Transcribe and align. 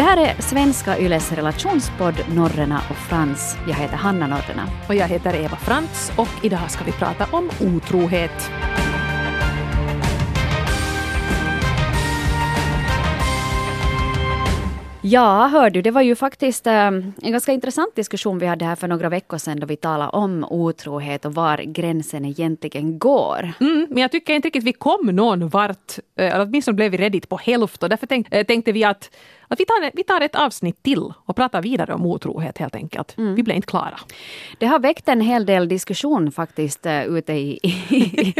Det 0.00 0.04
här 0.04 0.16
är 0.16 0.42
svenska 0.42 0.98
Yles 0.98 1.32
relationspodd 1.32 2.14
Norrena 2.34 2.82
och 2.90 2.96
Frans. 2.96 3.56
Jag 3.68 3.74
heter 3.74 3.96
Hanna 3.96 4.26
Norrena. 4.26 4.68
Och 4.88 4.94
jag 4.94 5.08
heter 5.08 5.34
Eva 5.34 5.56
Frans 5.56 6.12
och 6.18 6.44
idag 6.44 6.70
ska 6.70 6.84
vi 6.84 6.92
prata 6.92 7.26
om 7.36 7.50
otrohet. 7.60 8.50
Ja, 15.02 15.46
hör 15.46 15.70
du, 15.70 15.82
det 15.82 15.90
var 15.90 16.02
ju 16.02 16.14
faktiskt 16.14 16.66
äh, 16.66 16.74
en 16.74 17.14
ganska 17.22 17.52
intressant 17.52 17.96
diskussion 17.96 18.38
vi 18.38 18.46
hade 18.46 18.64
här 18.64 18.76
för 18.76 18.88
några 18.88 19.08
veckor 19.08 19.38
sedan 19.38 19.60
då 19.60 19.66
vi 19.66 19.76
talade 19.76 20.10
om 20.10 20.44
otrohet 20.44 21.24
och 21.24 21.34
var 21.34 21.58
gränsen 21.58 22.24
egentligen 22.24 22.98
går. 22.98 23.52
Mm, 23.60 23.86
men 23.90 23.98
jag 23.98 24.12
tycker 24.12 24.34
inte 24.34 24.46
riktigt 24.46 24.64
vi 24.64 24.72
kom 24.72 25.06
någon 25.06 25.48
vart, 25.48 25.98
äh, 26.16 26.40
åtminstone 26.40 26.74
blev 26.74 26.90
vi 26.90 26.96
redigt 26.96 27.28
på 27.28 27.36
hälften 27.36 27.86
och 27.86 27.90
därför 27.90 28.24
äh, 28.30 28.44
tänkte 28.44 28.72
vi 28.72 28.84
att 28.84 29.10
att 29.52 29.60
vi, 29.60 29.64
tar, 29.64 29.90
vi 29.94 30.04
tar 30.04 30.20
ett 30.20 30.34
avsnitt 30.34 30.82
till 30.82 31.12
och 31.24 31.36
pratar 31.36 31.62
vidare 31.62 31.94
om 31.94 32.06
otrohet 32.06 32.58
helt 32.58 32.74
enkelt. 32.74 33.18
Mm. 33.18 33.34
Vi 33.34 33.42
blev 33.42 33.56
inte 33.56 33.66
klara. 33.66 33.98
Det 34.58 34.66
har 34.66 34.78
väckt 34.78 35.08
en 35.08 35.20
hel 35.20 35.46
del 35.46 35.68
diskussion 35.68 36.32
faktiskt 36.32 36.86
uh, 36.86 37.04
ute 37.04 37.32
i, 37.32 37.58
i, 37.62 38.34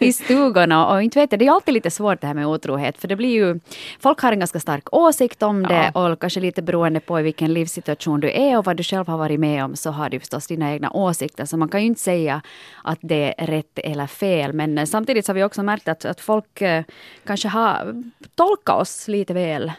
i 0.00 0.12
stugorna. 0.12 0.86
Och 0.86 1.02
inte 1.02 1.18
vet 1.18 1.32
jag, 1.32 1.38
det 1.38 1.46
är 1.46 1.50
alltid 1.50 1.74
lite 1.74 1.90
svårt 1.90 2.20
det 2.20 2.26
här 2.26 2.34
med 2.34 2.46
otrohet. 2.46 2.98
För 2.98 3.08
det 3.08 3.16
blir 3.16 3.34
ju, 3.34 3.60
folk 4.00 4.20
har 4.20 4.32
en 4.32 4.38
ganska 4.38 4.60
stark 4.60 4.94
åsikt 4.94 5.42
om 5.42 5.62
det 5.62 5.90
ja. 5.94 6.10
och 6.10 6.20
kanske 6.20 6.40
lite 6.40 6.62
beroende 6.62 7.00
på 7.00 7.20
i 7.20 7.22
vilken 7.22 7.54
livssituation 7.54 8.20
du 8.20 8.30
är 8.30 8.58
och 8.58 8.64
vad 8.64 8.76
du 8.76 8.82
själv 8.82 9.08
har 9.08 9.18
varit 9.18 9.40
med 9.40 9.64
om 9.64 9.76
så 9.76 9.90
har 9.90 10.10
du 10.10 10.20
förstås 10.20 10.46
dina 10.46 10.72
egna 10.72 10.90
åsikter. 10.90 11.44
Så 11.44 11.56
man 11.56 11.68
kan 11.68 11.80
ju 11.80 11.86
inte 11.86 12.00
säga 12.00 12.42
att 12.84 12.98
det 13.00 13.34
är 13.38 13.46
rätt 13.46 13.78
eller 13.78 14.06
fel. 14.06 14.52
Men 14.52 14.78
uh, 14.78 14.84
samtidigt 14.84 15.26
har 15.26 15.34
vi 15.34 15.44
också 15.44 15.62
märkt 15.62 15.88
att, 15.88 16.04
att 16.04 16.20
folk 16.20 16.62
uh, 16.62 16.80
kanske 17.24 17.48
har 17.48 18.02
tolkat 18.34 18.80
oss 18.80 19.08
lite 19.08 19.34
väl 19.34 19.72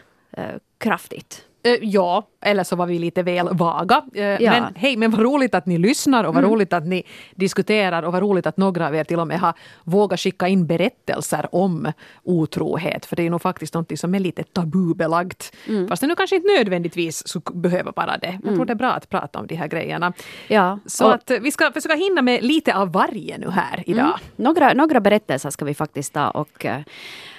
kraftigt. 0.78 1.44
Eh, 1.66 1.78
ja, 1.82 2.28
eller 2.40 2.64
så 2.64 2.76
var 2.76 2.86
vi 2.86 2.98
lite 2.98 3.22
väl 3.22 3.48
vaga. 3.52 4.02
Eh, 4.14 4.24
ja. 4.24 4.50
Men 4.50 4.74
hej, 4.76 4.96
men 4.96 5.10
vad 5.10 5.20
roligt 5.20 5.54
att 5.54 5.66
ni 5.66 5.78
lyssnar 5.78 6.24
och 6.24 6.34
vad 6.34 6.44
mm. 6.44 6.54
roligt 6.54 6.72
att 6.72 6.86
ni 6.86 7.02
diskuterar 7.34 8.02
och 8.02 8.12
vad 8.12 8.22
roligt 8.22 8.46
att 8.46 8.56
några 8.56 8.86
av 8.86 8.94
er 8.94 9.04
till 9.04 9.18
och 9.18 9.26
med 9.26 9.40
har 9.40 9.54
vågat 9.84 10.20
skicka 10.20 10.48
in 10.48 10.66
berättelser 10.66 11.48
om 11.52 11.92
otrohet. 12.22 13.06
För 13.06 13.16
det 13.16 13.22
är 13.22 13.30
nog 13.30 13.42
faktiskt 13.42 13.74
något 13.74 13.98
som 13.98 14.14
är 14.14 14.20
lite 14.20 14.42
tabubelagt. 14.42 15.56
Mm. 15.68 15.88
Fast 15.88 16.00
det 16.00 16.06
nu 16.06 16.14
kanske 16.14 16.36
inte 16.36 16.48
nödvändigtvis 16.58 17.28
så 17.28 17.40
behöver 17.40 17.92
vara 17.96 18.18
det. 18.18 18.32
Jag 18.32 18.42
tror 18.42 18.54
mm. 18.54 18.66
det 18.66 18.72
är 18.72 18.74
bra 18.74 18.92
att 18.92 19.08
prata 19.08 19.38
om 19.38 19.46
de 19.46 19.54
här 19.54 19.68
grejerna. 19.68 20.12
Ja, 20.48 20.78
så 20.86 21.06
och, 21.06 21.14
att 21.14 21.30
vi 21.40 21.50
ska 21.50 21.72
försöka 21.72 21.94
hinna 21.94 22.22
med 22.22 22.42
lite 22.44 22.74
av 22.74 22.92
varje 22.92 23.38
nu 23.38 23.50
här 23.50 23.82
idag. 23.86 24.04
Mm. 24.04 24.18
Några, 24.36 24.72
några 24.72 25.00
berättelser 25.00 25.50
ska 25.50 25.64
vi 25.64 25.74
faktiskt 25.74 26.12
ta 26.12 26.30
och 26.30 26.66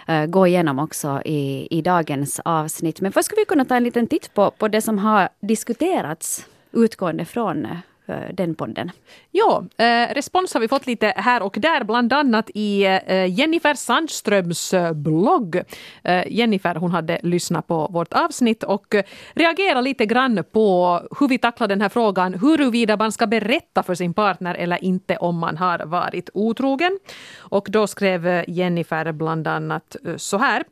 uh, 0.10 0.26
gå 0.26 0.48
igenom 0.48 0.80
också 0.80 1.22
i, 1.26 1.68
i 1.72 1.82
dagens 1.82 2.40
avsnitt. 2.46 3.02
Men 3.02 3.12
först 3.12 3.26
skulle 3.26 3.42
vi 3.42 3.46
kunna 3.46 3.66
ta 3.66 3.76
en 3.76 3.84
liten 3.84 4.08
titt 4.08 4.34
på, 4.34 4.52
på 4.52 4.68
det 4.68 4.82
som 4.82 5.00
har 5.00 5.30
diskuterats 5.40 6.46
utgående 6.72 7.26
från 7.26 7.66
eh, 7.66 7.78
Eh, 8.08 8.34
den 8.34 8.56
podden? 8.56 8.92
Ja, 9.32 9.64
eh, 9.78 10.14
respons 10.14 10.54
har 10.54 10.62
vi 10.62 10.68
fått 10.68 10.88
lite 10.88 11.14
här 11.16 11.44
och 11.44 11.58
där, 11.60 11.84
bland 11.84 12.14
annat 12.14 12.50
i 12.54 12.84
eh, 13.06 13.26
Jennifer 13.26 13.74
Sandströms 13.74 14.74
eh, 14.74 14.94
blogg. 14.94 15.56
Eh, 16.04 16.24
Jennifer 16.28 16.76
hon 16.76 16.92
hade 16.92 17.20
lyssnat 17.24 17.68
på 17.68 17.88
vårt 17.88 18.14
avsnitt 18.14 18.64
och 18.64 18.96
eh, 18.96 19.04
reagerat 19.34 19.84
lite 19.84 20.06
grann 20.06 20.44
på 20.52 21.00
hur 21.20 21.28
vi 21.28 21.38
tacklar 21.38 21.68
den 21.68 21.82
här 21.82 21.90
frågan 21.90 22.34
huruvida 22.34 22.98
man 22.98 23.12
ska 23.12 23.28
berätta 23.28 23.84
för 23.84 23.96
sin 23.96 24.14
partner 24.14 24.56
eller 24.56 24.84
inte 24.84 25.18
om 25.18 25.38
man 25.38 25.58
har 25.58 25.80
varit 25.86 26.30
otrogen. 26.34 27.00
Och 27.38 27.68
då 27.70 27.88
skrev 27.88 28.44
Jennifer 28.48 29.12
bland 29.12 29.48
annat 29.48 29.96
så 30.18 30.38
här. 30.38 30.64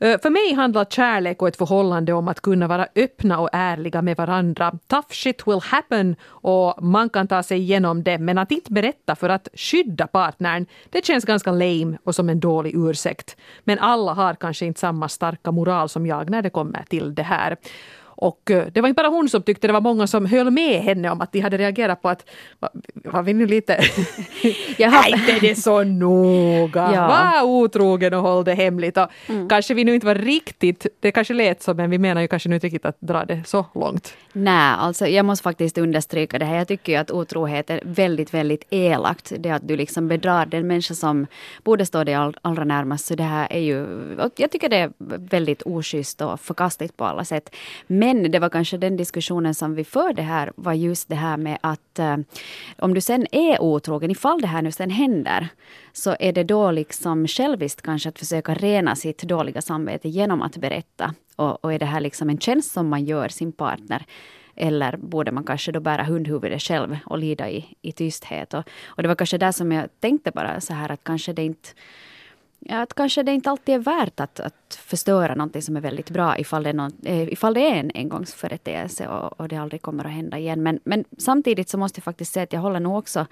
Eh, 0.00 0.20
för 0.20 0.30
mig 0.30 0.54
handlar 0.54 0.84
kärlek 0.84 1.42
och 1.42 1.48
ett 1.48 1.56
förhållande 1.56 2.12
om 2.12 2.28
att 2.28 2.40
kunna 2.40 2.66
vara 2.66 2.86
öppna 2.94 3.38
och 3.38 3.48
ärliga 3.52 4.02
med 4.02 4.16
varandra. 4.16 4.72
Tough 4.86 5.08
shit 5.10 5.46
will 5.46 5.60
happen 5.62 6.16
och 6.24 6.82
man 6.82 7.08
kan 7.08 7.28
ta 7.28 7.42
sig 7.42 7.58
igenom 7.58 8.02
det 8.02 8.18
men 8.18 8.38
att 8.38 8.50
inte 8.50 8.72
berätta 8.72 9.16
för 9.16 9.28
att 9.28 9.48
skydda 9.54 10.06
partnern, 10.06 10.66
det 10.90 11.04
känns 11.06 11.24
ganska 11.24 11.52
lame 11.52 11.98
och 12.04 12.14
som 12.14 12.28
en 12.28 12.40
dålig 12.40 12.74
ursäkt. 12.74 13.36
Men 13.64 13.78
alla 13.78 14.12
har 14.12 14.34
kanske 14.34 14.66
inte 14.66 14.80
samma 14.80 15.08
starka 15.08 15.50
moral 15.50 15.88
som 15.88 16.06
jag 16.06 16.30
när 16.30 16.42
det 16.42 16.50
kommer 16.50 16.84
till 16.88 17.14
det 17.14 17.22
här. 17.22 17.56
Och 18.20 18.50
eh, 18.50 18.66
det 18.66 18.80
var 18.80 18.88
inte 18.88 19.02
bara 19.02 19.08
hon 19.08 19.28
som 19.28 19.42
tyckte, 19.42 19.66
det 19.66 19.72
var 19.72 19.80
många 19.80 20.06
som 20.06 20.26
höll 20.26 20.50
med 20.50 20.82
henne 20.82 21.10
om 21.10 21.20
att 21.20 21.32
de 21.32 21.40
hade 21.40 21.58
reagerat 21.58 22.02
på 22.02 22.08
att 22.08 22.30
var 22.94 23.22
vi 23.22 23.32
nu 23.32 23.46
lite... 23.46 23.72
Nej, 24.78 25.12
inte 25.12 25.38
det 25.40 25.54
så 25.54 25.84
noga. 25.84 26.90
Ja. 26.94 27.08
Var 27.08 27.42
otrogen 27.42 28.14
och 28.14 28.22
håll 28.22 28.44
det 28.44 28.54
hemligt. 28.54 28.96
Och 28.96 29.08
mm. 29.26 29.48
Kanske 29.48 29.74
vi 29.74 29.84
nu 29.84 29.94
inte 29.94 30.06
var 30.06 30.14
riktigt, 30.14 30.86
det 31.00 31.12
kanske 31.12 31.34
lät 31.34 31.62
så 31.62 31.74
men 31.74 31.90
vi 31.90 31.98
menar 31.98 32.20
ju 32.20 32.28
kanske 32.28 32.48
nu 32.48 32.54
inte 32.54 32.66
riktigt 32.66 32.86
att 32.86 33.00
dra 33.00 33.24
det 33.24 33.42
så 33.46 33.66
långt. 33.74 34.14
Nej, 34.32 34.74
alltså 34.78 35.06
jag 35.06 35.24
måste 35.24 35.42
faktiskt 35.42 35.78
understryka 35.78 36.38
det 36.38 36.44
här. 36.44 36.56
Jag 36.56 36.68
tycker 36.68 36.92
ju 36.92 36.98
att 36.98 37.10
otrohet 37.10 37.70
är 37.70 37.80
väldigt, 37.84 38.34
väldigt 38.34 38.64
elakt. 38.70 39.32
Det 39.38 39.50
att 39.50 39.68
du 39.68 39.76
liksom 39.76 40.08
bedrar 40.08 40.46
den 40.46 40.66
människa 40.66 40.94
som 40.94 41.26
borde 41.64 41.86
stå 41.86 42.04
dig 42.04 42.14
all, 42.14 42.36
allra 42.42 42.64
närmast. 42.64 43.06
Så 43.06 43.14
det 43.14 43.22
här 43.22 43.52
är 43.52 43.60
ju, 43.60 43.86
jag 44.36 44.50
tycker 44.50 44.68
det 44.68 44.76
är 44.76 44.90
väldigt 45.30 45.62
oschysst 45.62 46.20
och 46.20 46.40
förkastligt 46.40 46.96
på 46.96 47.04
alla 47.04 47.24
sätt. 47.24 47.54
Men 47.86 48.07
men 48.14 48.30
det 48.30 48.38
var 48.38 48.48
kanske 48.48 48.76
den 48.76 48.96
diskussionen 48.96 49.54
som 49.54 49.74
vi 49.74 49.84
förde 49.84 50.22
här, 50.22 50.52
var 50.56 50.72
just 50.72 51.08
det 51.08 51.14
här 51.14 51.36
med 51.36 51.58
att 51.60 51.98
eh, 51.98 52.16
om 52.78 52.94
du 52.94 53.00
sen 53.00 53.26
är 53.32 53.62
otrogen, 53.62 54.10
ifall 54.10 54.40
det 54.40 54.46
här 54.46 54.62
nu 54.62 54.72
sen 54.72 54.90
händer, 54.90 55.48
så 55.92 56.16
är 56.20 56.32
det 56.32 56.44
då 56.44 56.70
liksom 56.70 57.26
själviskt 57.26 57.82
kanske 57.82 58.08
att 58.08 58.18
försöka 58.18 58.54
rena 58.54 58.96
sitt 58.96 59.22
dåliga 59.22 59.62
samvete 59.62 60.08
genom 60.08 60.42
att 60.42 60.56
berätta. 60.56 61.14
Och, 61.36 61.64
och 61.64 61.72
är 61.72 61.78
det 61.78 61.86
här 61.86 62.00
liksom 62.00 62.30
en 62.30 62.38
tjänst 62.38 62.72
som 62.72 62.88
man 62.88 63.04
gör 63.04 63.28
sin 63.28 63.52
partner? 63.52 64.06
Eller 64.56 64.96
borde 64.96 65.32
man 65.32 65.44
kanske 65.44 65.72
då 65.72 65.80
bära 65.80 66.04
hundhuvudet 66.04 66.62
själv 66.62 66.96
och 67.06 67.18
lida 67.18 67.50
i, 67.50 67.64
i 67.82 67.92
tysthet? 67.92 68.54
Och, 68.54 68.64
och 68.86 69.02
det 69.02 69.08
var 69.08 69.14
kanske 69.14 69.38
där 69.38 69.52
som 69.52 69.72
jag 69.72 70.00
tänkte 70.00 70.30
bara 70.30 70.60
så 70.60 70.74
här 70.74 70.92
att 70.92 71.04
kanske 71.04 71.32
det 71.32 71.42
inte 71.42 71.68
Ja, 72.60 72.82
att 72.82 72.94
kanske 72.94 73.22
det 73.22 73.32
inte 73.32 73.50
alltid 73.50 73.74
är 73.74 73.78
värt 73.78 74.20
att, 74.20 74.40
att 74.40 74.80
förstöra 74.84 75.34
någonting 75.34 75.62
som 75.62 75.76
är 75.76 75.80
väldigt 75.80 76.10
bra 76.10 76.38
ifall 76.38 76.62
det 76.62 76.68
är, 76.68 76.74
någon, 76.74 76.92
eh, 77.04 77.32
ifall 77.32 77.54
det 77.54 77.60
är 77.60 77.74
en 77.74 77.90
engångsföreteelse 77.94 79.08
och, 79.08 79.40
och 79.40 79.48
det 79.48 79.56
aldrig 79.56 79.82
kommer 79.82 80.04
att 80.04 80.10
hända 80.10 80.38
igen. 80.38 80.62
Men, 80.62 80.80
men 80.84 81.04
samtidigt 81.18 81.68
så 81.68 81.78
måste 81.78 81.98
jag 81.98 82.04
faktiskt 82.04 82.32
säga 82.32 82.44
att 82.44 82.52
jag 82.52 82.60
håller 82.60 82.80
nog 82.80 82.98
också 82.98 83.26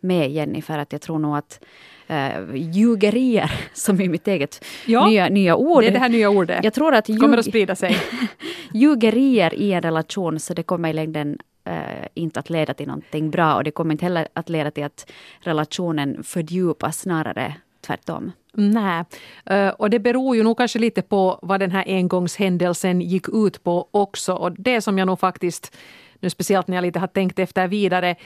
med 0.00 0.30
Jenny 0.30 0.62
för 0.62 0.78
att 0.78 0.92
jag 0.92 1.00
tror 1.00 1.18
nog 1.18 1.36
att 1.36 1.64
uh, 2.10 2.56
ljugerier, 2.56 3.52
som 3.72 4.00
är 4.00 4.08
mitt 4.08 4.28
eget 4.28 4.64
ja, 4.86 5.08
nya, 5.08 5.28
nya 5.28 5.56
ord. 5.56 5.82
Det 5.82 5.88
är 5.88 5.92
det 5.92 5.98
här 5.98 6.08
nya 6.08 6.30
ordet. 6.30 6.64
Jag 6.64 6.74
tror 6.74 6.94
att 6.94 7.08
ljug, 7.08 7.20
kommer 7.20 7.38
att 7.38 7.44
sprida 7.44 7.74
sig. 7.74 7.96
ljugerier 8.72 9.54
i 9.54 9.72
en 9.72 9.82
relation, 9.82 10.40
så 10.40 10.54
det 10.54 10.62
kommer 10.62 10.88
i 10.88 10.92
längden 10.92 11.38
uh, 11.68 12.06
inte 12.14 12.40
att 12.40 12.50
leda 12.50 12.74
till 12.74 12.86
någonting 12.86 13.30
bra 13.30 13.54
och 13.54 13.64
det 13.64 13.70
kommer 13.70 13.92
inte 13.92 14.04
heller 14.04 14.28
att 14.32 14.48
leda 14.48 14.70
till 14.70 14.84
att 14.84 15.10
relationen 15.40 16.22
fördjupas, 16.24 16.98
snarare 16.98 17.54
tvärtom. 17.80 18.32
Nej, 18.52 19.04
eh, 19.46 19.68
och 19.68 19.90
det 19.90 19.98
beror 19.98 20.36
ju 20.36 20.42
nog 20.42 20.56
kanske 20.56 20.78
lite 20.78 21.02
på 21.02 21.38
vad 21.42 21.60
den 21.60 21.70
här 21.70 21.84
engångshändelsen 21.86 23.00
gick 23.00 23.28
ut 23.28 23.64
på 23.64 23.88
också. 23.90 24.32
Och 24.32 24.52
det 24.52 24.80
som 24.80 24.98
jag 24.98 25.06
nog 25.06 25.20
faktiskt, 25.20 25.76
nu 26.20 26.30
speciellt 26.30 26.68
när 26.68 26.76
jag 26.76 26.82
lite 26.82 26.98
har 26.98 27.06
tänkt 27.06 27.38
efter 27.38 27.68
vidare, 27.68 28.16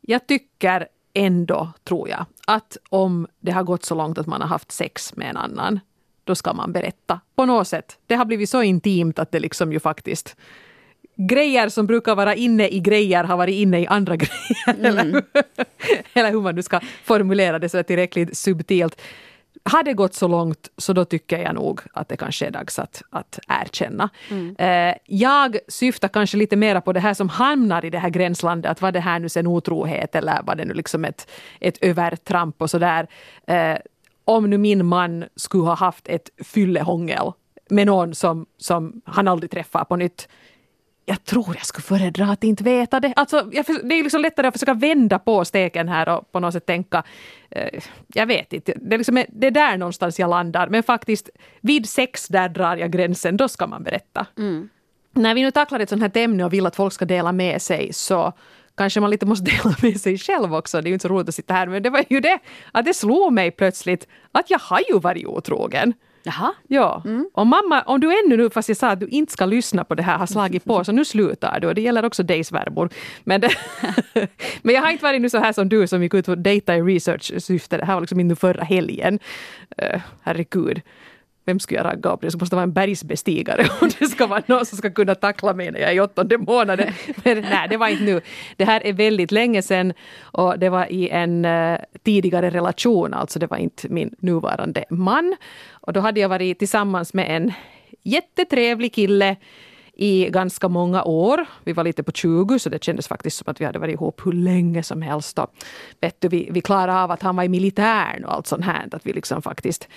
jag 0.00 0.26
tycker 0.26 0.88
ändå, 1.14 1.72
tror 1.84 2.08
jag, 2.08 2.26
att 2.46 2.76
om 2.88 3.26
det 3.40 3.52
har 3.52 3.62
gått 3.62 3.84
så 3.84 3.94
långt 3.94 4.18
att 4.18 4.26
man 4.26 4.40
har 4.40 4.48
haft 4.48 4.72
sex 4.72 5.16
med 5.16 5.30
en 5.30 5.36
annan, 5.36 5.80
då 6.24 6.34
ska 6.34 6.52
man 6.52 6.72
berätta. 6.72 7.20
På 7.34 7.44
något 7.44 7.68
sätt. 7.68 7.98
Det 8.06 8.14
har 8.14 8.24
blivit 8.24 8.50
så 8.50 8.62
intimt 8.62 9.18
att 9.18 9.32
det 9.32 9.40
liksom 9.40 9.72
ju 9.72 9.80
faktiskt 9.80 10.36
grejer 11.16 11.68
som 11.68 11.86
brukar 11.86 12.14
vara 12.14 12.34
inne 12.34 12.68
i 12.68 12.80
grejer 12.80 13.24
har 13.24 13.36
varit 13.36 13.54
inne 13.54 13.80
i 13.80 13.86
andra 13.86 14.16
grejer. 14.16 15.00
Mm. 15.00 15.22
Eller, 16.14 16.30
hur 16.30 16.40
man 16.40 16.54
nu 16.54 16.62
ska 16.62 16.80
formulera 17.04 17.58
det 17.58 17.68
så 17.68 17.82
tillräckligt 17.82 18.36
subtilt 18.36 19.00
har 19.64 19.82
det 19.82 19.92
gått 19.92 20.14
så 20.14 20.28
långt 20.28 20.70
så 20.76 20.92
då 20.92 21.04
tycker 21.04 21.38
jag 21.38 21.54
nog 21.54 21.80
att 21.92 22.08
det 22.08 22.16
kanske 22.16 22.46
är 22.46 22.50
dags 22.50 22.78
att, 22.78 23.02
att 23.10 23.38
erkänna. 23.48 24.10
Mm. 24.30 24.56
Eh, 24.58 24.96
jag 25.06 25.56
syftar 25.68 26.08
kanske 26.08 26.36
lite 26.36 26.56
mera 26.56 26.80
på 26.80 26.92
det 26.92 27.00
här 27.00 27.14
som 27.14 27.28
hamnar 27.28 27.84
i 27.84 27.90
det 27.90 27.98
här 27.98 28.10
gränslandet, 28.10 28.70
att 28.70 28.82
var 28.82 28.92
det 28.92 29.00
här 29.00 29.18
nu 29.18 29.28
sen 29.28 29.46
otrohet 29.46 30.14
eller 30.14 30.42
var 30.42 30.54
det 30.54 30.64
nu 30.64 30.74
liksom 30.74 31.04
ett, 31.04 31.30
ett 31.60 31.78
övertramp 31.80 32.62
och 32.62 32.70
sådär. 32.70 33.06
Eh, 33.46 33.76
om 34.24 34.50
nu 34.50 34.58
min 34.58 34.86
man 34.86 35.24
skulle 35.36 35.64
ha 35.64 35.74
haft 35.74 36.08
ett 36.08 36.30
fyllehångel 36.44 37.32
med 37.70 37.86
någon 37.86 38.14
som, 38.14 38.46
som 38.58 39.02
han 39.04 39.28
aldrig 39.28 39.50
träffar 39.50 39.84
på 39.84 39.96
nytt 39.96 40.28
jag 41.04 41.24
tror 41.24 41.56
jag 41.56 41.66
skulle 41.66 41.82
föredra 41.82 42.24
att 42.26 42.44
inte 42.44 42.64
veta 42.64 43.00
det. 43.00 43.12
Alltså, 43.16 43.48
jag, 43.52 43.64
det 43.66 43.94
är 43.94 44.02
liksom 44.02 44.22
lättare 44.22 44.46
att 44.46 44.54
försöka 44.54 44.74
vända 44.74 45.18
på 45.18 45.44
steken 45.44 45.88
här 45.88 46.08
och 46.08 46.32
på 46.32 46.40
något 46.40 46.52
sätt 46.52 46.66
tänka, 46.66 47.02
eh, 47.50 47.80
jag 48.06 48.26
vet 48.26 48.52
inte, 48.52 48.74
det 48.76 48.94
är, 48.94 48.98
liksom, 48.98 49.24
det 49.28 49.46
är 49.46 49.50
där 49.50 49.76
någonstans 49.76 50.18
jag 50.18 50.30
landar. 50.30 50.68
Men 50.68 50.82
faktiskt, 50.82 51.30
vid 51.60 51.88
sex, 51.88 52.28
där 52.28 52.48
drar 52.48 52.76
jag 52.76 52.90
gränsen, 52.90 53.36
då 53.36 53.48
ska 53.48 53.66
man 53.66 53.82
berätta. 53.82 54.26
Mm. 54.38 54.68
När 55.12 55.34
vi 55.34 55.42
nu 55.42 55.50
tacklar 55.50 55.80
ett 55.80 55.88
sånt 55.88 56.02
här 56.02 56.16
ämne 56.16 56.44
och 56.44 56.52
vill 56.52 56.66
att 56.66 56.76
folk 56.76 56.92
ska 56.92 57.04
dela 57.04 57.32
med 57.32 57.62
sig 57.62 57.92
så 57.92 58.32
kanske 58.74 59.00
man 59.00 59.10
lite 59.10 59.26
måste 59.26 59.50
dela 59.50 59.76
med 59.82 60.00
sig 60.00 60.18
själv 60.18 60.54
också. 60.54 60.80
Det 60.80 60.86
är 60.86 60.88
ju 60.88 60.94
inte 60.94 61.02
så 61.02 61.14
roligt 61.14 61.28
att 61.28 61.34
sitta 61.34 61.54
här, 61.54 61.66
men 61.66 61.82
det 61.82 61.90
var 61.90 62.04
ju 62.10 62.20
det 62.20 62.38
att 62.72 62.84
det 62.84 62.94
slog 62.94 63.32
mig 63.32 63.50
plötsligt 63.50 64.08
att 64.32 64.50
jag 64.50 64.58
har 64.58 64.80
ju 64.88 64.98
varit 64.98 65.26
otrogen. 65.26 65.94
Jaha. 66.22 66.52
Ja, 66.68 67.02
mm. 67.04 67.28
och 67.32 67.46
mamma, 67.46 67.82
om 67.82 68.00
du 68.00 68.18
ännu 68.18 68.36
nu, 68.36 68.50
fast 68.50 68.68
jag 68.68 68.76
sa 68.76 68.88
att 68.88 69.00
du 69.00 69.06
inte 69.06 69.32
ska 69.32 69.46
lyssna 69.46 69.84
på 69.84 69.94
det 69.94 70.02
här, 70.02 70.18
har 70.18 70.26
slagit 70.26 70.64
på, 70.64 70.84
så 70.84 70.92
nu 70.92 71.04
slutar 71.04 71.60
du. 71.60 71.66
Och 71.66 71.74
det 71.74 71.80
gäller 71.80 72.04
också 72.04 72.22
dig 72.22 72.44
svärmor. 72.44 72.88
Men, 73.24 73.40
det, 73.40 73.50
men 74.62 74.74
jag 74.74 74.82
har 74.82 74.90
inte 74.90 75.04
varit 75.04 75.20
nu 75.20 75.30
så 75.30 75.38
här 75.38 75.52
som 75.52 75.68
du 75.68 75.86
som 75.86 76.02
gick 76.02 76.14
ut 76.14 76.26
på 76.26 76.34
data 76.34 76.76
i 76.76 76.82
research-syfte. 76.82 77.76
Det 77.76 77.84
här 77.84 77.94
var 77.94 78.00
liksom 78.00 78.16
min 78.16 78.36
förra 78.36 78.64
helgen. 78.64 79.18
Uh, 79.82 80.00
herregud 80.22 80.80
vem 81.44 81.60
skulle 81.60 81.78
jag 81.78 81.86
ragga 81.86 82.10
upp? 82.10 82.20
Det 82.20 82.40
måste 82.40 82.56
vara 82.56 82.62
en 82.62 82.72
bergsbestigare 82.72 83.66
och 83.80 83.88
det 83.98 84.06
ska 84.06 84.26
vara 84.26 84.42
någon 84.46 84.66
som 84.66 84.78
ska 84.78 84.90
kunna 84.90 85.14
tackla 85.14 85.54
mig 85.54 85.70
när 85.70 85.80
jag 85.80 85.90
är 85.90 85.94
i 85.94 86.00
åttonde 86.00 86.38
månaden. 86.38 86.92
Men 87.24 87.40
nej, 87.40 87.68
det 87.70 87.76
var 87.76 87.88
inte 87.88 88.04
nu. 88.04 88.20
Det 88.56 88.64
här 88.64 88.86
är 88.86 88.92
väldigt 88.92 89.32
länge 89.32 89.62
sedan 89.62 89.92
och 90.20 90.58
det 90.58 90.68
var 90.68 90.92
i 90.92 91.08
en 91.08 91.44
eh, 91.44 91.78
tidigare 92.02 92.50
relation, 92.50 93.14
alltså 93.14 93.38
det 93.38 93.46
var 93.46 93.56
inte 93.56 93.88
min 93.88 94.14
nuvarande 94.18 94.84
man. 94.90 95.36
Och 95.70 95.92
då 95.92 96.00
hade 96.00 96.20
jag 96.20 96.28
varit 96.28 96.58
tillsammans 96.58 97.14
med 97.14 97.36
en 97.36 97.52
jättetrevlig 98.02 98.94
kille 98.94 99.36
i 99.94 100.30
ganska 100.30 100.68
många 100.68 101.04
år. 101.04 101.46
Vi 101.64 101.72
var 101.72 101.84
lite 101.84 102.02
på 102.02 102.12
20 102.12 102.58
så 102.58 102.68
det 102.68 102.84
kändes 102.84 103.08
faktiskt 103.08 103.36
som 103.36 103.50
att 103.50 103.60
vi 103.60 103.64
hade 103.64 103.78
varit 103.78 103.94
ihop 103.94 104.26
hur 104.26 104.32
länge 104.32 104.82
som 104.82 105.02
helst. 105.02 105.38
Och, 105.38 105.54
vet 106.00 106.20
du, 106.20 106.28
vi, 106.28 106.48
vi 106.50 106.60
klarade 106.60 107.00
av 107.00 107.10
att 107.10 107.22
han 107.22 107.36
var 107.36 107.44
i 107.44 107.48
militären 107.48 108.24
och 108.24 108.34
allt 108.34 108.46
sånt 108.46 108.64
här. 108.64 108.88
Att 108.92 109.06
vi 109.06 109.12
liksom 109.12 109.42
faktiskt 109.42 109.88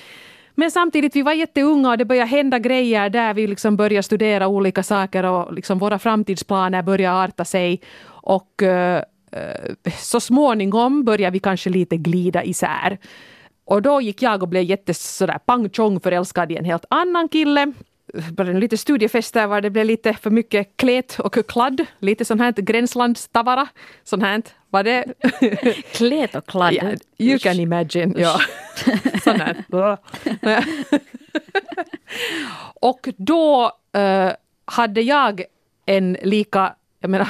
men 0.55 0.71
samtidigt, 0.71 1.15
vi 1.15 1.21
var 1.21 1.33
jätteunga 1.33 1.89
och 1.89 1.97
det 1.97 2.05
började 2.05 2.29
hända 2.29 2.59
grejer 2.59 3.09
där 3.09 3.33
vi 3.33 3.47
liksom 3.47 3.75
började 3.75 4.03
studera 4.03 4.47
olika 4.47 4.83
saker 4.83 5.23
och 5.23 5.53
liksom 5.53 5.79
våra 5.79 5.99
framtidsplaner 5.99 6.83
började 6.83 7.23
arta 7.23 7.45
sig. 7.45 7.81
Och 8.05 8.61
uh, 8.63 8.99
så 9.97 10.19
småningom 10.19 11.03
började 11.03 11.33
vi 11.33 11.39
kanske 11.39 11.69
lite 11.69 11.97
glida 11.97 12.43
isär. 12.43 12.97
Och 13.65 13.81
då 13.81 14.01
gick 14.01 14.21
jag 14.21 14.43
och 14.43 14.49
blev 14.49 14.63
jätte 14.63 14.93
sådär 14.93 15.39
pang 15.45 15.99
förälskad 15.99 16.51
i 16.51 16.57
en 16.57 16.65
helt 16.65 16.85
annan 16.89 17.29
kille 17.29 17.73
lite 18.37 18.77
studiefester 18.77 19.47
var 19.47 19.61
det 19.61 19.69
blev 19.69 19.85
lite 19.85 20.13
för 20.13 20.29
mycket 20.29 20.77
klet 20.77 21.19
och 21.19 21.47
kladd. 21.47 21.85
Lite 21.99 22.25
sånt 22.25 22.41
här 22.41 22.51
gränslandstavara. 22.51 23.67
Sånt 24.03 24.23
här 24.23 24.41
var 24.69 24.83
det. 24.83 25.05
klet 25.91 26.35
och 26.35 26.45
kladd? 26.45 26.73
Yeah, 26.73 26.95
you 27.17 27.39
can 27.39 27.59
imagine. 27.59 28.15
Ja. 28.17 28.39
sånt 29.23 29.41
här. 29.41 29.63
och 32.81 33.09
då 33.17 33.71
uh, 33.97 34.31
hade 34.65 35.01
jag 35.01 35.43
en 35.85 36.17
lika 36.21 36.75
jag 36.99 37.09
menar, 37.09 37.27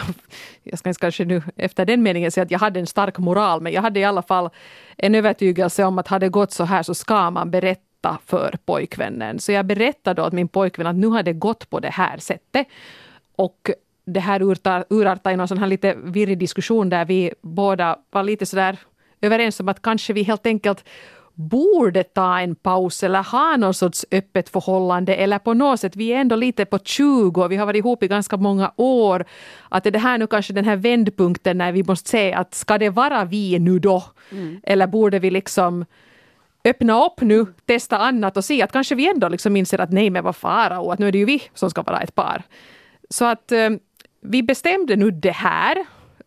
jag 0.63 0.80
ska 0.80 0.94
kanske 0.94 1.25
nu 1.25 1.42
efter 1.56 1.86
den 1.86 2.04
meningen 2.04 2.31
säga 2.31 2.44
att 2.44 2.51
jag 2.51 2.60
hade 2.60 2.80
en 2.80 2.88
stark 2.88 3.18
moral, 3.18 3.62
men 3.62 3.74
jag 3.74 3.81
hade 3.81 4.00
i 4.00 4.04
alla 4.04 4.22
fall 4.22 4.50
en 4.98 5.16
övertygelse 5.16 5.83
om 5.83 6.00
att 6.00 6.07
har 6.07 6.19
det 6.19 6.30
gått 6.30 6.51
så 6.51 6.63
här 6.63 6.83
så 6.83 6.95
ska 6.95 7.30
man 7.31 7.51
berätta 7.51 7.94
berätta 8.05 8.19
för 8.25 8.57
pojkvännen. 8.65 9.39
Så 9.39 9.51
jag 9.51 9.65
berättade 9.65 10.21
åt 10.21 10.33
min 10.33 10.47
pojkvän 10.47 10.87
att 10.87 10.95
nu 10.95 11.07
har 11.07 11.23
det 11.23 11.33
gått 11.33 11.69
på 11.69 11.79
det 11.79 11.93
här 11.93 12.17
sättet. 12.17 12.67
Och 13.37 13.71
det 14.05 14.19
här 14.19 14.41
urartade 14.89 15.33
i 15.33 15.37
någon 15.37 15.47
sån 15.47 15.57
här 15.57 15.67
lite 15.67 15.95
virrig 16.03 16.37
diskussion 16.37 16.89
där 16.89 17.05
vi 17.05 17.33
båda 17.41 17.97
var 18.11 18.23
lite 18.23 18.45
sådär 18.45 18.77
överens 19.21 19.59
om 19.59 19.69
att 19.69 19.81
kanske 19.81 20.13
vi 20.13 20.23
helt 20.23 20.45
enkelt 20.45 20.83
borde 21.37 22.03
ta 22.03 22.39
en 22.39 22.55
paus 22.55 23.03
eller 23.03 23.23
ha 23.23 23.57
någon 23.57 23.73
sorts 23.73 24.05
öppet 24.11 24.49
förhållande 24.49 25.15
eller 25.15 25.39
på 25.39 25.53
något 25.53 25.79
sätt, 25.79 25.95
vi 25.95 26.13
är 26.13 26.21
ändå 26.21 26.35
lite 26.35 26.65
på 26.65 26.79
20 26.79 27.43
och 27.43 27.51
vi 27.51 27.57
har 27.57 27.65
varit 27.65 27.79
ihop 27.79 28.03
i 28.03 28.07
ganska 28.07 28.37
många 28.37 28.71
år. 28.77 29.25
Att 29.69 29.85
är 29.85 29.91
det 29.91 29.99
här 29.99 30.17
nu 30.17 30.27
kanske 30.27 30.53
den 30.53 30.65
här 30.65 30.77
vändpunkten 30.77 31.57
när 31.57 31.71
vi 31.71 31.83
måste 31.83 32.09
säga 32.09 32.37
att 32.37 32.53
ska 32.53 32.77
det 32.77 32.89
vara 32.89 33.25
vi 33.25 33.59
nu 33.59 33.79
då? 33.79 34.03
Mm. 34.31 34.61
Eller 34.63 34.87
borde 34.87 35.19
vi 35.19 35.31
liksom 35.31 35.85
öppna 36.65 37.06
upp 37.06 37.21
nu, 37.21 37.45
testa 37.65 37.97
annat 37.97 38.38
och 38.38 38.45
se 38.45 38.62
att 38.62 38.71
kanske 38.71 38.95
vi 38.95 39.09
ändå 39.09 39.27
liksom 39.27 39.56
inser 39.56 39.81
att 39.81 39.91
nej 39.91 40.09
men 40.09 40.23
vad 40.23 40.35
fara 40.35 40.79
och 40.79 40.94
att 40.94 41.00
nu 41.00 41.07
är 41.07 41.12
det 41.12 41.17
ju 41.17 41.25
vi 41.25 41.44
som 41.53 41.69
ska 41.69 41.81
vara 41.81 42.01
ett 42.01 42.15
par. 42.15 42.44
Så 43.09 43.25
att 43.25 43.51
eh, 43.51 43.69
vi 44.21 44.44
bestämde 44.44 44.95
nu 44.95 45.12
det 45.12 45.31
här, 45.31 45.77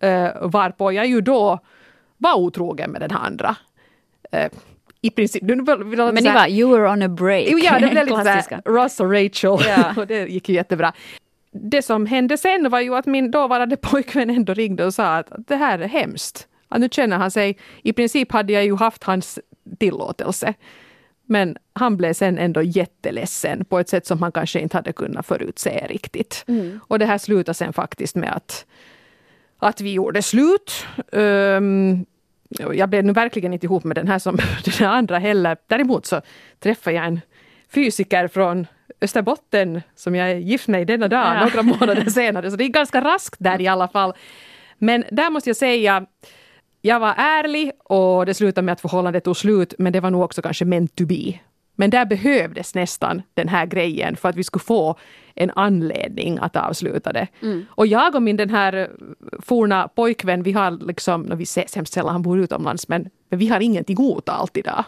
eh, 0.01 0.31
varpå 0.41 0.93
jag 0.93 1.07
ju 1.07 1.21
då 1.21 1.59
var 2.17 2.35
otrogen 2.35 2.91
med 2.91 3.01
den 3.01 3.11
här 3.11 3.27
andra. 3.27 3.57
Eh, 4.33 4.51
i 5.01 5.11
princip. 5.11 5.43
Nu, 5.43 5.57
men 5.57 6.15
ni 6.15 6.33
var, 6.33 6.49
you 6.49 6.79
were 6.79 6.91
on 6.91 7.03
a 7.03 7.09
break. 7.09 7.49
Ja, 7.49 7.79
det 7.79 7.89
blev 7.89 8.05
lite 8.07 8.23
såhär, 8.23 8.63
Ross 8.65 9.01
och 9.01 9.13
Rachel. 9.13 9.59
Ja. 9.69 9.95
och 9.97 10.07
det 10.07 10.29
gick 10.29 10.49
ju 10.49 10.55
jättebra. 10.55 10.93
Det 11.53 11.83
som 11.83 12.07
hände 12.07 12.39
sen 12.39 12.71
var 12.71 12.81
ju 12.81 12.95
att 12.95 13.07
min 13.07 13.31
dåvarande 13.31 13.77
pojkvän 13.83 14.31
ändå 14.31 14.55
ringde 14.55 14.85
och 14.85 14.95
sa 14.95 15.17
att 15.17 15.33
det 15.37 15.57
här 15.57 15.79
är 15.79 15.89
hemskt. 15.89 16.49
Att 16.69 16.81
nu 16.81 16.89
känner 16.91 17.17
han 17.17 17.31
sig, 17.31 17.59
i 17.83 17.93
princip 17.93 18.33
hade 18.33 18.53
jag 18.53 18.65
ju 18.65 18.77
haft 18.77 19.05
hans 19.05 19.39
tillåtelse. 19.77 20.55
Men 21.27 21.57
han 21.73 21.97
blev 21.97 22.13
sen 22.13 22.39
ändå 22.39 22.63
jätteledsen 22.63 23.65
på 23.65 23.79
ett 23.79 23.89
sätt 23.89 24.07
som 24.07 24.23
han 24.23 24.33
kanske 24.33 24.61
inte 24.61 24.77
hade 24.77 24.93
kunnat 24.93 25.27
förutse 25.27 25.87
riktigt. 25.89 26.45
Mm. 26.49 26.81
Och 26.89 26.99
det 26.99 27.07
här 27.07 27.19
slutade 27.19 27.55
sen 27.55 27.73
faktiskt 27.73 28.17
med 28.17 28.33
att, 28.33 28.67
att 29.59 29.81
vi 29.81 29.93
gjorde 29.93 30.23
slut. 30.23 30.87
Um, 31.13 32.07
jag 32.73 32.89
blev 32.89 33.05
nu 33.05 33.13
verkligen 33.13 33.53
inte 33.53 33.67
ihop 33.67 33.85
med 33.85 33.97
den 33.97 34.09
här 34.09 34.19
som 34.19 34.39
den 34.79 34.89
andra 34.89 35.19
heller. 35.19 35.57
Däremot 35.67 36.07
så 36.07 36.21
träffade 36.59 36.97
jag 36.97 37.07
en 37.07 37.21
fysiker 37.75 38.29
från 38.29 38.67
Österbotten 39.01 39.83
som 39.95 40.15
jag 40.15 40.31
är 40.31 40.37
gift 40.37 40.69
med 40.69 40.87
denna 40.87 41.09
dag, 41.09 41.37
ja. 41.37 41.45
några 41.45 41.63
månader 41.63 42.11
senare. 42.11 42.51
Så 42.51 42.57
det 42.57 42.65
är 42.65 42.69
ganska 42.69 43.01
raskt 43.01 43.37
där 43.39 43.61
i 43.61 43.69
alla 43.69 43.89
fall. 43.89 44.15
Men 44.79 45.05
där 45.11 45.31
måste 45.31 45.51
jag 45.51 45.57
säga 45.57 46.07
jag 46.81 47.01
var 47.01 47.15
ärlig 47.17 47.73
och 47.85 48.27
det 48.27 48.35
slutade 48.35 48.65
med 48.65 48.73
att 48.73 48.81
förhållandet 48.81 49.25
tog 49.25 49.37
slut, 49.37 49.75
men 49.79 49.93
det 49.93 50.01
var 50.01 50.11
nog 50.11 50.23
också 50.23 50.43
kanske 50.43 50.65
meant 50.65 50.97
to 50.97 51.07
be. 51.07 51.39
Men 51.81 51.91
där 51.91 52.07
behövdes 52.07 52.75
nästan 52.75 53.23
den 53.35 53.49
här 53.49 53.67
grejen 53.67 54.17
för 54.17 54.29
att 54.29 54.37
vi 54.37 54.45
skulle 54.45 54.63
få 54.63 54.97
en 55.35 55.51
anledning 55.51 56.39
att 56.39 56.57
avsluta 56.57 57.13
det. 57.13 57.27
Mm. 57.43 57.67
Och 57.71 57.87
jag 57.87 58.15
och 58.15 58.23
min 58.23 58.37
den 58.37 58.51
här 58.51 58.91
forna 59.39 59.89
pojkvän, 59.89 60.43
vi 60.43 60.53
har 60.53 60.71
liksom, 60.71 61.33
vi 61.37 61.43
ses 61.43 61.77
hemskt 61.77 61.93
sällan, 61.93 62.13
han 62.13 62.23
bor 62.23 62.39
utomlands, 62.39 62.89
men, 62.89 63.09
men 63.29 63.39
vi 63.39 63.49
har 63.49 63.61
ingenting 63.61 63.99
otalt 63.99 64.57
idag. 64.57 64.85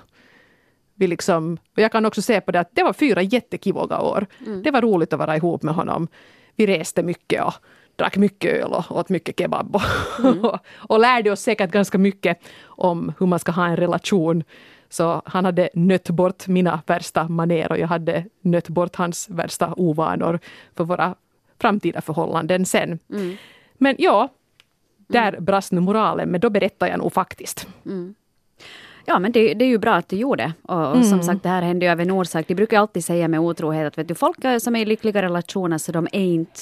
Vi 0.94 1.06
liksom, 1.06 1.58
och 1.76 1.78
jag 1.82 1.92
kan 1.92 2.06
också 2.06 2.22
se 2.22 2.40
på 2.40 2.52
det 2.52 2.60
att 2.60 2.74
det 2.74 2.82
var 2.82 2.92
fyra 2.92 3.22
jättekivoga 3.22 4.00
år. 4.00 4.26
Mm. 4.46 4.62
Det 4.62 4.70
var 4.70 4.82
roligt 4.82 5.12
att 5.12 5.18
vara 5.18 5.36
ihop 5.36 5.62
med 5.62 5.74
honom. 5.74 6.08
Vi 6.56 6.66
reste 6.66 7.02
mycket 7.02 7.44
och 7.44 7.54
drack 8.00 8.16
mycket 8.16 8.52
öl 8.52 8.72
och 8.72 8.96
åt 8.96 9.08
mycket 9.08 9.38
kebab 9.38 9.76
och, 9.76 9.82
mm. 10.24 10.44
och, 10.76 11.00
lärde 11.00 11.30
oss 11.30 11.40
säkert 11.40 11.70
ganska 11.70 11.98
mycket 11.98 12.38
om 12.64 13.12
hur 13.18 13.26
man 13.26 13.38
ska 13.38 13.52
ha 13.52 13.66
en 13.66 13.76
relation. 13.76 14.44
Så 14.88 15.22
han 15.24 15.44
hade 15.44 15.70
nött 15.74 16.10
bort 16.10 16.46
mina 16.48 16.80
värsta 16.86 17.28
maner 17.28 17.72
och 17.72 17.78
jag 17.78 17.88
hade 17.88 18.24
nött 18.40 18.68
bort 18.68 18.96
hans 18.96 19.28
värsta 19.28 19.74
ovanor 19.76 20.38
för 20.76 20.84
våra 20.84 21.14
framtida 21.58 22.00
förhållanden 22.00 22.66
sen. 22.66 22.98
Mm. 23.10 23.36
Men 23.74 23.96
ja, 23.98 24.28
där 25.06 25.28
mm. 25.28 25.44
brast 25.44 25.72
nu 25.72 25.80
moralen, 25.80 26.28
men 26.28 26.40
då 26.40 26.50
berättar 26.50 26.86
jag 26.86 26.98
nog 26.98 27.12
faktiskt. 27.12 27.68
Mm. 27.86 28.14
Ja, 29.04 29.18
men 29.18 29.32
det, 29.32 29.54
det, 29.54 29.64
är 29.64 29.68
ju 29.68 29.78
bra 29.78 29.94
att 29.94 30.08
du 30.08 30.16
gjorde. 30.16 30.52
Och, 30.62 30.86
och 30.86 30.96
mm. 30.96 31.04
som 31.04 31.22
sagt, 31.22 31.42
det 31.42 31.48
här 31.48 31.62
hände 31.62 31.86
ju 31.86 31.92
av 31.92 32.00
en 32.00 32.10
orsak. 32.10 32.48
De 32.48 32.54
brukar 32.54 32.78
alltid 32.78 33.04
säga 33.04 33.28
med 33.28 33.40
otrohet 33.40 33.86
att 33.86 33.98
vet 33.98 34.08
du, 34.08 34.14
folk 34.14 34.38
som 34.60 34.76
är 34.76 34.80
i 34.80 34.84
lyckliga 34.84 35.22
relationer, 35.22 35.78
så 35.78 35.92
de 35.92 36.08
är 36.12 36.24
inte 36.24 36.60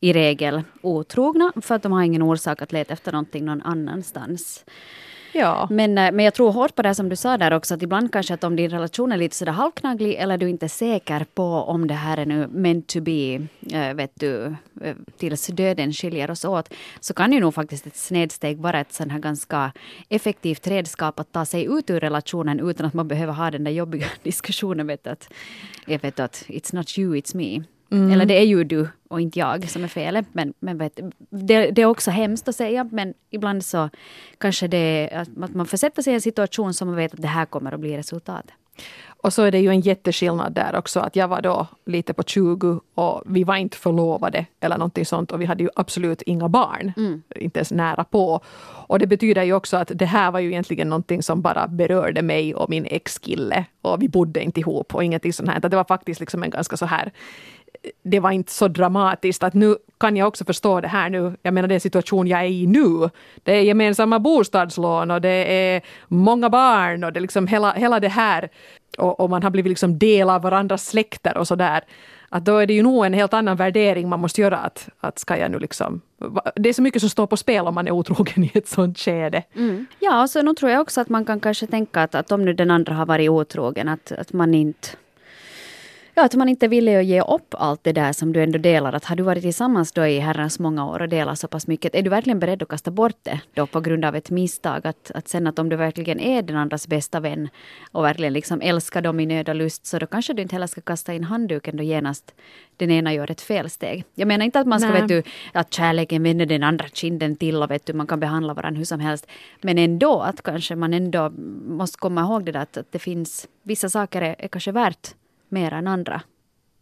i 0.00 0.12
regel 0.12 0.62
otrogna 0.80 1.52
för 1.62 1.74
att 1.74 1.82
de 1.82 1.92
har 1.92 2.02
ingen 2.02 2.22
orsak 2.22 2.62
att 2.62 2.72
leta 2.72 2.92
efter 2.92 3.12
någonting 3.12 3.44
någon 3.44 3.62
annanstans. 3.62 4.64
Ja. 5.32 5.66
Men, 5.70 5.98
eh, 5.98 6.12
men 6.12 6.24
jag 6.24 6.34
tror 6.34 6.52
hårt 6.52 6.74
på 6.74 6.82
det 6.82 6.94
som 6.94 7.08
du 7.08 7.16
sa 7.16 7.36
där 7.36 7.52
också, 7.52 7.74
att 7.74 7.82
ibland 7.82 8.12
kanske 8.12 8.34
att 8.34 8.44
om 8.44 8.56
din 8.56 8.70
relation 8.70 9.12
är 9.12 9.16
lite 9.16 9.36
sådär 9.36 9.52
halvknaglig 9.52 10.14
eller 10.14 10.38
du 10.38 10.48
inte 10.48 10.66
är 10.66 10.68
säker 10.68 11.26
på 11.34 11.44
om 11.44 11.86
det 11.86 11.94
här 11.94 12.16
är 12.16 12.26
nu 12.26 12.46
meant 12.46 12.86
to 12.86 13.00
be, 13.00 13.46
äh, 13.72 13.94
vet 13.94 14.12
du, 14.14 14.54
äh, 14.80 14.96
tills 15.16 15.46
döden 15.46 15.92
skiljer 15.92 16.30
oss 16.30 16.44
åt, 16.44 16.74
så 17.00 17.14
kan 17.14 17.32
ju 17.32 17.40
nog 17.40 17.54
faktiskt 17.54 17.86
ett 17.86 17.96
snedsteg 17.96 18.58
vara 18.58 18.80
ett 18.80 18.92
sån 18.92 19.10
här 19.10 19.18
ganska 19.18 19.72
effektivt 20.08 20.66
redskap 20.66 21.20
att 21.20 21.32
ta 21.32 21.44
sig 21.44 21.64
ut 21.64 21.90
ur 21.90 22.00
relationen 22.00 22.60
utan 22.60 22.86
att 22.86 22.94
man 22.94 23.08
behöver 23.08 23.32
ha 23.32 23.50
den 23.50 23.64
där 23.64 23.72
jobbiga 23.72 24.06
diskussionen, 24.22 24.86
vet 24.86 25.04
du, 25.04 25.10
att, 25.10 25.32
jag 25.86 26.02
vet 26.02 26.20
att 26.20 26.44
it's 26.48 26.74
not 26.74 26.98
you, 26.98 27.14
it's 27.14 27.36
me. 27.36 27.64
Mm. 27.90 28.10
Eller 28.10 28.26
det 28.26 28.38
är 28.38 28.44
ju 28.44 28.64
du 28.64 28.88
och 29.08 29.20
inte 29.20 29.38
jag 29.38 29.70
som 29.70 29.84
är 29.84 29.88
felet. 29.88 30.26
Men, 30.32 30.54
men 30.60 30.78
vet, 30.78 31.00
det, 31.30 31.70
det, 31.70 31.82
är 31.82 31.86
också 31.86 32.10
hemskt 32.10 32.48
att 32.48 32.56
säga, 32.56 32.88
men 32.92 33.14
ibland 33.30 33.64
så 33.64 33.90
kanske 34.38 34.68
det 34.68 35.08
är 35.12 35.20
att 35.20 35.54
man 35.54 35.66
försätter 35.66 36.02
sig 36.02 36.12
i 36.12 36.14
en 36.14 36.20
situation 36.20 36.74
som 36.74 36.88
man 36.88 36.96
vet 36.96 37.14
att 37.14 37.22
det 37.22 37.28
här 37.28 37.46
kommer 37.46 37.72
att 37.72 37.80
bli 37.80 37.96
resultatet. 37.96 38.54
Och 39.22 39.32
så 39.32 39.42
är 39.42 39.50
det 39.50 39.58
ju 39.58 39.68
en 39.68 39.80
jätteskillnad 39.80 40.52
där 40.52 40.76
också 40.76 41.00
att 41.00 41.16
jag 41.16 41.28
var 41.28 41.42
då 41.42 41.66
lite 41.86 42.12
på 42.12 42.22
20 42.22 42.80
och 42.94 43.22
vi 43.26 43.44
var 43.44 43.56
inte 43.56 43.76
förlovade 43.76 44.46
eller 44.60 44.78
någonting 44.78 45.06
sånt 45.06 45.32
och 45.32 45.40
vi 45.40 45.44
hade 45.44 45.62
ju 45.62 45.70
absolut 45.74 46.22
inga 46.22 46.48
barn. 46.48 46.92
Mm. 46.96 47.22
Inte 47.36 47.58
ens 47.58 47.70
nära 47.70 48.04
på. 48.04 48.40
Och 48.86 48.98
det 48.98 49.06
betyder 49.06 49.42
ju 49.42 49.52
också 49.52 49.76
att 49.76 49.92
det 49.94 50.04
här 50.04 50.30
var 50.30 50.40
ju 50.40 50.48
egentligen 50.48 50.88
någonting 50.88 51.22
som 51.22 51.42
bara 51.42 51.68
berörde 51.68 52.22
mig 52.22 52.54
och 52.54 52.70
min 52.70 52.86
ex-kille. 52.86 53.64
Och 53.82 54.02
vi 54.02 54.08
bodde 54.08 54.42
inte 54.42 54.60
ihop 54.60 54.94
och 54.94 55.04
ingenting 55.04 55.32
sånt 55.32 55.48
här. 55.48 55.60
Det 55.60 55.76
var 55.76 55.84
faktiskt 55.84 56.20
liksom 56.20 56.42
en 56.42 56.50
ganska 56.50 56.76
så 56.76 56.86
här 56.86 57.12
det 58.02 58.20
var 58.20 58.30
inte 58.30 58.52
så 58.52 58.68
dramatiskt 58.68 59.42
att 59.42 59.54
nu 59.54 59.76
kan 60.00 60.16
jag 60.16 60.28
också 60.28 60.44
förstå 60.44 60.80
det 60.80 60.88
här 60.88 61.10
nu. 61.10 61.36
Jag 61.42 61.54
menar 61.54 61.68
den 61.68 61.80
situation 61.80 62.26
jag 62.26 62.40
är 62.40 62.44
i 62.44 62.66
nu. 62.66 63.10
Det 63.42 63.52
är 63.52 63.60
gemensamma 63.60 64.18
bostadslån 64.18 65.10
och 65.10 65.20
det 65.20 65.52
är 65.52 65.82
många 66.08 66.50
barn 66.50 67.04
och 67.04 67.12
det 67.12 67.18
är 67.18 67.22
liksom 67.22 67.46
hela, 67.46 67.72
hela 67.72 68.00
det 68.00 68.08
här 68.08 68.48
och, 68.98 69.20
och 69.20 69.30
man 69.30 69.42
har 69.42 69.50
blivit 69.50 69.70
liksom 69.70 69.98
del 69.98 70.30
av 70.30 70.42
varandras 70.42 70.86
släkter 70.86 71.36
och 71.36 71.48
sådär 71.48 71.84
att 72.28 72.44
då 72.44 72.56
är 72.56 72.66
det 72.66 72.74
ju 72.74 72.82
nog 72.82 73.06
en 73.06 73.12
helt 73.12 73.34
annan 73.34 73.56
värdering 73.56 74.08
man 74.08 74.20
måste 74.20 74.40
göra. 74.40 74.58
Att, 74.58 74.88
att 75.00 75.18
ska 75.18 75.36
jag 75.36 75.50
nu 75.50 75.58
liksom, 75.58 76.00
det 76.54 76.68
är 76.68 76.72
så 76.72 76.82
mycket 76.82 77.02
som 77.02 77.10
står 77.10 77.26
på 77.26 77.36
spel 77.36 77.66
om 77.66 77.74
man 77.74 77.86
är 77.86 77.90
otrogen 77.90 78.44
i 78.44 78.50
ett 78.54 78.68
sånt 78.68 78.98
skede. 78.98 79.42
Mm. 79.54 79.86
Ja, 79.98 80.22
och 80.22 80.30
så 80.30 80.42
nu 80.42 80.54
tror 80.54 80.70
jag 80.70 80.80
också 80.80 81.00
att 81.00 81.08
man 81.08 81.24
kan 81.24 81.40
kanske 81.40 81.66
tänka 81.66 82.02
att, 82.02 82.14
att 82.14 82.32
om 82.32 82.44
nu 82.44 82.52
den 82.52 82.70
andra 82.70 82.94
har 82.94 83.06
varit 83.06 83.30
otrogen, 83.30 83.88
att, 83.88 84.12
att 84.12 84.32
man 84.32 84.54
inte 84.54 84.88
Ja, 86.18 86.24
att 86.24 86.34
man 86.34 86.48
inte 86.48 86.66
att 86.66 87.04
ge 87.04 87.22
upp 87.22 87.54
allt 87.58 87.84
det 87.84 87.92
där 87.92 88.12
som 88.12 88.32
du 88.32 88.42
ändå 88.42 88.58
delar. 88.58 88.92
Att 88.92 89.04
har 89.04 89.16
du 89.16 89.22
varit 89.22 89.42
tillsammans 89.42 89.92
då 89.92 90.06
i 90.06 90.18
herrans 90.18 90.58
många 90.58 90.86
år 90.86 91.02
och 91.02 91.08
delat 91.08 91.38
så 91.38 91.48
pass 91.48 91.66
mycket, 91.66 91.94
är 91.94 92.02
du 92.02 92.10
verkligen 92.10 92.38
beredd 92.38 92.62
att 92.62 92.68
kasta 92.68 92.90
bort 92.90 93.16
det 93.22 93.40
då 93.54 93.66
på 93.66 93.80
grund 93.80 94.04
av 94.04 94.16
ett 94.16 94.30
misstag? 94.30 94.86
Att, 94.86 95.10
att 95.14 95.28
sen 95.28 95.46
att 95.46 95.58
om 95.58 95.68
du 95.68 95.76
verkligen 95.76 96.20
är 96.20 96.42
den 96.42 96.56
andras 96.56 96.88
bästa 96.88 97.20
vän 97.20 97.48
och 97.92 98.04
verkligen 98.04 98.32
liksom 98.32 98.60
älskar 98.60 99.02
dem 99.02 99.20
i 99.20 99.26
nöd 99.26 99.48
och 99.48 99.54
lust, 99.54 99.86
så 99.86 99.98
då 99.98 100.06
kanske 100.06 100.32
du 100.32 100.42
inte 100.42 100.54
heller 100.54 100.66
ska 100.66 100.80
kasta 100.80 101.14
in 101.14 101.24
handduken 101.24 101.76
då 101.76 101.82
genast 101.82 102.34
den 102.76 102.90
ena 102.90 103.14
gör 103.14 103.30
ett 103.30 103.40
felsteg. 103.40 104.04
Jag 104.14 104.28
menar 104.28 104.44
inte 104.44 104.60
att 104.60 104.66
man 104.66 104.80
ska, 104.80 104.92
vet 104.92 105.08
du, 105.08 105.22
att 105.52 105.74
kärleken 105.74 106.22
vänder 106.22 106.46
den 106.46 106.62
andra 106.62 106.88
kinden 106.92 107.36
till 107.36 107.62
och 107.62 107.70
vet 107.70 107.86
du, 107.86 107.92
man 107.92 108.06
kan 108.06 108.20
behandla 108.20 108.54
varandra 108.54 108.78
hur 108.78 108.84
som 108.84 109.00
helst. 109.00 109.26
Men 109.60 109.78
ändå 109.78 110.20
att 110.20 110.42
kanske 110.42 110.76
man 110.76 110.94
ändå 110.94 111.30
måste 111.68 111.98
komma 111.98 112.20
ihåg 112.20 112.44
det 112.44 112.52
där 112.52 112.60
att, 112.60 112.76
att 112.76 112.92
det 112.92 112.98
finns 112.98 113.48
vissa 113.62 113.88
saker 113.88 114.22
är, 114.22 114.36
är 114.38 114.48
kanske 114.48 114.72
värt 114.72 115.14
mer 115.48 115.72
än 115.72 115.86
andra. 115.86 116.22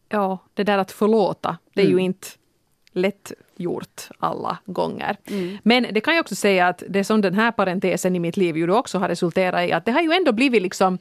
Ja, 0.09 0.39
det 0.55 0.65
där 0.65 0.79
att 0.79 0.93
förlåta, 0.93 1.59
det 1.75 1.81
är 1.81 1.87
mm. 1.87 1.99
ju 1.99 2.05
inte 2.05 2.29
lätt 2.93 3.33
gjort 3.57 4.09
alla 4.19 4.59
gånger. 4.65 5.17
Mm. 5.27 5.59
Men 5.63 5.87
det 5.93 6.01
kan 6.01 6.15
jag 6.15 6.23
också 6.23 6.35
säga 6.35 6.69
att 6.69 6.83
det 6.89 7.05
som 7.05 7.21
den 7.21 7.35
här 7.35 7.53
parentesen 7.53 8.17
i 8.17 8.19
mitt 8.19 8.37
liv 8.37 8.57
ju 8.57 8.73
också 8.73 8.99
har 8.99 9.09
resulterat 9.09 9.69
i 9.69 9.73
att 9.73 9.85
det 9.85 9.93
har 9.93 10.03
ju 10.03 10.13
ändå 10.13 10.33
blivit 10.33 10.63
liksom, 10.63 10.99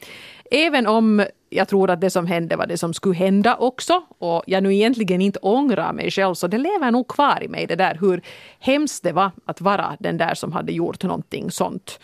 även 0.51 0.87
om 0.87 1.25
jag 1.49 1.67
tror 1.67 1.89
att 1.89 2.01
det 2.01 2.09
som 2.09 2.27
hände 2.27 2.55
var 2.55 2.67
det 2.67 2.77
som 2.77 2.93
skulle 2.93 3.15
hända 3.15 3.55
också 3.55 4.03
och 4.17 4.43
jag 4.47 4.63
nu 4.63 4.73
egentligen 4.73 5.21
inte 5.21 5.39
ångrar 5.39 5.93
mig 5.93 6.11
själv 6.11 6.33
så 6.33 6.47
det 6.47 6.57
lever 6.57 6.91
nog 6.91 7.07
kvar 7.07 7.43
i 7.43 7.47
mig 7.47 7.65
det 7.67 7.75
där 7.75 7.97
hur 8.01 8.21
hemskt 8.59 9.03
det 9.03 9.11
var 9.11 9.31
att 9.45 9.61
vara 9.61 9.97
den 9.99 10.17
där 10.17 10.33
som 10.33 10.51
hade 10.51 10.71
gjort 10.71 11.03
någonting 11.03 11.51
sånt. 11.51 11.99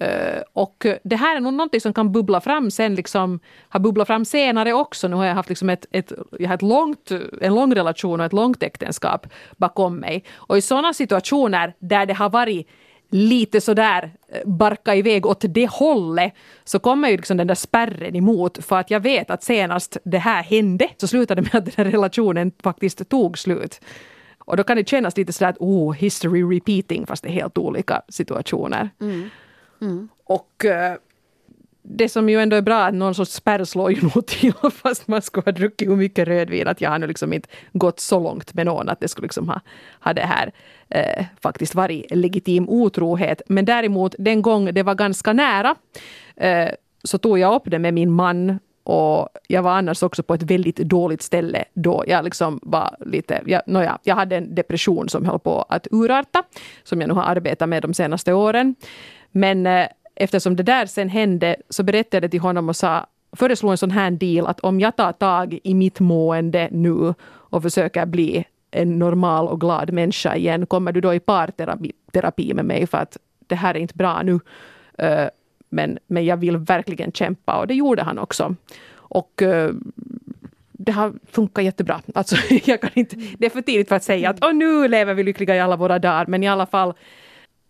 Eh, 0.00 0.42
och 0.52 0.86
det 1.02 1.16
här 1.16 1.36
är 1.36 1.40
nog 1.40 1.52
någonting 1.52 1.80
som 1.80 1.92
kan 1.92 2.12
bubbla 2.12 2.40
fram 2.40 2.70
sen, 2.70 2.94
liksom, 2.94 3.40
har 3.68 3.80
bubblat 3.80 4.06
fram 4.06 4.24
senare 4.24 4.72
också. 4.72 5.08
Nu 5.08 5.16
har 5.16 5.24
jag 5.24 5.34
haft 5.34 5.48
liksom 5.48 5.70
ett, 5.70 5.86
ett, 5.90 6.12
jag 6.38 6.48
har 6.48 6.54
ett 6.54 6.62
långt, 6.62 7.10
en 7.40 7.54
lång 7.54 7.74
relation 7.74 8.20
och 8.20 8.26
ett 8.26 8.32
långt 8.32 8.62
äktenskap 8.62 9.26
bakom 9.56 9.96
mig. 9.96 10.24
Och 10.34 10.58
i 10.58 10.60
sådana 10.60 10.92
situationer 10.92 11.74
där 11.78 12.06
det 12.06 12.14
har 12.14 12.30
varit 12.30 12.68
lite 13.10 13.60
sådär 13.60 14.12
eh, 14.28 14.40
barka 14.44 14.94
iväg 14.94 15.26
åt 15.26 15.44
det 15.48 15.70
hållet 15.70 16.32
så 16.64 16.78
kommer 16.78 17.08
ju 17.08 17.16
liksom 17.16 17.36
den 17.36 17.46
där 17.46 17.54
spärren 17.54 18.16
emot 18.16 18.64
för 18.64 18.78
att 18.78 18.90
jag 18.90 19.00
vet 19.00 19.30
att 19.30 19.42
senast 19.42 19.96
det 20.04 20.18
här 20.18 20.42
hände 20.42 20.88
så 20.96 21.06
slutade 21.08 21.42
det 21.42 21.52
med 21.52 21.58
att 21.58 21.64
den 21.64 21.84
här 21.86 21.92
relationen 21.92 22.52
faktiskt 22.62 23.08
tog 23.08 23.38
slut. 23.38 23.80
Och 24.38 24.56
då 24.56 24.64
kan 24.64 24.76
det 24.76 24.88
kännas 24.88 25.16
lite 25.16 25.32
sådär 25.32 25.50
att 25.50 25.58
oh, 25.58 25.94
history 25.94 26.42
repeating 26.42 27.06
fast 27.06 27.22
det 27.22 27.28
är 27.28 27.32
helt 27.32 27.58
olika 27.58 28.02
situationer. 28.08 28.90
Mm. 29.00 29.28
Mm. 29.80 30.08
Och 30.24 30.64
uh, 30.64 30.98
det 31.88 32.08
som 32.08 32.28
ju 32.28 32.40
ändå 32.40 32.56
är 32.56 32.62
bra 32.62 32.84
att 32.84 32.94
någon 32.94 33.14
sorts 33.14 33.32
spärr 33.32 33.64
slår 33.64 33.92
ju 33.92 34.02
nog 34.14 34.26
till 34.26 34.52
fast 34.72 35.08
man 35.08 35.22
skulle 35.22 35.44
ha 35.44 35.52
druckit 35.52 35.88
hur 35.88 35.96
mycket 35.96 36.28
rödvin 36.28 36.68
att 36.68 36.80
jag 36.80 36.90
har 36.90 36.98
nu 36.98 37.06
liksom 37.06 37.32
inte 37.32 37.48
gått 37.72 38.00
så 38.00 38.20
långt 38.20 38.54
med 38.54 38.66
någon 38.66 38.88
att 38.88 39.00
det 39.00 39.08
skulle 39.08 39.24
liksom 39.24 39.48
ha, 39.48 39.60
ha 40.00 40.12
det 40.12 40.26
här 40.26 40.52
eh, 40.88 41.24
faktiskt 41.40 41.74
varit 41.74 42.06
legitim 42.10 42.68
otrohet. 42.68 43.42
Men 43.48 43.64
däremot 43.64 44.14
den 44.18 44.42
gång 44.42 44.74
det 44.74 44.82
var 44.82 44.94
ganska 44.94 45.32
nära 45.32 45.74
eh, 46.36 46.68
så 47.04 47.18
tog 47.18 47.38
jag 47.38 47.54
upp 47.54 47.62
det 47.66 47.78
med 47.78 47.94
min 47.94 48.12
man 48.12 48.58
och 48.82 49.28
jag 49.48 49.62
var 49.62 49.70
annars 49.70 50.02
också 50.02 50.22
på 50.22 50.34
ett 50.34 50.42
väldigt 50.42 50.76
dåligt 50.76 51.22
ställe 51.22 51.64
då 51.74 52.04
jag 52.06 52.24
liksom 52.24 52.60
var 52.62 52.96
lite, 53.06 53.42
jag, 53.46 53.62
nåja, 53.66 53.98
jag 54.02 54.14
hade 54.14 54.36
en 54.36 54.54
depression 54.54 55.08
som 55.08 55.24
höll 55.24 55.38
på 55.38 55.62
att 55.62 55.86
urarta, 55.90 56.42
som 56.82 57.00
jag 57.00 57.08
nu 57.08 57.14
har 57.14 57.22
arbetat 57.22 57.68
med 57.68 57.82
de 57.82 57.94
senaste 57.94 58.32
åren. 58.32 58.74
Men 59.30 59.66
eh, 59.66 59.86
eftersom 60.16 60.56
det 60.56 60.62
där 60.62 60.86
sen 60.86 61.08
hände 61.08 61.56
så 61.68 61.82
berättade 61.82 62.24
jag 62.24 62.30
till 62.30 62.40
honom 62.40 62.68
och 62.68 62.76
sa, 62.76 63.06
föreslog 63.32 63.70
en 63.70 63.78
sån 63.78 63.90
här 63.90 64.10
deal 64.10 64.46
att 64.46 64.60
om 64.60 64.80
jag 64.80 64.96
tar 64.96 65.12
tag 65.12 65.58
i 65.62 65.74
mitt 65.74 66.00
mående 66.00 66.68
nu 66.72 67.14
och 67.24 67.62
försöker 67.62 68.06
bli 68.06 68.44
en 68.70 68.98
normal 68.98 69.48
och 69.48 69.60
glad 69.60 69.92
människa 69.92 70.36
igen, 70.36 70.66
kommer 70.66 70.92
du 70.92 71.00
då 71.00 71.14
i 71.14 71.20
parterapi 71.20 72.54
med 72.54 72.64
mig 72.64 72.86
för 72.86 72.98
att 72.98 73.16
det 73.46 73.54
här 73.54 73.74
är 73.74 73.78
inte 73.78 73.94
bra 73.94 74.22
nu. 74.22 74.40
Eh, 74.98 75.28
men, 75.68 75.98
men 76.06 76.24
jag 76.24 76.36
vill 76.36 76.56
verkligen 76.56 77.12
kämpa 77.12 77.58
och 77.58 77.66
det 77.66 77.74
gjorde 77.74 78.02
han 78.02 78.18
också. 78.18 78.54
Och 78.96 79.42
eh, 79.42 79.70
det 80.72 80.92
har 80.92 81.12
funkat 81.30 81.64
jättebra. 81.64 82.00
Alltså, 82.14 82.36
jag 82.64 82.80
kan 82.80 82.90
inte, 82.94 83.16
det 83.38 83.46
är 83.46 83.50
för 83.50 83.62
tidigt 83.62 83.88
för 83.88 83.96
att 83.96 84.04
säga 84.04 84.30
att 84.30 84.54
nu 84.54 84.88
lever 84.88 85.14
vi 85.14 85.22
lyckliga 85.22 85.56
i 85.56 85.60
alla 85.60 85.76
våra 85.76 85.98
dagar, 85.98 86.26
men 86.26 86.42
i 86.42 86.48
alla 86.48 86.66
fall 86.66 86.94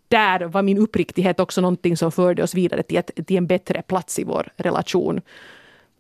där 0.09 0.41
var 0.41 0.63
min 0.63 0.79
uppriktighet 0.79 1.41
också 1.41 1.61
någonting 1.61 1.97
som 1.97 2.13
förde 2.13 2.43
oss 2.43 2.55
vidare 2.55 2.83
till, 2.83 2.97
ett, 2.97 3.11
till 3.27 3.37
en 3.37 3.47
bättre 3.47 3.83
plats 3.83 4.19
i 4.19 4.25
vår 4.25 4.49
relation. 4.57 5.21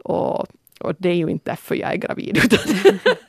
Och, 0.04 0.46
och 0.80 0.94
det 0.98 1.08
är 1.08 1.14
ju 1.14 1.28
inte 1.28 1.50
därför 1.50 1.74
jag 1.74 1.92
är 1.92 1.96
gravid. 1.96 2.38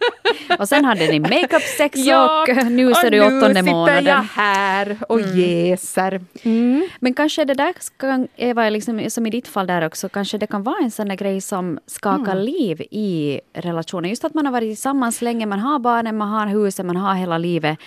och 0.59 0.69
sen 0.69 0.85
hade 0.85 1.07
ni 1.07 1.19
makeup-sex 1.19 1.99
ja, 1.99 2.41
och 2.41 2.71
nu 2.71 2.93
ser 2.93 3.11
du 3.11 3.21
åttonde 3.21 3.61
månaden. 3.61 3.95
nu 3.95 4.01
sitter 4.01 4.11
jag 4.11 4.23
här 4.23 4.97
och 5.09 5.19
mm. 5.19 5.39
jäser. 5.39 6.21
Mm. 6.43 6.87
Men 6.99 7.13
kanske 7.13 7.45
det 7.45 7.53
där, 7.53 7.73
kan, 7.97 8.27
Eva, 8.35 8.69
liksom, 8.69 9.09
som 9.09 9.25
i 9.25 9.29
ditt 9.29 9.47
fall 9.47 9.67
där 9.67 9.85
också, 9.85 10.09
kanske 10.09 10.37
det 10.37 10.47
kan 10.47 10.63
vara 10.63 10.83
en 10.83 10.91
sån 10.91 11.07
där 11.07 11.15
grej 11.15 11.41
som 11.41 11.79
skakar 11.85 12.31
mm. 12.31 12.45
liv 12.45 12.81
i 12.91 13.39
relationen. 13.53 14.09
Just 14.09 14.23
att 14.23 14.33
man 14.33 14.45
har 14.45 14.53
varit 14.53 14.69
tillsammans 14.69 15.21
länge, 15.21 15.45
man 15.45 15.59
har 15.59 15.79
barnen, 15.79 16.17
man 16.17 16.29
har 16.29 16.47
huset, 16.47 16.85
man 16.85 16.95
har 16.95 17.15
hela 17.15 17.37
livet. 17.37 17.77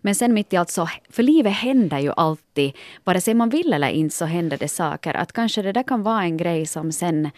Men 0.00 0.14
sen 0.14 0.34
mitt 0.34 0.52
i 0.52 0.56
allt 0.56 0.70
så, 0.70 0.88
för 1.10 1.22
livet 1.22 1.52
händer 1.52 1.98
ju 1.98 2.12
alltid. 2.16 2.72
Vare 3.04 3.20
sig 3.20 3.34
man 3.34 3.48
vill 3.48 3.72
eller 3.72 3.88
inte 3.88 4.16
så 4.16 4.24
händer 4.24 4.56
det 4.56 4.68
saker. 4.68 5.14
Att 5.14 5.32
kanske 5.32 5.62
det 5.62 5.72
där 5.72 5.82
kan 5.82 6.02
vara 6.02 6.22
en 6.22 6.36
grej 6.36 6.66
som 6.66 6.92
sen 6.92 7.30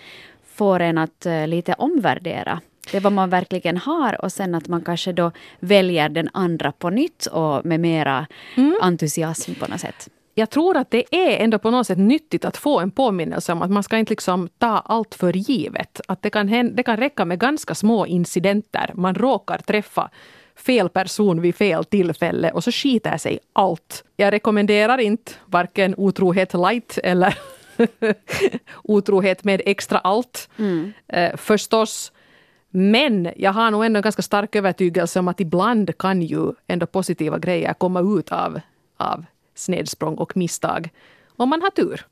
får 0.55 0.81
en 0.81 0.99
att 0.99 1.27
uh, 1.27 1.47
lite 1.47 1.73
omvärdera 1.73 2.61
det 2.91 2.97
är 2.97 3.01
vad 3.01 3.13
man 3.13 3.31
verkligen 3.31 3.77
har 3.77 4.25
och 4.25 4.33
sen 4.33 4.55
att 4.55 4.69
man 4.69 4.83
kanske 4.83 5.13
då 5.13 5.31
väljer 5.61 6.09
den 6.09 6.29
andra 6.33 6.73
på 6.73 6.91
nytt 6.91 7.27
och 7.27 7.67
med 7.67 7.81
mera 7.81 8.27
mm. 8.57 8.79
entusiasm 8.83 9.55
på 9.55 9.67
något 9.67 9.81
sätt. 9.81 10.09
Jag 10.35 10.51
tror 10.51 10.77
att 10.77 10.91
det 10.91 11.05
är 11.11 11.45
ändå 11.45 11.59
på 11.59 11.71
något 11.71 11.87
sätt 11.87 11.99
nyttigt 11.99 12.45
att 12.45 12.57
få 12.57 12.81
en 12.81 12.91
påminnelse 12.91 13.53
om 13.53 13.63
att 13.63 13.71
man 13.71 13.83
ska 13.83 13.99
inte 13.99 14.13
liksom 14.13 14.49
ta 14.59 14.79
allt 14.79 15.15
för 15.15 15.37
givet. 15.37 16.01
Att 16.09 16.23
det 16.23 16.31
kan, 16.31 16.75
det 16.75 16.83
kan 16.83 16.97
räcka 16.97 17.25
med 17.25 17.41
ganska 17.41 17.75
små 17.75 18.07
incidenter. 18.07 18.91
Man 18.95 19.15
råkar 19.15 19.59
träffa 19.59 20.11
fel 20.57 20.89
person 20.89 21.41
vid 21.41 21.55
fel 21.55 21.85
tillfälle 21.85 22.51
och 22.51 22.65
så 22.65 22.73
skiter 22.73 23.17
sig 23.17 23.39
allt. 23.53 24.05
Jag 24.17 24.33
rekommenderar 24.33 24.99
inte 24.99 25.33
varken 25.47 25.95
otrohet 25.97 26.55
light 26.55 26.99
eller 27.05 27.39
otrohet 28.83 29.45
med 29.45 29.63
extra 29.65 29.99
allt. 29.99 30.49
Mm. 30.59 30.93
Eh, 31.09 31.37
förstås. 31.37 32.13
Men 32.71 33.31
jag 33.37 33.53
har 33.53 33.71
nog 33.71 33.85
ändå 33.85 33.99
en 33.99 34.03
ganska 34.03 34.23
stark 34.23 34.57
övertygelse 34.57 35.19
om 35.19 35.29
att 35.29 35.41
ibland 35.41 35.99
kan 35.99 36.23
ju 36.23 36.53
ändå 36.67 36.87
positiva 36.87 37.39
grejer 37.39 37.73
komma 37.75 38.01
ut 38.01 38.33
av, 38.33 38.61
av 38.97 39.25
snedsprång 39.55 40.15
och 40.15 40.37
misstag. 40.37 40.91
Om 41.37 41.49
man 41.49 41.63
har 41.63 41.71
tur. 41.71 42.07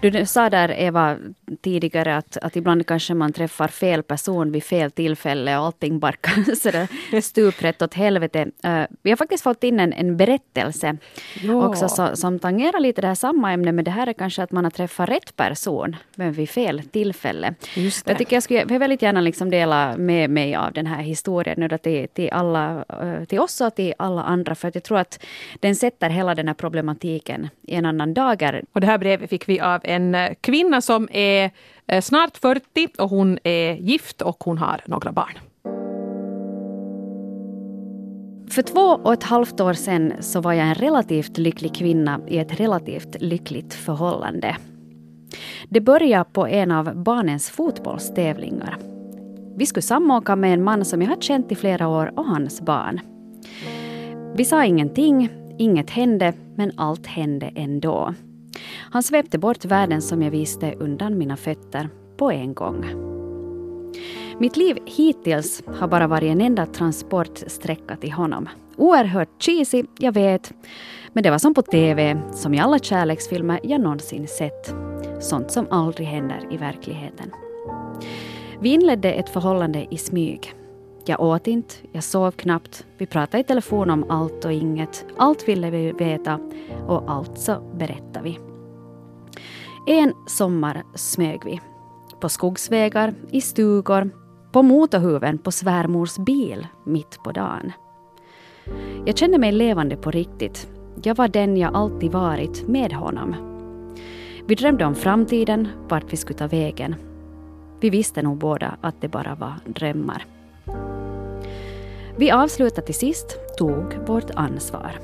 Du 0.00 0.26
sa 0.26 0.50
där 0.50 0.68
Eva 0.68 1.16
tidigare 1.56 2.16
att, 2.16 2.36
att 2.36 2.56
ibland 2.56 2.86
kanske 2.86 3.14
man 3.14 3.32
träffar 3.32 3.68
fel 3.68 4.02
person 4.02 4.52
vid 4.52 4.64
fel 4.64 4.90
tillfälle 4.90 5.58
och 5.58 5.64
allting 5.64 5.98
barkar 5.98 6.54
sådär 6.62 7.20
stuprätt 7.20 7.82
åt 7.82 7.94
helvete. 7.94 8.46
Uh, 8.66 8.82
vi 9.02 9.10
har 9.10 9.16
faktiskt 9.16 9.44
fått 9.44 9.64
in 9.64 9.80
en, 9.80 9.92
en 9.92 10.16
berättelse 10.16 10.96
ja. 11.42 11.68
också 11.68 11.88
så, 11.88 12.16
som 12.16 12.38
tangerar 12.38 12.80
lite 12.80 13.00
det 13.00 13.06
här 13.06 13.14
samma 13.14 13.52
ämne 13.52 13.72
men 13.72 13.84
det 13.84 13.90
här 13.90 14.06
är 14.06 14.12
kanske 14.12 14.42
att 14.42 14.52
man 14.52 14.64
har 14.64 14.70
träffat 14.70 15.08
rätt 15.08 15.36
person 15.36 15.96
men 16.14 16.32
vid 16.32 16.50
fel 16.50 16.82
tillfälle. 16.82 17.54
Jag 18.04 18.18
tycker 18.18 18.36
jag 18.36 18.42
skulle 18.42 18.58
jag 18.58 18.78
väldigt 18.78 19.02
gärna 19.02 19.20
liksom 19.20 19.50
dela 19.50 19.96
med 19.96 20.30
mig 20.30 20.54
av 20.54 20.72
den 20.72 20.86
här 20.86 21.02
historien 21.02 21.60
nu 21.60 21.78
till, 21.78 22.08
till, 22.08 22.30
alla, 22.32 22.84
uh, 23.02 23.24
till 23.24 23.40
oss 23.40 23.60
och 23.60 23.74
till 23.74 23.94
alla 23.98 24.22
andra 24.22 24.54
för 24.54 24.68
att 24.68 24.74
jag 24.74 24.84
tror 24.84 24.98
att 24.98 25.24
den 25.60 25.76
sätter 25.76 26.10
hela 26.10 26.34
den 26.34 26.48
här 26.48 26.54
problematiken 26.54 27.48
i 27.62 27.74
en 27.74 27.86
annan 27.86 28.14
dager. 28.14 28.64
Och 28.72 28.80
det 28.80 28.86
här 28.86 28.98
brevet 28.98 29.30
fick 29.30 29.48
vi 29.48 29.60
av 29.60 29.80
en 29.84 30.14
eh, 30.14 30.34
kvinna 30.40 30.80
som 30.80 31.08
är 31.12 31.37
är 31.38 31.50
eh, 31.86 32.00
snart 32.00 32.36
40 32.36 32.88
och 32.98 33.10
hon 33.10 33.38
är 33.44 33.74
gift 33.74 34.22
och 34.22 34.44
hon 34.44 34.58
har 34.58 34.80
några 34.86 35.12
barn. 35.12 35.38
För 38.50 38.62
två 38.62 38.80
och 38.80 39.12
ett 39.12 39.22
halvt 39.22 39.60
år 39.60 39.72
sedan 39.72 40.12
så 40.20 40.40
var 40.40 40.52
jag 40.52 40.66
en 40.66 40.74
relativt 40.74 41.38
lycklig 41.38 41.74
kvinna 41.74 42.20
i 42.28 42.38
ett 42.38 42.60
relativt 42.60 43.16
lyckligt 43.20 43.74
förhållande. 43.74 44.56
Det 45.68 45.80
började 45.80 46.30
på 46.32 46.46
en 46.46 46.70
av 46.70 46.96
barnens 46.96 47.50
fotbollstävlingar. 47.50 48.76
Vi 49.56 49.66
skulle 49.66 49.82
samåka 49.82 50.36
med 50.36 50.54
en 50.54 50.64
man 50.64 50.84
som 50.84 51.02
jag 51.02 51.08
hade 51.08 51.22
känt 51.22 51.52
i 51.52 51.54
flera 51.54 51.88
år 51.88 52.12
och 52.16 52.24
hans 52.24 52.60
barn. 52.60 53.00
Vi 54.34 54.44
sa 54.44 54.64
ingenting, 54.64 55.30
inget 55.58 55.90
hände, 55.90 56.32
men 56.56 56.72
allt 56.76 57.06
hände 57.06 57.52
ändå. 57.54 58.14
Han 58.90 59.02
svepte 59.02 59.38
bort 59.38 59.64
världen 59.64 60.02
som 60.02 60.22
jag 60.22 60.30
visste 60.30 60.74
undan 60.74 61.18
mina 61.18 61.36
fötter 61.36 61.88
på 62.16 62.30
en 62.30 62.54
gång. 62.54 62.84
Mitt 64.38 64.56
liv 64.56 64.78
hittills 64.84 65.62
har 65.66 65.88
bara 65.88 66.06
varit 66.06 66.30
en 66.30 66.40
enda 66.40 66.66
transportsträcka 66.66 67.96
till 67.96 68.12
honom. 68.12 68.48
Oerhört 68.76 69.42
cheesy, 69.42 69.84
jag 69.98 70.12
vet. 70.12 70.52
Men 71.12 71.22
det 71.22 71.30
var 71.30 71.38
som 71.38 71.54
på 71.54 71.62
TV, 71.62 72.20
som 72.32 72.54
i 72.54 72.60
alla 72.60 72.78
kärleksfilmer 72.78 73.60
jag 73.62 73.80
någonsin 73.80 74.28
sett. 74.28 74.74
Sånt 75.20 75.50
som 75.50 75.66
aldrig 75.70 76.08
händer 76.08 76.40
i 76.50 76.56
verkligheten. 76.56 77.30
Vi 78.60 78.68
inledde 78.68 79.12
ett 79.12 79.28
förhållande 79.28 79.86
i 79.90 79.96
smyg. 79.96 80.54
Jag 81.08 81.20
åt 81.20 81.46
inte, 81.46 81.74
jag 81.92 82.04
sov 82.04 82.30
knappt. 82.30 82.86
Vi 82.98 83.06
pratade 83.06 83.40
i 83.40 83.44
telefon 83.44 83.90
om 83.90 84.10
allt 84.10 84.44
och 84.44 84.52
inget. 84.52 85.06
Allt 85.16 85.48
ville 85.48 85.70
vi 85.70 85.92
veta 85.92 86.40
och 86.86 87.10
allt 87.10 87.38
så 87.38 87.60
berättade 87.74 88.22
vi. 88.22 88.38
En 89.86 90.12
sommar 90.26 90.82
smög 90.94 91.40
vi. 91.44 91.60
På 92.20 92.28
skogsvägar, 92.28 93.14
i 93.30 93.40
stugor, 93.40 94.10
på 94.52 94.62
motorhuven 94.62 95.38
på 95.38 95.52
svärmors 95.52 96.16
bil 96.16 96.66
mitt 96.86 97.18
på 97.24 97.32
dagen. 97.32 97.72
Jag 99.06 99.16
kände 99.16 99.38
mig 99.38 99.52
levande 99.52 99.96
på 99.96 100.10
riktigt. 100.10 100.68
Jag 101.02 101.14
var 101.14 101.28
den 101.28 101.56
jag 101.56 101.74
alltid 101.74 102.12
varit 102.12 102.68
med 102.68 102.92
honom. 102.92 103.34
Vi 104.46 104.54
drömde 104.54 104.84
om 104.84 104.94
framtiden, 104.94 105.68
vart 105.88 106.12
vi 106.12 106.16
skulle 106.16 106.38
ta 106.38 106.46
vägen. 106.46 106.94
Vi 107.80 107.90
visste 107.90 108.22
nog 108.22 108.38
båda 108.38 108.76
att 108.80 109.00
det 109.00 109.08
bara 109.08 109.34
var 109.34 109.54
drömmar. 109.66 110.24
Vi 112.18 112.30
avslutade 112.30 112.86
till 112.86 112.94
sist, 112.94 113.38
tog 113.56 113.94
vårt 114.06 114.30
ansvar. 114.30 115.00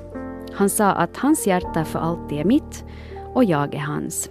Han 0.53 0.71
sa 0.71 0.91
att 0.91 1.17
hans 1.17 1.47
hjärta 1.47 1.85
för 1.85 1.99
alltid 1.99 2.39
är 2.39 2.45
mitt 2.45 2.85
och 3.35 3.45
jag 3.45 3.75
är 3.75 3.79
hans. 3.79 4.31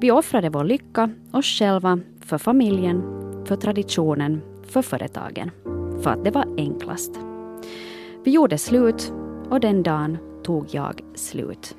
Vi 0.00 0.10
offrade 0.10 0.48
vår 0.48 0.64
lycka, 0.64 1.10
oss 1.32 1.46
själva, 1.46 1.98
för 2.20 2.38
familjen, 2.38 3.02
för 3.46 3.56
traditionen, 3.56 4.42
för 4.66 4.82
företagen. 4.82 5.50
För 6.02 6.10
att 6.10 6.24
det 6.24 6.30
var 6.30 6.54
enklast. 6.56 7.18
Vi 8.24 8.30
gjorde 8.30 8.58
slut 8.58 9.12
och 9.50 9.60
den 9.60 9.82
dagen 9.82 10.18
tog 10.42 10.66
jag 10.70 11.00
slut. 11.14 11.76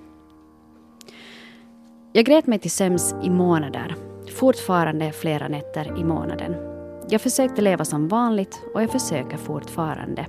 Jag 2.14 2.26
grät 2.26 2.48
mig 2.48 2.60
till 2.60 2.72
sömns 2.72 3.16
i 3.24 3.30
månader, 3.30 3.96
fortfarande 4.36 5.12
flera 5.12 5.48
nätter 5.48 6.00
i 6.00 6.04
månaden. 6.04 6.77
Jag 7.10 7.22
försökte 7.22 7.62
leva 7.62 7.86
som 7.86 8.08
vanligt 8.08 8.62
och 8.74 8.82
jag 8.82 8.92
försöker 8.92 9.38
fortfarande. 9.38 10.26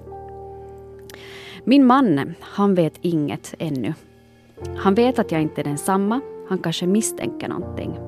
Min 1.65 1.87
man, 1.87 2.35
han 2.41 2.75
vet 2.75 2.95
inget 3.01 3.55
ännu. 3.59 3.95
Han 4.77 4.95
vet 4.95 5.19
att 5.19 5.33
jag 5.33 5.43
inte 5.43 5.61
är 5.61 5.65
densamma, 5.65 6.21
han 6.49 6.59
kanske 6.59 6.87
misstänker 6.87 7.49
någonting. 7.49 7.99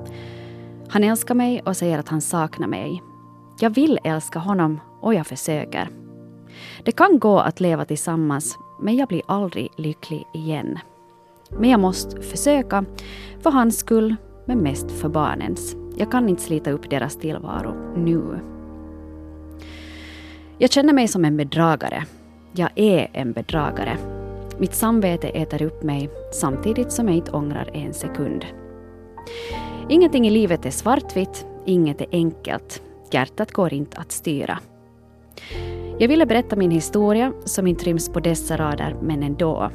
Han 0.89 1.03
älskar 1.03 1.35
mig 1.35 1.61
och 1.65 1.77
säger 1.77 1.99
att 1.99 2.09
han 2.09 2.21
saknar 2.21 2.67
mig. 2.67 3.01
Jag 3.59 3.69
vill 3.69 3.99
älska 4.03 4.39
honom 4.39 4.79
och 5.01 5.13
jag 5.13 5.27
försöker. 5.27 5.89
Det 6.83 6.91
kan 6.91 7.19
gå 7.19 7.39
att 7.39 7.59
leva 7.59 7.85
tillsammans 7.85 8.57
men 8.81 8.95
jag 8.95 9.07
blir 9.07 9.21
aldrig 9.25 9.69
lycklig 9.77 10.23
igen. 10.33 10.79
Men 11.49 11.69
jag 11.69 11.79
måste 11.79 12.21
försöka, 12.21 12.85
för 13.39 13.51
hans 13.51 13.79
skull, 13.79 14.15
men 14.45 14.59
mest 14.59 14.91
för 14.91 15.09
barnens. 15.09 15.75
Jag 15.95 16.11
kan 16.11 16.29
inte 16.29 16.41
slita 16.41 16.71
upp 16.71 16.89
deras 16.89 17.15
tillvaro 17.15 17.93
nu. 17.95 18.39
Jag 20.61 20.71
känner 20.71 20.93
mig 20.93 21.07
som 21.07 21.25
en 21.25 21.37
bedragare. 21.37 22.03
Jag 22.53 22.69
är 22.75 23.09
en 23.13 23.31
bedragare. 23.31 23.97
Mitt 24.57 24.73
samvete 24.73 25.29
äter 25.29 25.61
upp 25.61 25.83
mig 25.83 26.09
samtidigt 26.33 26.91
som 26.91 27.07
jag 27.07 27.17
inte 27.17 27.31
ångrar 27.31 27.69
en 27.73 27.93
sekund. 27.93 28.45
Ingenting 29.89 30.27
i 30.27 30.29
livet 30.29 30.65
är 30.65 30.71
svartvitt, 30.71 31.45
inget 31.65 32.01
är 32.01 32.07
enkelt. 32.11 32.81
Hjärtat 33.11 33.51
går 33.51 33.73
inte 33.73 33.97
att 33.97 34.11
styra. 34.11 34.59
Jag 35.99 36.07
ville 36.07 36.25
berätta 36.25 36.55
min 36.55 36.71
historia 36.71 37.33
som 37.45 37.67
inte 37.67 37.85
ryms 37.85 38.09
på 38.09 38.19
dessa 38.19 38.57
rader, 38.57 38.95
men 39.01 39.23
ändå. 39.23 39.71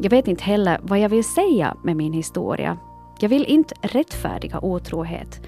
Jag 0.00 0.10
vet 0.10 0.28
inte 0.28 0.44
heller 0.44 0.80
vad 0.82 0.98
jag 0.98 1.08
vill 1.08 1.24
säga 1.24 1.76
med 1.84 1.96
min 1.96 2.12
historia. 2.12 2.78
Jag 3.20 3.28
vill 3.28 3.44
inte 3.44 3.74
rättfärdiga 3.82 4.60
otrohet. 4.60 5.40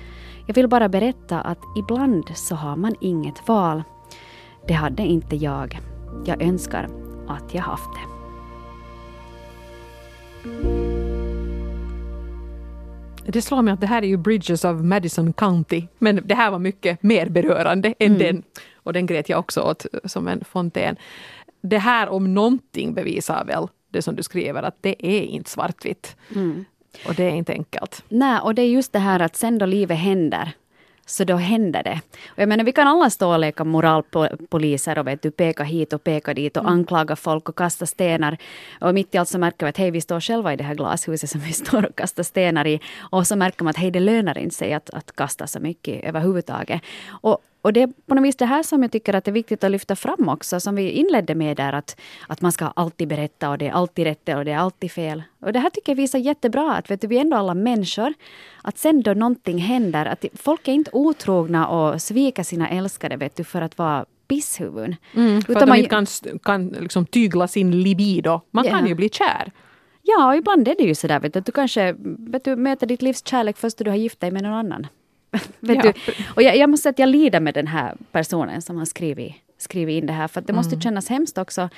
Jag 0.46 0.54
vill 0.54 0.68
bara 0.68 0.88
berätta 0.88 1.40
att 1.40 1.60
ibland 1.76 2.24
så 2.34 2.54
har 2.54 2.76
man 2.76 2.94
inget 3.00 3.48
val. 3.48 3.82
Det 4.66 4.74
hade 4.74 5.02
inte 5.02 5.36
jag. 5.36 5.80
Jag 6.26 6.42
önskar 6.42 6.88
att 7.28 7.54
jag 7.54 7.62
haft 7.62 7.90
det. 7.94 8.12
Det 13.26 13.42
slår 13.42 13.62
mig 13.62 13.74
att 13.74 13.80
det 13.80 13.86
här 13.86 14.02
är 14.02 14.06
ju 14.06 14.16
Bridges 14.16 14.64
of 14.64 14.80
Madison 14.80 15.32
County, 15.32 15.82
men 15.98 16.20
det 16.24 16.34
här 16.34 16.50
var 16.50 16.58
mycket 16.58 17.02
mer 17.02 17.28
berörande 17.28 17.94
än 17.98 18.14
mm. 18.14 18.18
den. 18.18 18.42
Och 18.74 18.92
den 18.92 19.06
grät 19.06 19.28
jag 19.28 19.38
också 19.38 19.60
åt 19.60 19.86
som 20.04 20.28
en 20.28 20.44
fontän. 20.44 20.96
Det 21.60 21.78
här 21.78 22.08
om 22.08 22.34
någonting 22.34 22.94
bevisar 22.94 23.44
väl 23.44 23.68
det 23.90 24.02
som 24.02 24.16
du 24.16 24.22
skriver, 24.22 24.62
att 24.62 24.76
det 24.80 25.06
är 25.06 25.22
inte 25.22 25.50
svartvitt. 25.50 26.16
Mm. 26.34 26.64
Och 27.08 27.14
det 27.14 27.24
är 27.24 27.34
inte 27.34 27.52
enkelt. 27.52 28.04
Nej, 28.08 28.40
och 28.40 28.54
det 28.54 28.62
är 28.62 28.68
just 28.68 28.92
det 28.92 28.98
här 28.98 29.20
att 29.20 29.36
sen 29.36 29.58
då 29.58 29.66
livet 29.66 29.98
händer, 29.98 30.52
så 31.06 31.24
då 31.24 31.36
händer 31.36 31.82
det. 31.82 32.00
Och 32.28 32.38
jag 32.38 32.48
menar, 32.48 32.64
vi 32.64 32.72
kan 32.72 32.88
alla 32.88 33.10
stå 33.10 33.32
och 33.32 33.38
leka 33.38 33.64
moralpoliser 33.64 34.98
och 34.98 35.06
vet 35.06 35.22
du, 35.22 35.30
peka 35.30 35.64
hit 35.64 35.92
och 35.92 36.04
peka 36.04 36.34
dit 36.34 36.56
och 36.56 36.62
mm. 36.62 36.72
anklaga 36.72 37.16
folk 37.16 37.48
och 37.48 37.56
kasta 37.56 37.86
stenar. 37.86 38.38
Och 38.80 38.94
mitt 38.94 39.14
i 39.14 39.18
allt 39.18 39.28
så 39.28 39.38
märker 39.38 39.66
vi 39.66 39.70
att 39.70 39.78
hej, 39.78 39.90
vi 39.90 40.00
står 40.00 40.20
själva 40.20 40.52
i 40.52 40.56
det 40.56 40.64
här 40.64 40.74
glashuset 40.74 41.30
som 41.30 41.40
vi 41.40 41.52
står 41.52 41.86
och 41.86 41.96
kastar 41.96 42.22
stenar 42.22 42.66
i. 42.66 42.80
Och 43.10 43.26
så 43.26 43.36
märker 43.36 43.64
man 43.64 43.70
att 43.70 43.76
hej, 43.76 43.90
det 43.90 44.00
lönar 44.00 44.38
inte 44.38 44.54
sig 44.54 44.72
att, 44.72 44.90
att 44.90 45.16
kasta 45.16 45.46
så 45.46 45.60
mycket 45.60 46.04
överhuvudtaget. 46.04 46.82
Och, 47.08 47.38
och 47.62 47.72
det 47.72 47.82
är 47.82 47.88
på 48.06 48.14
något 48.14 48.24
vis 48.24 48.36
det 48.36 48.46
här 48.46 48.62
som 48.62 48.82
jag 48.82 48.92
tycker 48.92 49.14
att 49.14 49.24
det 49.24 49.30
är 49.30 49.32
viktigt 49.32 49.64
att 49.64 49.70
lyfta 49.70 49.96
fram 49.96 50.28
också, 50.28 50.60
som 50.60 50.74
vi 50.74 50.90
inledde 50.90 51.34
med 51.34 51.56
där, 51.56 51.72
att, 51.72 52.00
att 52.28 52.40
man 52.40 52.52
ska 52.52 52.66
alltid 52.66 53.08
berätta 53.08 53.50
och 53.50 53.58
det 53.58 53.68
är 53.68 53.72
alltid 53.72 54.04
rätt 54.04 54.28
och 54.28 54.44
det 54.44 54.52
är 54.52 54.56
alltid 54.56 54.92
fel. 54.92 55.22
Och 55.40 55.52
det 55.52 55.58
här 55.58 55.70
tycker 55.70 55.92
jag 55.92 55.96
visar 55.96 56.18
jättebra 56.18 56.74
att 56.74 56.90
vet 56.90 57.00
du, 57.00 57.06
vi 57.06 57.16
är 57.16 57.20
ändå 57.20 57.36
alla 57.36 57.54
människor. 57.54 58.14
Att 58.62 58.78
sen 58.78 59.02
då 59.02 59.14
någonting 59.14 59.58
händer, 59.58 60.06
att 60.06 60.24
folk 60.34 60.68
är 60.68 60.72
inte 60.72 60.90
otrogna 60.92 61.68
och 61.68 62.02
sviker 62.02 62.42
sina 62.42 62.68
älskade 62.68 63.16
vet 63.16 63.36
du, 63.36 63.44
för 63.44 63.62
att 63.62 63.78
vara 63.78 64.04
pisshuvuden. 64.28 64.96
Mm, 65.14 65.42
för 65.42 65.52
Utan 65.52 65.62
att 65.62 65.68
man 65.68 65.78
inte 65.78 65.88
kan, 65.88 66.06
kan 66.42 66.68
liksom 66.68 67.06
tygla 67.06 67.48
sin 67.48 67.82
libido. 67.82 68.40
Man 68.50 68.64
yeah. 68.64 68.78
kan 68.78 68.88
ju 68.88 68.94
bli 68.94 69.08
kär. 69.08 69.52
Ja, 70.02 70.36
ibland 70.36 70.68
är 70.68 70.74
det 70.78 70.84
ju 70.84 70.94
sådär 70.94 71.20
vet 71.20 71.32
du, 71.32 71.38
att 71.38 71.46
du 71.46 71.52
kanske 71.52 71.94
vet 72.18 72.44
du, 72.44 72.56
möter 72.56 72.86
ditt 72.86 73.02
livs 73.02 73.26
kärlek 73.26 73.56
först 73.56 73.78
när 73.78 73.84
du 73.84 73.90
har 73.90 73.98
gift 73.98 74.20
dig 74.20 74.30
med 74.30 74.42
någon 74.42 74.52
annan. 74.52 74.86
Vet 75.60 75.84
ja. 75.84 75.92
du? 75.92 76.12
Och 76.34 76.42
jag, 76.42 76.56
jag, 76.56 76.70
måste 76.70 76.82
säga 76.82 76.90
att 76.90 76.98
jag 76.98 77.08
lider 77.08 77.40
med 77.40 77.54
den 77.54 77.66
här 77.66 77.96
personen 78.12 78.62
som 78.62 78.76
har 78.76 78.84
skrivit, 78.84 79.34
skrivit 79.58 80.02
in 80.02 80.06
det 80.06 80.12
här. 80.12 80.28
För 80.28 80.40
det 80.40 80.52
måste 80.52 80.74
mm. 80.74 80.80
kännas 80.80 81.08
hemskt 81.08 81.38
också 81.38 81.68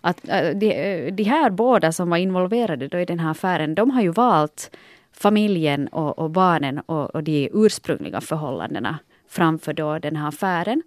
att 0.00 0.28
äh, 0.28 0.50
de, 0.50 0.72
äh, 0.72 1.12
de 1.12 1.22
här 1.22 1.50
båda 1.50 1.92
som 1.92 2.10
var 2.10 2.16
involverade 2.16 2.88
då 2.88 2.98
i 2.98 3.04
den 3.04 3.18
här 3.18 3.30
affären, 3.30 3.74
de 3.74 3.90
har 3.90 4.02
ju 4.02 4.08
valt 4.08 4.76
familjen 5.12 5.88
och, 5.88 6.18
och 6.18 6.30
barnen 6.30 6.78
och, 6.78 7.14
och 7.14 7.22
de 7.22 7.50
ursprungliga 7.52 8.20
förhållandena 8.20 8.98
framför 9.28 9.72
då 9.72 9.98
den 9.98 10.16
här 10.16 10.28
affären. 10.28 10.82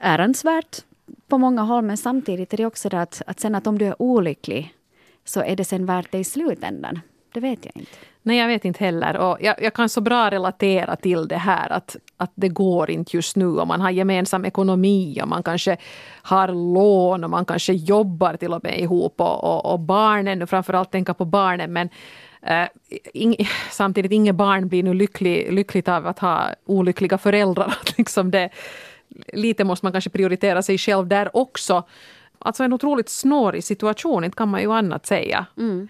Äransvärt 0.00 0.76
på 1.28 1.38
många 1.38 1.62
håll, 1.62 1.84
men 1.84 1.96
samtidigt 1.96 2.52
är 2.52 2.56
det 2.56 2.66
också 2.66 2.88
det 2.88 3.00
att, 3.00 3.22
att 3.26 3.40
sen 3.40 3.54
att 3.54 3.66
om 3.66 3.78
du 3.78 3.86
är 3.86 4.02
olycklig 4.02 4.74
så 5.24 5.40
är 5.40 5.56
det 5.56 5.64
sen 5.64 5.86
värt 5.86 6.12
det 6.12 6.18
i 6.18 6.24
slutändan. 6.24 7.00
Det 7.36 7.40
vet 7.40 7.64
jag 7.64 7.76
inte. 7.76 7.92
Nej, 8.22 8.38
jag 8.38 8.48
vet 8.48 8.64
inte 8.64 8.84
heller. 8.84 9.16
Och 9.16 9.38
jag, 9.40 9.62
jag, 9.62 9.74
kan 9.74 9.88
så 9.88 10.00
bra 10.00 10.30
relatera 10.30 10.96
till 10.96 11.28
det 11.28 11.36
här 11.36 11.72
att, 11.72 11.96
att 12.16 12.32
det 12.34 12.48
går 12.48 12.90
inte 12.90 13.16
just 13.16 13.36
nu 13.36 13.46
och 13.46 13.66
man 13.66 13.80
har 13.80 13.90
gemensam 13.90 14.44
ekonomi 14.44 15.20
och 15.22 15.28
man 15.28 15.42
kanske 15.42 15.76
har 16.22 16.48
lån 16.48 17.24
och 17.24 17.30
man 17.30 17.44
kanske 17.44 17.72
jobbar 17.72 18.36
till 18.36 18.52
och 18.52 18.64
med 18.64 18.80
ihop 18.80 19.20
och, 19.20 19.44
och, 19.44 19.72
och 19.72 19.80
barnen, 19.80 20.46
framförallt 20.46 20.90
tänka 20.90 21.14
på 21.14 21.24
barnen 21.24 21.72
men 21.72 21.88
Uh, 22.50 22.68
ing, 23.14 23.36
samtidigt, 23.70 24.12
inget 24.12 24.34
barn 24.34 24.68
blir 24.68 24.82
nu 24.82 24.94
lycklig, 24.94 25.52
lyckligt 25.52 25.88
av 25.88 26.06
att 26.06 26.18
ha 26.18 26.48
olyckliga 26.64 27.18
föräldrar. 27.18 27.74
liksom 27.96 28.30
det, 28.30 28.50
lite 29.32 29.64
måste 29.64 29.86
man 29.86 29.92
kanske 29.92 30.10
prioritera 30.10 30.62
sig 30.62 30.78
själv 30.78 31.06
där 31.06 31.36
också. 31.36 31.82
Alltså 32.38 32.64
en 32.64 32.72
otroligt 32.72 33.08
snårig 33.08 33.64
situation, 33.64 34.24
inte 34.24 34.36
kan 34.36 34.48
man 34.48 34.60
ju 34.60 34.72
annat 34.72 35.06
säga. 35.06 35.46
Mm. 35.56 35.88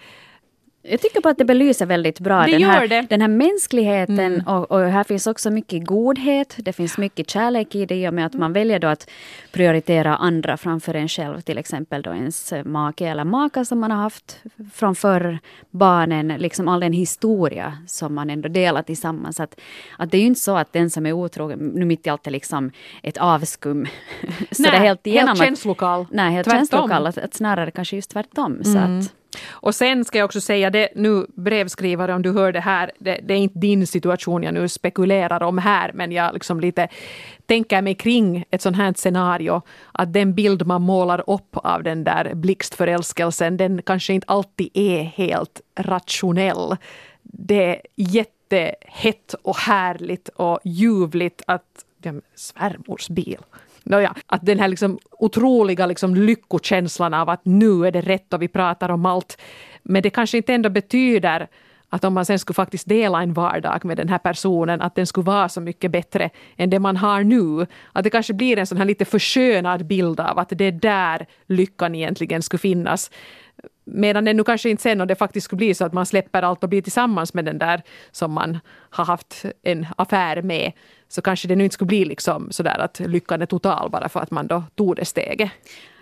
Jag 0.89 1.01
tycker 1.01 1.21
på 1.21 1.29
att 1.29 1.39
det 1.39 1.45
belyser 1.45 1.87
väldigt 1.87 2.21
bra 2.21 2.43
det 2.43 2.53
den, 2.53 2.63
här, 2.63 3.07
den 3.09 3.21
här 3.21 3.29
mänskligheten 3.29 4.19
mm. 4.19 4.47
och, 4.47 4.71
och, 4.71 4.81
här 4.81 5.05
finns 5.05 5.27
också 5.27 5.51
mycket 5.51 5.87
godhet. 5.87 6.57
Det 6.59 6.73
finns 6.73 6.99
mycket 6.99 7.31
kärlek 7.31 7.75
i 7.75 7.87
det 7.87 7.95
i 7.95 8.09
och 8.09 8.15
med 8.15 8.27
att 8.27 8.35
man 8.35 8.53
väljer 8.53 8.79
då 8.79 8.89
att 8.89 9.11
prioritera 9.53 10.17
andra 10.17 10.57
framför 10.57 10.95
en 10.95 11.09
själv. 11.09 11.41
Till 11.41 11.59
exempel 11.59 12.03
då 12.03 12.11
ens 12.11 12.53
make 12.65 13.07
eller 13.07 13.25
maka 13.25 13.65
som 13.65 13.81
man 13.81 13.91
har 13.91 13.99
haft 13.99 14.43
från 14.75 14.95
förr. 14.95 15.39
Barnen, 15.71 16.29
liksom 16.29 16.69
all 16.69 16.81
den 16.81 16.93
historia 16.93 17.79
som 17.87 18.15
man 18.15 18.31
ändå 18.31 18.49
delar 18.49 18.83
tillsammans. 18.83 19.41
Att, 19.41 19.61
att 19.99 20.11
det 20.11 20.17
är 20.17 20.21
ju 20.21 20.27
inte 20.27 20.41
så 20.41 20.57
att 20.57 20.73
den 20.73 20.91
som 20.91 21.07
är 21.07 21.13
otrogen, 21.13 21.59
nu 21.59 21.85
mitt 21.85 22.07
i 22.07 22.11
allt 22.11 22.27
är 22.27 22.31
liksom 22.31 22.71
ett 23.03 23.19
avskum. 23.19 23.87
så 24.51 24.63
nej, 24.63 24.71
det 24.71 24.79
helt, 24.79 25.07
helt 25.07 25.39
känslokal. 25.39 26.07
Nej, 26.11 26.33
helt 26.33 26.45
tvärtom. 26.45 26.59
känslokal. 26.59 27.07
Att, 27.07 27.19
att 27.19 27.35
snarare 27.35 27.71
kanske 27.71 27.97
just 27.97 28.11
tvärtom. 28.11 28.53
Mm. 28.53 28.65
Så 28.65 28.79
att, 28.79 29.13
och 29.49 29.75
sen 29.75 30.05
ska 30.05 30.19
jag 30.19 30.25
också 30.25 30.41
säga 30.41 30.71
det 30.71 30.89
nu 30.95 31.27
brevskrivare 31.37 32.15
om 32.15 32.23
du 32.23 32.33
hör 32.33 32.53
det 32.53 32.61
här, 32.61 32.91
det, 32.99 33.21
det, 33.23 33.35
är 33.35 33.39
inte 33.39 33.59
din 33.59 33.87
situation 33.87 34.43
jag 34.43 34.55
nu 34.55 34.69
spekulerar 34.69 35.43
om 35.43 35.59
här 35.59 35.91
men 35.95 36.13
jag 36.13 36.35
liksom 36.35 36.61
lite 36.61 36.89
tänker 37.47 37.83
mig 37.83 37.95
kring 37.95 38.45
ett 38.51 38.63
sånt 38.63 38.77
här 38.77 38.95
scenario 38.97 39.63
att 39.93 40.13
den 40.13 40.35
bild 40.35 40.67
man 40.67 40.83
målar 40.83 41.31
upp 41.31 41.57
av 41.57 41.83
den 41.83 42.05
där 42.05 42.35
blixtförälskelsen 42.35 43.57
den 43.57 43.83
kanske 43.83 44.13
inte 44.13 44.27
alltid 44.29 44.71
är 44.75 45.03
helt 45.03 45.61
rationell. 45.79 46.77
Det 47.23 47.77
är 47.77 47.83
jättehett 47.95 49.35
och 49.43 49.57
härligt 49.57 50.29
och 50.29 50.61
ljuvligt 50.65 51.43
att 51.47 51.85
ja, 52.03 52.13
svärmors 52.35 53.09
bil 53.09 53.39
Nåja, 53.87 54.15
att 54.27 54.47
den 54.47 54.59
här 54.59 54.69
liksom 54.69 54.99
otroliga 55.11 55.87
liksom 55.87 56.15
lyckokänslan 56.15 57.15
av 57.15 57.29
att 57.29 57.45
nu 57.45 57.87
är 57.87 57.93
det 57.93 58.01
rätt 58.01 58.33
och 58.33 58.43
vi 58.43 58.49
pratar 58.49 58.89
om 58.89 59.07
allt. 59.07 59.39
Men 59.83 60.03
det 60.03 60.11
kanske 60.11 60.37
inte 60.37 60.55
ändå 60.55 60.69
betyder 60.71 61.49
att 61.89 62.05
om 62.05 62.15
man 62.15 62.25
sen 62.25 62.39
skulle 62.39 62.55
faktiskt 62.55 62.89
dela 62.89 63.23
en 63.23 63.33
vardag 63.33 63.85
med 63.85 63.97
den 63.97 64.09
här 64.09 64.19
personen, 64.19 64.81
att 64.83 64.95
den 64.95 65.07
skulle 65.07 65.25
vara 65.25 65.49
så 65.49 65.61
mycket 65.61 65.91
bättre 65.91 66.31
än 66.57 66.71
det 66.71 66.79
man 66.79 66.97
har 66.97 67.25
nu. 67.25 67.67
Att 67.93 68.05
det 68.05 68.11
kanske 68.11 68.35
blir 68.35 68.59
en 68.59 68.67
sån 68.67 68.79
här 68.79 68.85
lite 68.85 69.05
förskönad 69.05 69.87
bild 69.87 70.21
av 70.21 70.39
att 70.39 70.49
det 70.49 70.65
är 70.65 70.73
där 70.73 71.27
lyckan 71.47 71.95
egentligen 71.95 72.43
skulle 72.43 72.59
finnas. 72.59 73.11
Medan 73.85 74.25
det 74.25 74.35
nu 74.35 74.45
kanske 74.45 74.71
inte 74.71 74.83
sen, 74.83 75.01
och 75.01 75.07
det 75.07 75.15
faktiskt 75.15 75.45
skulle 75.45 75.57
bli 75.57 75.75
så 75.75 75.85
att 75.85 75.93
man 75.93 76.07
släpper 76.07 76.43
allt 76.43 76.63
och 76.63 76.69
blir 76.69 76.83
tillsammans 76.83 77.35
med 77.35 77.45
den 77.45 77.59
där 77.59 77.83
som 78.11 78.33
man 78.33 78.59
har 78.91 79.05
haft 79.05 79.45
en 79.63 79.87
affär 79.97 80.43
med, 80.43 80.73
så 81.09 81.23
kanske 81.23 81.49
det 81.49 81.57
nu 81.57 81.65
inte 81.65 81.75
skulle 81.75 81.87
bli 81.87 82.05
liksom 82.05 82.49
sådär 82.51 82.79
att 82.79 83.01
lyckan 83.01 83.43
är 83.43 83.47
total 83.47 83.91
bara 83.91 84.09
för 84.09 84.21
att 84.21 84.31
man 84.31 84.47
då 84.47 84.63
tog 84.75 84.97
det 84.97 85.05
steget. 85.05 85.51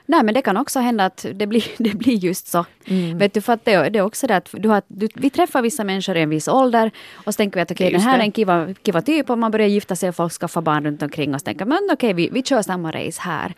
Nej 0.06 0.22
men 0.22 0.34
det 0.34 0.42
kan 0.42 0.56
också 0.56 0.80
hända 0.80 1.04
att 1.04 1.26
det 1.34 1.46
blir, 1.46 1.64
det 1.82 1.94
blir 1.94 2.14
just 2.14 2.46
så. 2.46 2.64
Mm. 2.86 3.18
Vet 3.18 3.34
du, 3.34 3.40
för 3.40 3.52
att 3.52 3.64
det, 3.64 3.88
det 3.88 3.98
är 3.98 4.02
också 4.02 4.26
det 4.26 4.36
att 4.36 4.48
du 4.52 4.68
har, 4.68 4.82
du, 4.86 5.08
vi 5.14 5.30
träffar 5.30 5.62
vissa 5.62 5.84
människor 5.84 6.16
i 6.16 6.20
en 6.20 6.30
viss 6.30 6.48
ålder 6.48 6.90
och 7.14 7.34
så 7.34 7.36
tänker 7.36 7.58
vi 7.58 7.62
att 7.62 7.70
okej, 7.70 7.86
okay, 7.86 7.98
den 7.98 8.08
här 8.08 8.16
det. 8.16 8.22
är 8.22 8.26
en 8.26 8.32
kiva, 8.32 8.74
kiva 8.84 9.02
typ 9.02 9.30
och 9.30 9.38
man 9.38 9.50
börjar 9.50 9.68
gifta 9.68 9.96
sig 9.96 10.08
och 10.08 10.16
folk 10.16 10.32
skaffar 10.32 10.60
barn 10.60 10.84
runt 10.84 11.02
omkring 11.02 11.34
och 11.34 11.40
så 11.40 11.44
tänker 11.44 11.64
man 11.64 11.78
okej, 11.92 11.94
okay, 11.94 12.12
vi, 12.12 12.28
vi 12.32 12.42
kör 12.42 12.62
samma 12.62 12.90
race 12.90 13.20
här. 13.22 13.54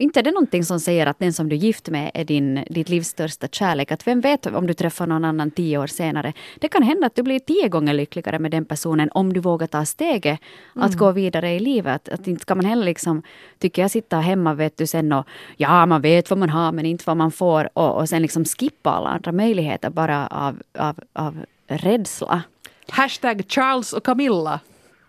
Inte 0.00 0.20
är 0.20 0.22
det 0.22 0.30
någonting 0.30 0.64
som 0.64 0.80
säger 0.80 1.06
att 1.06 1.18
den 1.18 1.32
som 1.32 1.48
du 1.48 1.56
är 1.56 1.60
gift 1.60 1.88
med 1.88 2.10
är 2.14 2.24
din, 2.24 2.64
ditt 2.70 2.88
livs 2.88 3.08
största 3.08 3.48
kärlek. 3.48 3.92
Att 3.92 4.06
vem 4.06 4.20
vet 4.20 4.46
om 4.46 4.66
du 4.66 4.74
träffar 4.74 5.06
någon 5.06 5.24
annan 5.24 5.50
tio 5.50 5.78
år 5.78 5.86
senare. 5.86 6.32
Det 6.58 6.68
kan 6.68 6.82
hända 6.82 7.06
att 7.06 7.14
du 7.14 7.22
blir 7.22 7.38
tio 7.38 7.68
gånger 7.68 7.94
lyckligare 7.94 8.38
med 8.38 8.50
den 8.50 8.64
personen 8.64 9.10
om 9.12 9.32
du 9.32 9.40
vågar 9.40 9.66
ta 9.66 9.84
steget 9.84 10.40
mm. 10.76 10.86
att 10.86 10.94
gå 10.94 11.12
vidare 11.12 11.54
i 11.54 11.60
livet. 11.60 12.08
Att 12.08 12.26
inte 12.26 12.42
ska 12.42 12.54
man 12.54 12.64
heller 12.64 12.84
liksom, 12.84 13.22
tycker 13.58 13.82
jag, 13.82 13.90
sitta 13.90 14.16
hemma 14.20 14.54
vet 14.54 14.76
du 14.76 14.86
sen 14.86 15.12
och 15.12 15.26
ja, 15.56 15.86
man 15.86 16.00
vet 16.00 16.30
vad 16.30 16.38
man 16.38 16.50
har 16.50 16.72
men 16.72 16.86
inte 16.86 17.04
vad 17.06 17.16
man 17.16 17.30
får 17.30 17.68
och, 17.72 18.00
och 18.00 18.08
sen 18.08 18.22
liksom 18.22 18.44
skippa 18.44 18.90
alla 18.90 19.08
andra 19.08 19.32
möjligheter 19.32 19.90
bara 19.90 20.26
av, 20.26 20.62
av, 20.78 21.00
av 21.12 21.44
rädsla. 21.66 22.42
Hashtag 22.88 23.44
Charles 23.48 23.92
och 23.92 24.04
Camilla. 24.04 24.60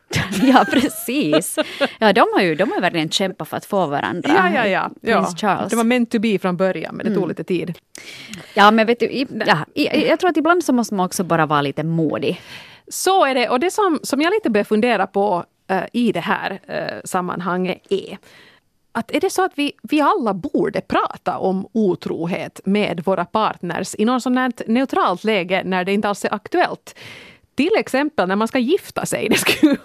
ja, 0.43 0.65
precis. 0.71 1.59
Ja, 1.99 2.13
de 2.13 2.27
har 2.33 2.41
ju 2.41 2.55
de 2.55 2.71
har 2.71 2.81
verkligen 2.81 3.09
kämpat 3.09 3.47
för 3.47 3.57
att 3.57 3.65
få 3.65 3.85
varandra. 3.85 4.29
Ja, 4.35 4.49
ja, 4.55 4.67
ja. 4.67 4.89
ja. 5.01 5.33
Charles. 5.37 5.69
Det 5.69 5.75
var 5.75 5.83
meant 5.83 6.11
to 6.11 6.19
be 6.19 6.39
från 6.39 6.57
början, 6.57 6.95
men 6.95 7.05
det 7.05 7.11
tog 7.11 7.23
mm. 7.23 7.29
lite 7.29 7.43
tid. 7.43 7.73
Ja, 8.53 8.71
men 8.71 8.87
vet 8.87 8.99
du, 8.99 9.25
ja, 9.45 9.57
jag 9.93 10.19
tror 10.19 10.29
att 10.29 10.37
ibland 10.37 10.63
så 10.63 10.73
måste 10.73 10.93
man 10.93 11.05
också 11.05 11.23
bara 11.23 11.45
vara 11.45 11.61
lite 11.61 11.83
modig. 11.83 12.41
Så 12.87 13.25
är 13.25 13.35
det, 13.35 13.49
och 13.49 13.59
det 13.59 13.71
som, 13.71 13.99
som 14.03 14.21
jag 14.21 14.31
lite 14.31 14.49
börjar 14.49 14.65
fundera 14.65 15.07
på 15.07 15.43
uh, 15.71 15.83
i 15.93 16.11
det 16.11 16.19
här 16.19 16.51
uh, 16.51 17.01
sammanhanget 17.03 17.81
är 17.89 18.17
att 18.91 19.11
är 19.11 19.19
det 19.19 19.29
så 19.29 19.45
att 19.45 19.51
vi, 19.55 19.71
vi 19.83 20.01
alla 20.01 20.33
borde 20.33 20.81
prata 20.81 21.37
om 21.37 21.67
otrohet 21.73 22.61
med 22.65 23.01
våra 23.05 23.25
partners 23.25 23.95
i 23.97 24.05
något 24.05 24.23
sånt 24.23 24.61
neutralt 24.67 25.23
läge 25.23 25.61
när 25.65 25.85
det 25.85 25.93
inte 25.93 26.09
alls 26.09 26.25
är 26.25 26.33
aktuellt? 26.33 26.95
Till 27.59 27.77
exempel 27.77 28.27
när 28.27 28.35
man 28.35 28.47
ska 28.47 28.59
gifta 28.59 29.05
sig, 29.05 29.27
det 29.29 29.35
skulle 29.35 29.77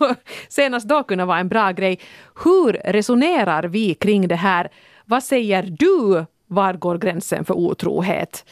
senast 0.48 0.88
då 0.88 1.02
kunna 1.02 1.26
vara 1.26 1.38
en 1.38 1.48
bra 1.48 1.72
grej. 1.72 1.98
Hur 2.44 2.72
resonerar 2.72 3.62
vi 3.62 3.94
kring 3.94 4.28
det 4.28 4.36
här? 4.36 4.70
Vad 5.04 5.22
säger 5.22 5.62
du? 5.62 6.24
Var 6.46 6.72
går 6.72 6.98
gränsen 6.98 7.44
för 7.44 7.54
otrohet? 7.54 8.44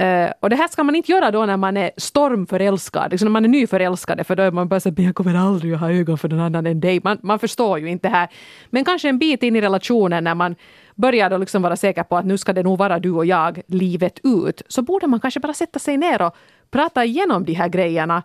Uh, 0.00 0.28
och 0.40 0.50
det 0.50 0.56
här 0.56 0.68
ska 0.68 0.84
man 0.84 0.94
inte 0.94 1.12
göra 1.12 1.30
då 1.30 1.46
när 1.46 1.56
man 1.56 1.76
är 1.76 1.90
stormförälskad, 1.96 3.10
liksom 3.10 3.26
när 3.26 3.30
man 3.30 3.44
är 3.44 3.48
nyförälskad, 3.48 4.26
för 4.26 4.36
då 4.36 4.42
är 4.42 4.50
man 4.50 4.68
bara 4.68 4.80
såhär, 4.80 5.02
jag 5.02 5.14
kommer 5.14 5.34
aldrig 5.34 5.74
att 5.74 5.80
ha 5.80 5.92
ögon 5.92 6.18
för 6.18 6.28
någon 6.28 6.40
annan 6.40 6.66
än 6.66 6.80
dig. 6.80 7.00
Man, 7.04 7.18
man 7.22 7.38
förstår 7.38 7.78
ju 7.78 7.88
inte 7.88 8.08
det 8.08 8.14
här. 8.14 8.28
Men 8.70 8.84
kanske 8.84 9.08
en 9.08 9.18
bit 9.18 9.42
in 9.42 9.56
i 9.56 9.60
relationen 9.60 10.24
när 10.24 10.34
man 10.34 10.56
börjar 10.94 11.30
då 11.30 11.38
liksom 11.38 11.62
vara 11.62 11.76
säker 11.76 12.02
på 12.02 12.16
att 12.16 12.26
nu 12.26 12.38
ska 12.38 12.52
det 12.52 12.62
nog 12.62 12.78
vara 12.78 12.98
du 12.98 13.10
och 13.10 13.26
jag 13.26 13.60
livet 13.66 14.20
ut, 14.24 14.62
så 14.68 14.82
borde 14.82 15.06
man 15.06 15.20
kanske 15.20 15.40
bara 15.40 15.54
sätta 15.54 15.78
sig 15.78 15.96
ner 15.96 16.22
och 16.22 16.36
prata 16.70 17.04
igenom 17.04 17.44
de 17.44 17.52
här 17.52 17.68
grejerna 17.68 18.22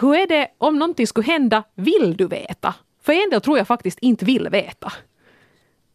hur 0.00 0.14
är 0.14 0.26
det 0.26 0.48
om 0.58 0.78
någonting 0.78 1.06
skulle 1.06 1.26
hända, 1.26 1.62
vill 1.74 2.16
du 2.16 2.26
veta? 2.26 2.74
För 3.02 3.12
en 3.12 3.30
del 3.30 3.40
tror 3.40 3.58
jag 3.58 3.66
faktiskt 3.66 3.98
inte 3.98 4.24
vill 4.24 4.48
veta. 4.48 4.92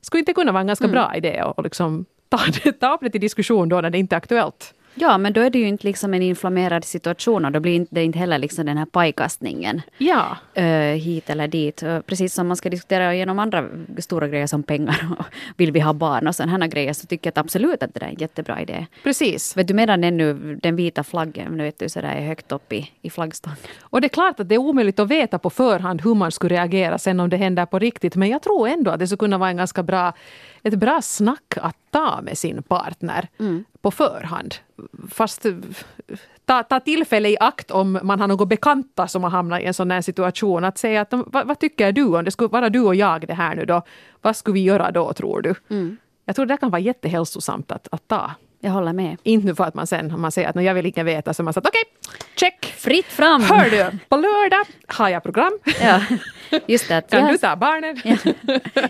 Skulle 0.01 0.19
inte 0.19 0.33
kunna 0.33 0.51
vara 0.51 0.62
en 0.62 0.67
ganska 0.67 0.86
mm. 0.86 0.93
bra 0.93 1.15
idé 1.15 1.39
att 1.39 1.63
liksom 1.63 2.05
ta, 2.29 2.38
ta 2.79 2.93
upp 2.93 3.01
det 3.01 3.10
till 3.10 3.21
diskussion 3.21 3.69
då 3.69 3.81
när 3.81 3.89
det 3.89 3.97
inte 3.97 4.15
är 4.15 4.17
aktuellt? 4.17 4.73
Ja, 4.99 5.17
men 5.17 5.33
då 5.33 5.41
är 5.41 5.49
det 5.49 5.60
ju 5.60 5.67
inte 5.67 5.88
liksom 5.88 6.13
en 6.13 6.21
inflammerad 6.21 6.86
situation 6.86 7.45
och 7.45 7.51
då 7.51 7.60
blir 7.60 7.86
det 7.89 8.03
inte 8.03 8.19
heller 8.19 8.38
liksom 8.38 8.65
den 8.65 8.77
här 8.77 8.86
pajkastningen 8.86 9.81
ja. 9.97 10.38
uh, 10.57 10.63
hit 10.95 11.29
eller 11.29 11.47
dit. 11.47 11.83
Precis 12.05 12.33
som 12.33 12.47
man 12.47 12.57
ska 12.57 12.69
diskutera 12.69 13.15
genom 13.15 13.39
andra 13.39 13.65
stora 13.97 14.27
grejer 14.27 14.47
som 14.47 14.63
pengar 14.63 15.07
och 15.19 15.25
vill 15.57 15.71
vi 15.71 15.79
ha 15.79 15.93
barn 15.93 16.27
och 16.27 16.36
sådana 16.36 16.67
grejer 16.67 16.93
så 16.93 17.07
tycker 17.07 17.31
jag 17.36 17.39
absolut 17.39 17.83
att 17.83 17.93
det 17.93 18.05
är 18.05 18.10
en 18.10 18.15
jättebra 18.15 18.62
idé. 18.62 18.86
Precis. 19.03 19.57
Vet 19.57 19.67
du, 19.67 19.73
medan 19.73 20.03
ännu 20.03 20.55
den 20.55 20.75
vita 20.75 21.03
flaggen 21.03 21.57
vet 21.57 21.79
du, 21.79 21.89
så 21.89 22.01
där 22.01 22.15
är 22.15 22.27
högt 22.27 22.51
upp 22.51 22.73
i, 22.73 22.91
i 23.01 23.10
flaggstången. 23.10 23.57
Och 23.81 24.01
det 24.01 24.07
är 24.07 24.10
klart 24.10 24.39
att 24.39 24.49
det 24.49 24.55
är 24.55 24.60
omöjligt 24.60 24.99
att 24.99 25.07
veta 25.07 25.39
på 25.39 25.49
förhand 25.49 26.01
hur 26.01 26.15
man 26.15 26.31
skulle 26.31 26.55
reagera 26.55 26.97
sen 26.97 27.19
om 27.19 27.29
det 27.29 27.38
händer 27.38 27.65
på 27.65 27.79
riktigt, 27.79 28.15
men 28.15 28.29
jag 28.29 28.41
tror 28.41 28.67
ändå 28.67 28.91
att 28.91 28.99
det 28.99 29.07
skulle 29.07 29.17
kunna 29.17 29.38
vara 29.38 29.49
en 29.49 29.57
ganska 29.57 29.83
bra 29.83 30.13
ett 30.67 30.80
bra 30.80 31.01
snack 31.01 31.58
att 31.62 31.77
ta 31.91 32.21
med 32.21 32.38
sin 32.38 32.63
partner 32.63 33.27
mm. 33.39 33.65
på 33.82 33.91
förhand. 33.91 34.56
Fast 35.12 35.45
ta, 36.45 36.63
ta 36.63 36.80
tillfälle 36.80 37.30
i 37.30 37.38
akt 37.39 37.71
om 37.71 37.99
man 38.03 38.19
har 38.19 38.27
några 38.27 38.45
bekanta 38.45 39.08
som 39.08 39.23
har 39.23 39.30
hamnat 39.30 39.62
i 39.62 39.65
en 39.65 39.73
sån 39.73 39.91
här 39.91 40.01
situation. 40.01 40.63
Att 40.63 40.77
säga 40.77 41.01
att 41.01 41.13
vad, 41.13 41.47
vad, 41.47 41.60
tycker 41.60 41.91
du 41.91 42.06
om 42.06 42.25
det 42.25 42.32
skulle 42.32 42.49
vara 42.49 42.69
du 42.69 42.80
och 42.80 42.95
jag 42.95 43.27
det 43.27 43.34
här 43.34 43.56
nu 43.56 43.65
då? 43.65 43.82
Vad 44.21 44.36
skulle 44.36 44.53
vi 44.53 44.63
göra 44.63 44.91
då 44.91 45.13
tror 45.13 45.41
du? 45.41 45.56
Mm. 45.69 45.97
Jag 46.25 46.36
tror 46.36 46.45
det 46.45 46.58
kan 46.58 46.69
vara 46.69 46.80
jättehälsosamt 46.80 47.71
att, 47.71 47.88
att 47.91 48.08
ta. 48.08 48.32
Jag 48.67 48.73
håller 48.73 48.93
med. 48.93 49.17
Inte 49.23 49.56
för 49.56 49.63
att 49.63 49.73
man 49.73 49.88
sen, 49.88 50.12
om 50.12 50.21
man 50.21 50.32
säger 50.32 50.49
att 50.49 50.63
jag 50.63 50.73
vill 50.73 50.86
inte 50.86 51.03
veta, 51.03 51.34
så 51.34 51.43
man 51.43 51.53
säger 51.53 51.67
okej, 51.67 51.84
okay, 52.01 52.19
check. 52.36 52.73
Fritt 52.77 53.06
fram. 53.06 53.43
Hör 53.43 53.69
du, 53.69 53.97
på 54.10 54.15
lördag 54.15 54.65
har 54.88 55.10
jag 55.10 55.23
program. 55.23 55.60
Ja, 55.82 56.01
just 56.67 56.88
det. 56.88 57.10
kan 57.10 57.19
jag... 57.19 57.34
du 57.34 57.38
ta 57.38 57.56
barnen? 57.56 58.01
Ja. 58.03 58.15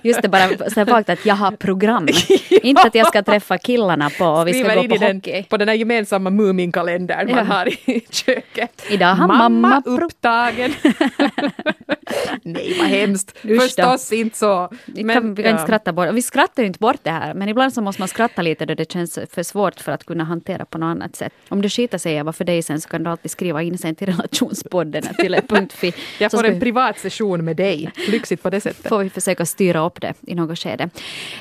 Just 0.04 0.22
det, 0.22 0.30
bara 0.30 0.70
så 0.70 0.86
vagt 0.86 1.10
att 1.10 1.26
jag 1.26 1.36
har 1.36 1.52
program. 1.52 2.08
ja. 2.50 2.60
Inte 2.64 2.82
att 2.82 2.96
jag 2.96 3.08
ska 3.08 3.24
träffa 3.24 3.58
killarna 3.58 4.10
på 4.10 4.26
och 4.26 4.48
vi 4.48 4.54
ska 4.54 4.76
gå 4.76 4.88
på 4.88 4.96
hockey. 4.96 5.32
Den, 5.32 5.44
på 5.44 5.58
den 5.58 5.68
här 5.68 5.76
gemensamma 5.76 6.30
Muminkalendern 6.30 7.36
man 7.36 7.48
har 7.48 7.68
i 7.90 8.06
köket. 8.12 8.86
Idag 8.90 9.16
har 9.16 9.28
mamma, 9.28 9.50
mamma 9.50 9.82
upptagen. 9.86 10.74
Nej, 12.44 12.76
vad 12.80 12.88
hemskt. 12.88 13.38
Usch 13.46 13.62
Förstås 13.62 14.10
då. 14.10 14.16
inte 14.16 14.38
så. 14.38 14.70
Men, 14.86 15.08
vi 15.08 15.14
kan, 15.14 15.34
vi 15.34 15.44
kan 15.44 15.52
inte 15.52 15.64
skratta 15.64 15.94
bort. 15.94 16.10
Vi 16.14 16.22
skrattar 16.22 16.64
ju 16.64 16.68
inte 16.68 16.80
bort 16.80 17.00
det 17.04 17.12
här, 17.12 17.34
men 17.34 17.50
ibland 17.50 17.74
så 17.74 17.82
måste 17.82 18.02
man 18.02 18.08
skratta 18.08 18.42
lite 18.42 18.66
då 18.66 18.74
det 18.74 18.92
känns 18.92 19.20
för 19.32 19.44
svårt 19.44 19.67
för 19.76 19.92
att 19.92 20.04
kunna 20.06 20.24
hantera 20.24 20.66
på 20.66 20.78
något 20.78 20.88
annat 20.88 21.16
sätt. 21.16 21.34
Om 21.50 21.62
det 21.62 21.70
skiter 21.70 21.98
sig 21.98 22.24
vad 22.24 22.36
för 22.36 22.46
dig 22.46 22.62
sen 22.64 22.82
så 22.82 22.90
kan 22.90 23.04
du 23.04 23.10
alltid 23.10 23.32
skriva 23.32 23.64
in 23.64 23.78
sen 23.78 23.96
till 23.96 24.08
relationspodden 24.14 25.04
till 25.20 25.42
.fi. 25.70 25.94
Jag 26.20 26.32
får 26.32 26.46
en 26.46 26.60
privat 26.60 27.00
session 27.00 27.46
med 27.46 27.58
dig. 27.58 27.92
Lyxigt 28.08 28.44
på 28.44 28.50
det 28.50 28.62
sättet. 28.62 28.90
Får 28.90 29.04
vi 29.04 29.10
försöka 29.10 29.46
styra 29.46 29.86
upp 29.86 30.02
det 30.02 30.14
i 30.22 30.36
något 30.36 30.60
skede. 30.60 30.90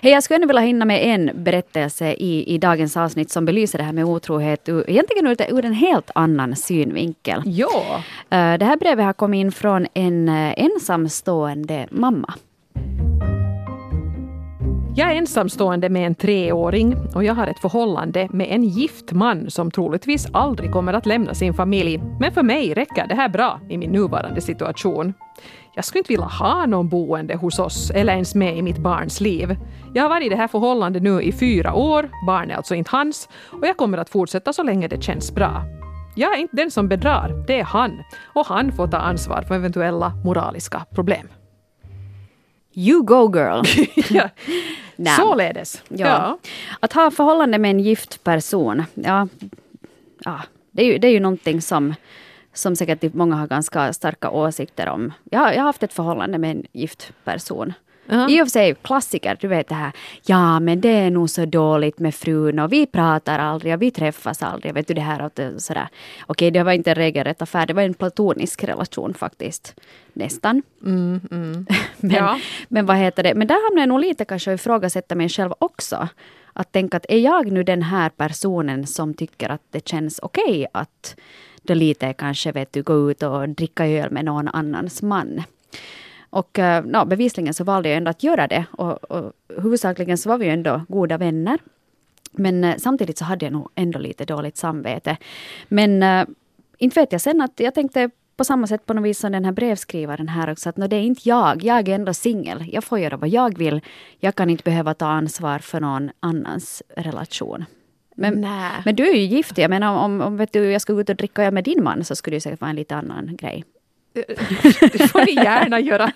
Hej, 0.02 0.12
jag 0.12 0.22
skulle 0.22 0.36
ännu 0.36 0.46
vilja 0.46 0.62
hinna 0.62 0.84
med 0.84 1.06
en 1.06 1.30
berättelse 1.34 2.12
i, 2.12 2.54
i 2.54 2.58
dagens 2.58 2.96
avsnitt 2.96 3.30
som 3.30 3.44
belyser 3.44 3.78
det 3.78 3.84
här 3.84 3.92
med 3.92 4.04
otrohet 4.04 4.68
egentligen 4.68 5.26
ur, 5.26 5.36
ur 5.48 5.64
en 5.64 5.72
helt 5.72 6.10
annan 6.14 6.56
synvinkel. 6.56 7.42
Ja. 7.44 8.02
Eh, 8.30 8.58
det 8.58 8.64
här 8.64 8.76
brevet 8.76 9.04
har 9.04 9.12
kommit 9.12 9.38
in 9.38 9.52
från 9.52 9.86
en 9.94 10.28
eh, 10.28 10.54
ensamstående 10.56 11.86
mamma. 11.90 12.34
Jag 14.98 15.12
är 15.12 15.14
ensamstående 15.14 15.88
med 15.88 16.06
en 16.06 16.14
treåring 16.14 16.96
och 17.14 17.24
jag 17.24 17.34
har 17.34 17.46
ett 17.46 17.58
förhållande 17.58 18.28
med 18.32 18.46
en 18.50 18.64
gift 18.64 19.12
man 19.12 19.50
som 19.50 19.70
troligtvis 19.70 20.26
aldrig 20.32 20.72
kommer 20.72 20.92
att 20.92 21.06
lämna 21.06 21.34
sin 21.34 21.54
familj. 21.54 22.02
Men 22.20 22.32
för 22.32 22.42
mig 22.42 22.74
räcker 22.74 23.06
det 23.06 23.14
här 23.14 23.28
bra 23.28 23.60
i 23.68 23.78
min 23.78 23.90
nuvarande 23.90 24.40
situation. 24.40 25.14
Jag 25.74 25.84
skulle 25.84 25.98
inte 25.98 26.12
vilja 26.12 26.26
ha 26.26 26.66
någon 26.66 26.88
boende 26.88 27.36
hos 27.36 27.58
oss 27.58 27.90
eller 27.90 28.12
ens 28.12 28.34
med 28.34 28.58
i 28.58 28.62
mitt 28.62 28.78
barns 28.78 29.20
liv. 29.20 29.56
Jag 29.94 30.02
har 30.02 30.10
varit 30.10 30.26
i 30.26 30.28
det 30.28 30.36
här 30.36 30.48
förhållandet 30.48 31.02
nu 31.02 31.22
i 31.22 31.32
fyra 31.32 31.74
år, 31.74 32.10
barnet 32.26 32.50
är 32.50 32.56
alltså 32.56 32.74
inte 32.74 32.90
hans, 32.96 33.28
och 33.52 33.66
jag 33.66 33.76
kommer 33.76 33.98
att 33.98 34.08
fortsätta 34.08 34.52
så 34.52 34.62
länge 34.62 34.88
det 34.88 35.02
känns 35.02 35.34
bra. 35.34 35.62
Jag 36.16 36.34
är 36.34 36.38
inte 36.38 36.56
den 36.56 36.70
som 36.70 36.88
bedrar, 36.88 37.44
det 37.46 37.60
är 37.60 37.64
han. 37.64 38.02
Och 38.34 38.46
han 38.46 38.72
får 38.72 38.88
ta 38.88 38.96
ansvar 38.96 39.42
för 39.42 39.54
eventuella 39.54 40.12
moraliska 40.24 40.84
problem. 40.94 41.28
You 42.78 43.02
go 43.02 43.30
girl! 43.34 43.62
ja. 44.96 45.16
Således. 45.16 45.82
Ja. 45.88 46.06
ja. 46.06 46.38
Att 46.80 46.92
ha 46.92 47.10
förhållande 47.10 47.58
med 47.58 47.70
en 47.70 47.80
gift 47.80 48.24
person, 48.24 48.84
ja, 48.94 49.28
ja, 50.24 50.40
det 50.70 50.82
är 50.82 50.86
ju, 50.86 50.98
det 50.98 51.06
är 51.06 51.12
ju 51.12 51.20
någonting 51.20 51.62
som, 51.62 51.94
som 52.52 52.76
säkert 52.76 53.14
många 53.14 53.36
har 53.36 53.46
ganska 53.46 53.92
starka 53.92 54.30
åsikter 54.30 54.88
om. 54.88 55.12
Jag, 55.30 55.54
jag 55.54 55.60
har 55.60 55.66
haft 55.66 55.82
ett 55.82 55.92
förhållande 55.92 56.38
med 56.38 56.50
en 56.50 56.66
gift 56.72 57.12
person. 57.24 57.72
Ja. 58.08 58.30
I 58.30 58.42
och 58.42 58.46
för 58.46 58.50
sig 58.50 58.74
klassiker, 58.74 59.36
du 59.40 59.48
vet 59.48 59.68
det 59.68 59.74
här, 59.74 59.92
ja 60.26 60.60
men 60.60 60.80
det 60.80 60.88
är 60.88 61.10
nog 61.10 61.30
så 61.30 61.44
dåligt 61.44 61.98
med 61.98 62.14
frun 62.14 62.58
och 62.58 62.72
vi 62.72 62.86
pratar 62.86 63.38
aldrig 63.38 63.74
och 63.74 63.82
vi 63.82 63.90
träffas 63.90 64.42
aldrig. 64.42 64.74
Vet 64.74 64.88
du 64.88 64.94
det 64.94 65.00
här 65.00 65.20
att 65.20 65.34
det, 65.36 65.60
sådär. 65.60 65.88
Okej, 66.26 66.50
det 66.50 66.62
var 66.62 66.72
inte 66.72 66.90
en 66.90 66.94
regelrätt 66.94 67.42
affär, 67.42 67.66
det 67.66 67.74
var 67.74 67.82
en 67.82 67.94
platonisk 67.94 68.64
relation 68.64 69.14
faktiskt. 69.14 69.74
Nästan. 70.12 70.62
men, 70.80 71.66
Ja. 72.00 72.40
men 72.68 72.86
vad 72.86 72.96
heter 72.96 73.22
det, 73.22 73.34
men 73.34 73.46
där 73.46 73.68
hamnar 73.68 73.82
jag 73.82 73.88
nog 73.88 74.00
lite 74.00 74.24
kanske 74.24 74.50
och 74.50 74.54
ifrågasätta 74.54 75.14
mig 75.14 75.28
själv 75.28 75.52
också. 75.58 76.08
Att 76.52 76.72
tänka 76.72 76.96
att 76.96 77.06
är 77.08 77.18
jag 77.18 77.52
nu 77.52 77.62
den 77.62 77.82
här 77.82 78.08
personen 78.08 78.86
som 78.86 79.14
tycker 79.14 79.48
att 79.48 79.62
det 79.70 79.88
känns 79.88 80.18
okej 80.22 80.66
att 80.72 81.16
det 81.62 81.74
lite 81.74 82.12
kanske 82.12 82.52
vet 82.52 82.72
du 82.72 82.82
gå 82.82 83.10
ut 83.10 83.22
och 83.22 83.48
dricka 83.48 83.86
öl 83.86 84.10
med 84.10 84.24
någon 84.24 84.48
annans 84.48 85.02
man. 85.02 85.42
Och 86.36 86.58
eh, 86.58 86.84
ja, 86.92 87.04
bevisligen 87.04 87.54
så 87.54 87.64
valde 87.64 87.88
jag 87.88 87.96
ändå 87.96 88.10
att 88.10 88.22
göra 88.22 88.46
det. 88.46 88.64
Och, 88.70 89.10
och 89.10 89.32
huvudsakligen 89.62 90.18
så 90.18 90.28
var 90.28 90.38
vi 90.38 90.46
ju 90.46 90.52
ändå 90.52 90.82
goda 90.88 91.18
vänner. 91.18 91.58
Men 92.32 92.64
eh, 92.64 92.76
samtidigt 92.78 93.18
så 93.18 93.24
hade 93.24 93.46
jag 93.46 93.52
nog 93.52 93.68
ändå 93.74 93.98
lite 93.98 94.24
dåligt 94.24 94.56
samvete. 94.56 95.16
Men 95.68 96.02
eh, 96.02 96.26
inte 96.78 97.00
vet 97.00 97.12
jag 97.12 97.20
sen 97.20 97.40
att 97.40 97.60
jag 97.60 97.74
tänkte 97.74 98.10
på 98.36 98.44
samma 98.44 98.66
sätt 98.66 98.86
på 98.86 98.94
något 98.94 99.04
vis 99.04 99.18
som 99.18 99.32
den 99.32 99.44
här 99.44 99.52
brevskrivaren 99.52 100.28
här 100.28 100.52
också, 100.52 100.68
att 100.68 100.76
nå, 100.76 100.86
det 100.86 100.96
är 100.96 101.02
inte 101.02 101.28
jag, 101.28 101.64
jag 101.64 101.88
är 101.88 101.94
ändå 101.94 102.14
singel. 102.14 102.64
Jag 102.72 102.84
får 102.84 102.98
göra 102.98 103.16
vad 103.16 103.28
jag 103.28 103.58
vill. 103.58 103.80
Jag 104.20 104.34
kan 104.34 104.50
inte 104.50 104.62
behöva 104.64 104.94
ta 104.94 105.06
ansvar 105.06 105.58
för 105.58 105.80
någon 105.80 106.10
annans 106.20 106.82
relation. 106.96 107.64
Men, 108.16 108.40
Nä. 108.40 108.70
men 108.84 108.96
du 108.96 109.08
är 109.08 109.14
ju 109.14 109.24
gift, 109.24 109.58
jag 109.58 109.70
menar 109.70 110.04
om, 110.04 110.20
om 110.20 110.36
vet 110.36 110.52
du, 110.52 110.72
jag 110.72 110.82
skulle 110.82 110.94
gå 110.94 111.00
ut 111.00 111.08
och 111.08 111.16
dricka 111.16 111.44
öl 111.44 111.54
med 111.54 111.64
din 111.64 111.84
man 111.84 112.04
så 112.04 112.16
skulle 112.16 112.36
det 112.36 112.40
säkert 112.40 112.60
vara 112.60 112.70
en 112.70 112.76
lite 112.76 112.96
annan 112.96 113.36
grej. 113.36 113.64
Det 114.92 115.08
får 115.08 115.24
ni 115.24 115.32
gärna 115.44 115.80
göra. 115.80 116.12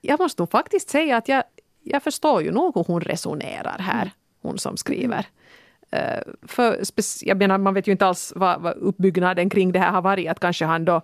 jag 0.00 0.20
måste 0.20 0.42
nog 0.42 0.50
faktiskt 0.50 0.90
säga 0.90 1.16
att 1.16 1.28
jag, 1.28 1.42
jag 1.82 2.02
förstår 2.02 2.42
ju 2.42 2.52
nog 2.52 2.74
hur 2.74 2.84
hon 2.84 3.00
resonerar 3.00 3.78
här, 3.78 4.10
hon 4.42 4.58
som 4.58 4.76
skriver. 4.76 5.26
Eh, 5.90 6.20
för 6.42 6.78
jag 7.22 7.38
menar, 7.38 7.58
man 7.58 7.74
vet 7.74 7.88
ju 7.88 7.92
inte 7.92 8.06
alls 8.06 8.32
vad, 8.36 8.60
vad 8.60 8.76
uppbyggnaden 8.76 9.50
kring 9.50 9.72
det 9.72 9.78
här 9.78 9.90
har 9.90 10.02
varit. 10.02 10.28
Att 10.28 10.40
kanske 10.40 10.64
han 10.64 10.84
då 10.84 11.02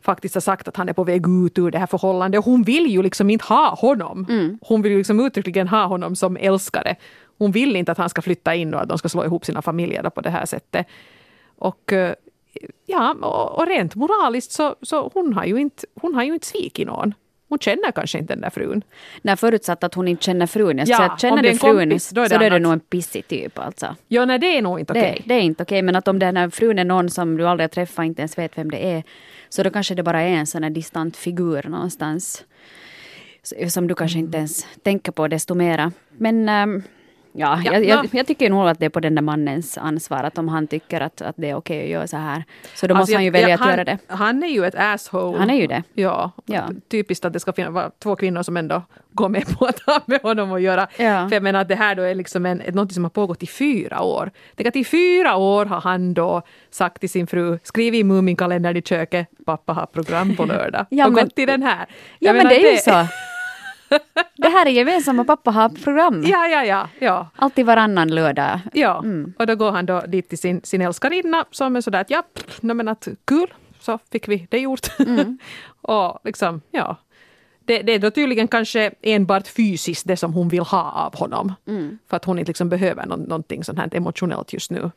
faktiskt 0.00 0.34
har 0.34 0.40
sagt 0.40 0.68
att 0.68 0.76
han 0.76 0.88
är 0.88 0.92
på 0.92 1.04
väg 1.04 1.28
ut 1.28 1.58
ur 1.58 1.70
det 1.70 1.78
här 1.78 1.86
förhållandet. 1.86 2.44
Hon 2.44 2.62
vill 2.62 2.86
ju 2.86 3.02
liksom 3.02 3.30
inte 3.30 3.44
ha 3.44 3.74
honom. 3.74 4.26
Hon 4.60 4.82
vill 4.82 4.92
ju 4.92 4.98
liksom 4.98 5.20
uttryckligen 5.20 5.68
ha 5.68 5.84
honom 5.84 6.16
som 6.16 6.36
älskare. 6.36 6.96
Hon 7.38 7.52
vill 7.52 7.76
inte 7.76 7.92
att 7.92 7.98
han 7.98 8.08
ska 8.08 8.22
flytta 8.22 8.54
in 8.54 8.74
och 8.74 8.80
att 8.82 8.88
de 8.88 8.98
ska 8.98 9.08
slå 9.08 9.24
ihop 9.24 9.44
sina 9.44 9.62
familjer 9.62 10.10
på 10.10 10.20
det 10.20 10.30
här 10.30 10.46
sättet. 10.46 10.86
Och 11.58 11.92
eh, 11.92 12.14
ja, 12.86 13.12
och, 13.20 13.58
och 13.58 13.66
rent 13.66 13.94
moraliskt 13.94 14.52
så, 14.52 14.76
så 14.82 15.10
hon 15.14 15.32
har 15.32 15.44
ju 15.44 15.56
inte, 15.56 15.86
hon 16.00 16.14
har 16.14 16.22
ju 16.22 16.34
inte 16.34 16.46
svikit 16.46 16.86
någon. 16.86 17.14
Hon 17.48 17.58
känner 17.58 17.92
kanske 17.92 18.18
inte 18.18 18.34
den 18.34 18.40
där 18.40 18.50
frun. 18.50 18.82
När 19.22 19.36
förutsatt 19.36 19.84
att 19.84 19.94
hon 19.94 20.08
inte 20.08 20.24
känner 20.24 20.46
frun. 20.46 20.78
Jag 20.78 20.88
Ja, 20.88 20.96
säga 20.96 21.16
känner 21.18 21.42
det 21.42 21.50
du 21.50 21.58
frun 21.58 21.78
kompis, 21.78 22.10
då 22.10 22.20
är 22.20 22.24
det 22.24 22.30
så 22.34 22.38
då 22.38 22.44
är 22.44 22.50
det 22.50 22.58
nog 22.58 22.72
en 22.72 22.80
pissig 22.80 23.26
typ 23.28 23.58
alltså. 23.58 23.96
Ja, 24.08 24.24
nej, 24.24 24.38
det 24.38 24.56
är 24.58 24.62
nog 24.62 24.80
inte 24.80 24.92
okej. 24.92 25.22
Det, 25.24 25.28
det 25.28 25.34
är 25.34 25.40
inte 25.40 25.62
okej, 25.62 25.82
men 25.82 25.96
att 25.96 26.08
om 26.08 26.18
den 26.18 26.36
här 26.36 26.50
frun 26.50 26.78
är 26.78 26.84
någon 26.84 27.10
som 27.10 27.36
du 27.36 27.46
aldrig 27.46 27.64
har 27.64 27.68
träffat, 27.68 28.04
inte 28.04 28.22
ens 28.22 28.38
vet 28.38 28.58
vem 28.58 28.70
det 28.70 28.86
är, 28.86 29.02
så 29.48 29.62
då 29.62 29.70
kanske 29.70 29.94
det 29.94 30.02
bara 30.02 30.20
är 30.20 30.28
en 30.28 30.46
sån 30.46 30.62
här 30.62 30.70
distant 30.70 31.16
figur 31.16 31.62
någonstans. 31.68 32.44
Som 33.68 33.86
du 33.86 33.94
kanske 33.94 34.18
inte 34.18 34.38
ens 34.38 34.66
tänker 34.82 35.12
på 35.12 35.28
desto 35.28 35.54
mera. 35.54 35.92
Men 36.08 36.48
ehm, 36.48 36.82
ja, 37.34 37.60
Ja, 37.64 37.72
jag, 37.72 37.84
ja. 37.84 37.88
jag, 37.88 38.08
jag 38.12 38.26
tycker 38.26 38.50
nog 38.50 38.68
att 38.68 38.78
det 38.78 38.86
är 38.86 38.90
på 38.90 39.00
den 39.00 39.14
där 39.14 39.22
mannens 39.22 39.78
ansvar, 39.78 40.24
att 40.24 40.38
om 40.38 40.48
han 40.48 40.66
tycker 40.66 41.00
att, 41.00 41.22
att 41.22 41.34
det 41.38 41.50
är 41.50 41.54
okej 41.54 41.82
att 41.82 41.88
göra 41.90 42.06
så 42.06 42.16
här, 42.16 42.44
så 42.74 42.86
då 42.86 42.94
måste 42.94 43.00
Alltså, 43.00 43.14
han 43.16 43.22
ju 43.22 43.26
jag- 43.26 43.32
välja 43.32 43.48
jag- 43.48 43.54
att 43.54 43.60
han, 43.60 43.70
göra 43.70 43.84
det. 43.84 43.98
Han 44.06 44.42
är 44.42 44.48
ju 44.48 44.64
ett 44.66 44.74
asshole. 44.74 45.38
Han 45.38 45.50
är 45.50 45.54
ju 45.60 45.66
det. 45.66 45.82
Ja, 45.94 46.30
Ja. 46.46 46.68
typiskt 46.90 47.24
att 47.24 47.32
det 47.32 47.40
ska 47.40 47.52
finnas 47.52 47.92
två 48.02 48.16
kvinnor 48.16 48.42
som 48.42 48.56
ändå 48.56 48.82
går 49.12 49.28
med 49.28 49.58
på 49.58 49.64
att 49.66 49.80
ha 49.80 50.00
med 50.06 50.20
honom 50.22 50.52
att 50.52 50.62
göra. 50.62 50.88
Ja. 50.96 51.28
För 51.28 51.36
jag 51.36 51.42
menar 51.42 51.60
att 51.60 51.68
det 51.68 51.74
här 51.74 51.94
då 51.94 52.02
är 52.02 52.14
liksom 52.14 52.46
en, 52.46 52.62
något 52.68 52.92
som 52.92 53.04
har 53.04 53.10
pågått 53.10 53.42
i 53.42 53.46
fyra 53.46 54.00
år. 54.02 54.30
Tänk 54.56 54.66
att 54.68 54.76
i 54.76 54.84
fyra 54.84 55.36
år 55.36 55.66
har 55.66 55.80
han 55.80 56.14
då 56.14 56.42
sagt 56.70 57.00
till 57.00 57.10
sin 57.10 57.26
fru, 57.26 57.58
skriv 57.62 57.94
i 57.94 58.04
Muminkalendern 58.04 58.76
i 58.76 58.82
köket, 58.82 59.28
pappa 59.46 59.72
har 59.72 59.86
program 59.86 60.36
på 60.36 60.44
lördag. 60.44 60.86
Ja, 60.90 61.06
och 61.06 61.12
men- 61.12 61.24
gått 61.24 61.34
till 61.34 61.46
den 61.48 61.62
här. 61.62 61.78
Ja 61.78 61.86
Jag 62.18 62.34
men 62.34 62.36
menar, 62.36 62.50
det 62.50 62.68
är 62.68 62.72
ju 62.72 62.78
så. 62.78 62.90
Det 64.36 64.48
här 64.48 64.66
är 64.66 64.70
gemensamma 64.70 65.24
pappa 65.24 65.50
har 65.50 65.68
program. 65.68 66.24
Ja, 66.26 66.46
ja, 66.46 66.64
ja. 66.64 66.88
ja. 66.98 67.30
Alltid 67.36 67.66
varannan 67.66 68.08
lördag. 68.08 68.60
Ja, 68.72 68.98
Mm. 68.98 69.32
och 69.38 69.46
då 69.46 69.54
går 69.56 69.70
han 69.72 69.86
då 69.86 70.00
dit 70.00 70.28
till 70.28 70.38
sin, 70.38 70.60
sin 70.64 70.80
älskarinna 70.80 71.44
som 71.50 71.76
är 71.76 71.80
sådär 71.80 72.00
att 72.00 72.10
ja, 72.10 72.22
pff, 72.34 72.58
nej 72.62 72.76
men 72.76 72.88
att 72.88 73.08
kul, 73.24 73.54
så 73.80 73.98
fick 74.12 74.28
vi 74.28 74.46
det 74.50 74.58
gjort. 74.58 74.98
Mm. 74.98 75.38
och 75.82 76.18
liksom, 76.24 76.60
ja. 76.70 76.96
Det, 77.64 77.82
det 77.82 77.92
är 77.92 77.98
då 77.98 78.10
tydligen 78.10 78.48
kanske 78.48 78.90
enbart 79.02 79.48
fysiskt 79.48 80.06
det 80.06 80.16
som 80.16 80.32
hon 80.34 80.48
vill 80.48 80.60
ha 80.60 80.90
av 80.90 81.16
honom. 81.18 81.54
Mm. 81.66 81.98
För 82.08 82.16
att 82.16 82.24
hon 82.24 82.38
inte 82.38 82.50
liksom 82.50 82.68
behöver 82.68 83.06
någon, 83.06 83.20
någonting 83.20 83.64
sånt 83.64 83.78
här 83.78 83.88
emotionellt 83.96 84.52
just 84.52 84.70
nu. 84.70 84.90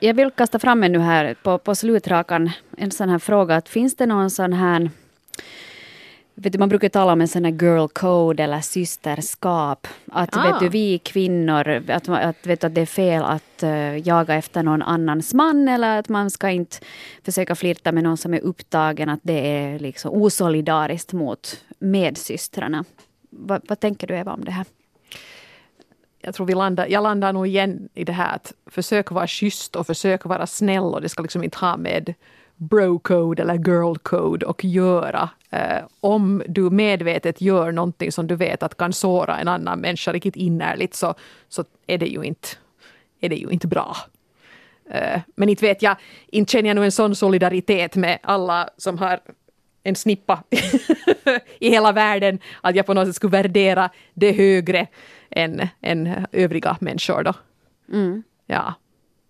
Jag 0.00 0.14
vill 0.14 0.30
kasta 0.30 0.58
fram 0.58 0.82
en 0.82 0.92
nu 0.92 0.98
här 0.98 1.34
på, 1.42 1.58
på 1.58 1.74
slutrakan, 1.74 2.50
en 2.76 2.90
sån 2.90 3.08
här 3.08 3.18
fråga. 3.18 3.56
Att 3.56 3.68
finns 3.68 3.96
det 3.96 4.06
någon 4.06 4.30
sån 4.30 4.52
här 4.52 4.90
Vet 6.36 6.52
du, 6.52 6.58
man 6.58 6.68
brukar 6.68 6.88
tala 6.88 7.12
om 7.12 7.20
en 7.20 7.28
sån 7.28 7.44
här 7.44 7.52
girl 7.52 7.86
code 7.88 8.42
eller 8.42 8.60
systerskap. 8.60 9.86
Att 10.12 10.36
Ah. 10.36 10.42
vet 10.42 10.60
du, 10.60 10.68
vi 10.68 10.98
kvinnor, 10.98 11.68
att, 11.90 12.08
att, 12.08 12.46
vet 12.46 12.60
du, 12.60 12.66
att 12.66 12.74
det 12.74 12.80
är 12.80 12.86
fel 12.86 13.22
att 13.22 13.62
eh, 13.62 14.08
jaga 14.08 14.34
efter 14.34 14.62
någon 14.62 14.82
annans 14.82 15.34
man 15.34 15.68
eller 15.68 15.98
att 15.98 16.08
man 16.08 16.30
ska 16.30 16.50
inte 16.50 16.76
försöka 17.24 17.54
flirta 17.54 17.92
med 17.92 18.04
någon 18.04 18.16
som 18.16 18.34
är 18.34 18.40
upptagen. 18.40 19.08
Att 19.08 19.20
det 19.22 19.48
är 19.48 19.78
liksom 19.78 20.10
osolidariskt 20.22 21.12
mot 21.12 21.64
medsystrarna. 21.78 22.84
Va, 23.30 23.60
vad 23.68 23.80
tänker 23.80 24.06
du 24.06 24.14
Eva 24.14 24.32
om 24.32 24.44
det 24.44 24.52
här? 24.52 24.66
Jag 26.20 26.34
tror 26.34 26.46
vi 26.46 26.54
landar, 26.54 26.86
jag 26.86 27.02
landar 27.02 27.32
nog 27.32 27.46
igen 27.46 27.88
i 27.94 28.04
det 28.04 28.12
här 28.12 28.34
att 28.34 28.52
försöka 28.66 29.14
vara 29.14 29.26
schysst 29.26 29.76
och 29.76 29.86
försöka 29.86 30.28
vara 30.28 30.46
snäll 30.46 30.84
och 30.84 31.00
det 31.00 31.08
ska 31.08 31.22
liksom 31.22 31.44
inte 31.44 31.58
ha 31.58 31.76
med 31.76 32.14
bro-code 32.68 33.42
eller 33.42 33.54
girl-code 33.54 34.46
att 34.46 34.64
göra. 34.64 35.30
Eh, 35.50 35.84
om 36.00 36.42
du 36.48 36.70
medvetet 36.70 37.40
gör 37.40 37.72
någonting 37.72 38.12
som 38.12 38.26
du 38.26 38.36
vet 38.36 38.62
att 38.62 38.76
kan 38.76 38.92
såra 38.92 39.38
en 39.38 39.48
annan 39.48 39.80
människa 39.80 40.12
riktigt 40.12 40.36
innerligt 40.36 40.94
så, 40.94 41.14
så 41.48 41.64
är, 41.86 41.98
det 41.98 42.06
ju 42.06 42.22
inte, 42.22 42.48
är 43.20 43.28
det 43.28 43.36
ju 43.36 43.48
inte 43.50 43.66
bra. 43.66 43.96
Eh, 44.90 45.20
men 45.36 45.48
inte 45.48 45.66
vet 45.66 45.82
jag, 45.82 45.96
inte 46.26 46.52
känner 46.52 46.68
jag 46.68 46.74
nog 46.74 46.84
en 46.84 46.92
sån 46.92 47.16
solidaritet 47.16 47.96
med 47.96 48.18
alla 48.22 48.68
som 48.76 48.98
har 48.98 49.20
en 49.82 49.94
snippa 49.94 50.42
i 51.58 51.70
hela 51.70 51.92
världen, 51.92 52.38
att 52.60 52.76
jag 52.76 52.86
på 52.86 52.94
något 52.94 53.06
sätt 53.06 53.16
skulle 53.16 53.30
värdera 53.42 53.90
det 54.14 54.32
högre 54.32 54.86
än, 55.30 55.68
än 55.80 56.26
övriga 56.32 56.76
människor 56.80 57.22
då. 57.22 57.32
Ja. 58.46 58.74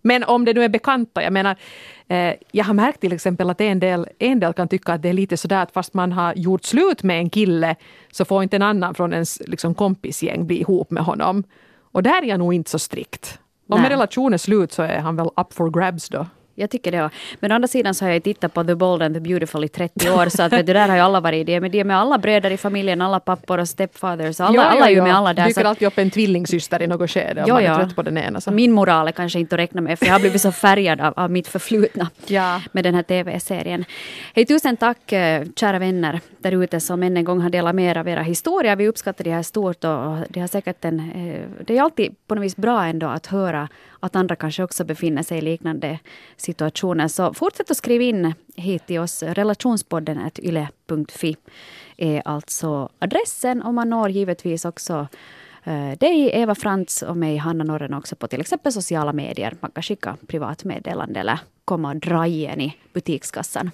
Men 0.05 0.23
om 0.23 0.45
det 0.45 0.53
nu 0.53 0.63
är 0.63 0.69
bekanta, 0.69 1.23
jag 1.23 1.33
menar, 1.33 1.55
eh, 2.07 2.33
jag 2.51 2.65
har 2.65 2.73
märkt 2.73 3.01
till 3.01 3.13
exempel 3.13 3.49
att 3.49 3.61
en 3.61 3.79
del, 3.79 4.07
en 4.19 4.39
del 4.39 4.53
kan 4.53 4.67
tycka 4.67 4.93
att 4.93 5.01
det 5.01 5.09
är 5.09 5.13
lite 5.13 5.37
sådär 5.37 5.63
att 5.63 5.71
fast 5.71 5.93
man 5.93 6.11
har 6.11 6.33
gjort 6.33 6.63
slut 6.63 7.03
med 7.03 7.19
en 7.19 7.29
kille 7.29 7.75
så 8.11 8.25
får 8.25 8.43
inte 8.43 8.55
en 8.55 8.61
annan 8.61 8.95
från 8.95 9.13
ens 9.13 9.41
liksom, 9.47 9.75
kompisgäng 9.75 10.47
bli 10.47 10.59
ihop 10.59 10.91
med 10.91 11.03
honom. 11.03 11.43
Och 11.91 12.03
där 12.03 12.21
är 12.21 12.25
jag 12.25 12.39
nog 12.39 12.53
inte 12.53 12.69
så 12.69 12.79
strikt. 12.79 13.39
Om 13.69 13.79
Nej. 13.79 13.85
en 13.85 13.91
relation 13.91 14.33
är 14.33 14.37
slut 14.37 14.71
så 14.71 14.83
är 14.83 14.99
han 14.99 15.15
väl 15.15 15.27
up 15.27 15.53
for 15.53 15.69
grabs 15.69 16.09
då. 16.09 16.25
Jag 16.57 16.69
tycker 16.69 16.91
det. 16.91 17.05
också. 17.05 17.17
Men 17.39 17.51
å 17.51 17.55
andra 17.55 17.67
sidan 17.67 17.93
så 17.93 18.05
har 18.05 18.11
jag 18.11 18.23
tittat 18.23 18.53
på 18.53 18.63
The 18.63 18.75
Bold 18.75 19.01
and 19.03 19.15
the 19.15 19.19
Beautiful 19.19 19.63
i 19.63 19.67
30 19.67 20.09
år. 20.09 20.29
Så 20.29 20.43
att 20.43 20.53
vet 20.53 20.65
du, 20.65 20.73
där 20.73 20.87
har 20.87 20.95
ju 20.95 21.01
alla 21.01 21.19
varit 21.19 21.37
i 21.41 21.43
det. 21.43 21.59
Men 21.59 21.71
de 21.71 21.79
är 21.79 21.83
med 21.83 21.97
alla 21.97 22.17
bröder 22.17 22.51
i 22.51 22.57
familjen, 22.57 23.01
alla 23.01 23.19
pappor 23.19 23.57
och 23.59 23.69
stepfathers. 23.69 24.39
Alla, 24.39 24.63
alla 24.65 24.85
är 24.89 24.91
ju 24.93 25.01
med 25.01 25.15
alla 25.15 25.33
där. 25.33 25.45
Dyker 25.47 25.61
Så 25.61 25.67
alltid 25.67 25.87
upp 25.87 25.97
en 25.97 26.09
tvillingsyster 26.11 26.81
i 26.81 26.87
något 26.87 27.11
skede 27.11 27.41
om 27.41 27.45
Jo, 27.49 27.53
man 27.55 27.63
är 27.63 27.67
ja. 27.67 27.75
trött 27.75 27.95
på 27.95 28.01
den 28.01 28.17
ena. 28.17 28.41
Så. 28.41 28.51
min 28.51 28.71
moral 28.71 29.07
är 29.07 29.11
kanske 29.11 29.39
inte 29.39 29.55
att 29.55 29.59
räkna 29.59 29.81
med, 29.81 29.99
för 29.99 30.05
jag 30.05 30.13
har 30.13 30.19
blivit 30.19 30.41
så 30.41 30.51
färgad 30.51 31.01
av, 31.01 31.13
av 31.15 31.31
mitt 31.31 31.47
förflutna 31.47 32.09
Ja. 32.27 32.61
med 32.71 32.83
den 32.83 32.95
här 32.95 33.03
tv-serien. 33.03 33.85
Hej, 34.35 34.45
tusen 34.45 34.77
tack 34.77 35.11
eh, 35.11 35.43
kära 35.55 35.79
vänner 35.79 36.19
där 36.37 36.63
ute 36.63 36.79
som 36.79 37.03
än 37.03 37.17
en 37.17 37.23
gång 37.23 37.41
har 37.41 37.49
delat 37.49 37.75
med 37.75 37.91
er 37.91 37.97
av 37.97 38.07
era 38.07 38.21
historier. 38.21 38.75
Vi 38.75 38.87
uppskattar 38.87 39.23
det 39.23 39.31
här 39.31 39.43
stort 39.43 39.83
och 39.83 40.17
det 40.29 40.39
har 40.39 40.47
säkert 40.47 40.85
en... 40.85 40.99
eh, 40.99 41.41
Det 41.65 41.77
är 41.77 41.81
alltid 41.81 42.15
på 42.27 42.35
något 42.35 42.43
vis 42.45 42.55
bra 42.55 42.85
ändå 42.85 43.07
att 43.07 43.27
höra 43.27 43.67
att 43.99 44.15
andra 44.15 44.35
kanske 44.35 44.63
också 44.63 44.83
befinner 44.83 45.23
sig 45.23 45.37
i 45.37 45.41
liknande 45.41 45.99
situationer. 46.45 47.07
Så 47.07 47.33
fortsätt 47.33 47.71
att 47.71 47.77
skriva 47.77 48.03
in 48.03 48.33
hit 48.55 48.87
till 48.87 48.99
oss. 48.99 49.23
Relationspodden 49.23 50.31
yle.fi 50.39 51.37
är 51.97 52.21
alltså 52.25 52.89
adressen 52.99 53.61
och 53.61 53.73
man 53.73 53.89
når 53.89 54.09
givetvis 54.09 54.65
också 54.65 55.07
eh, 55.63 55.91
dig, 55.99 56.29
Eva 56.33 56.55
Frans 56.55 57.01
och 57.01 57.17
mig, 57.17 57.37
Hanna 57.37 57.63
Norren 57.63 57.93
också 57.93 58.15
på 58.15 58.27
till 58.27 58.41
exempel 58.41 58.71
sociala 58.71 59.13
medier. 59.13 59.57
Man 59.59 59.71
kan 59.71 59.83
skicka 59.83 60.17
privatmeddelande 60.27 61.19
eller 61.19 61.39
komma 61.65 61.89
och 61.89 61.95
dra 61.95 62.27
igen 62.27 62.61
i 62.61 62.77
butikskassan. 62.93 63.71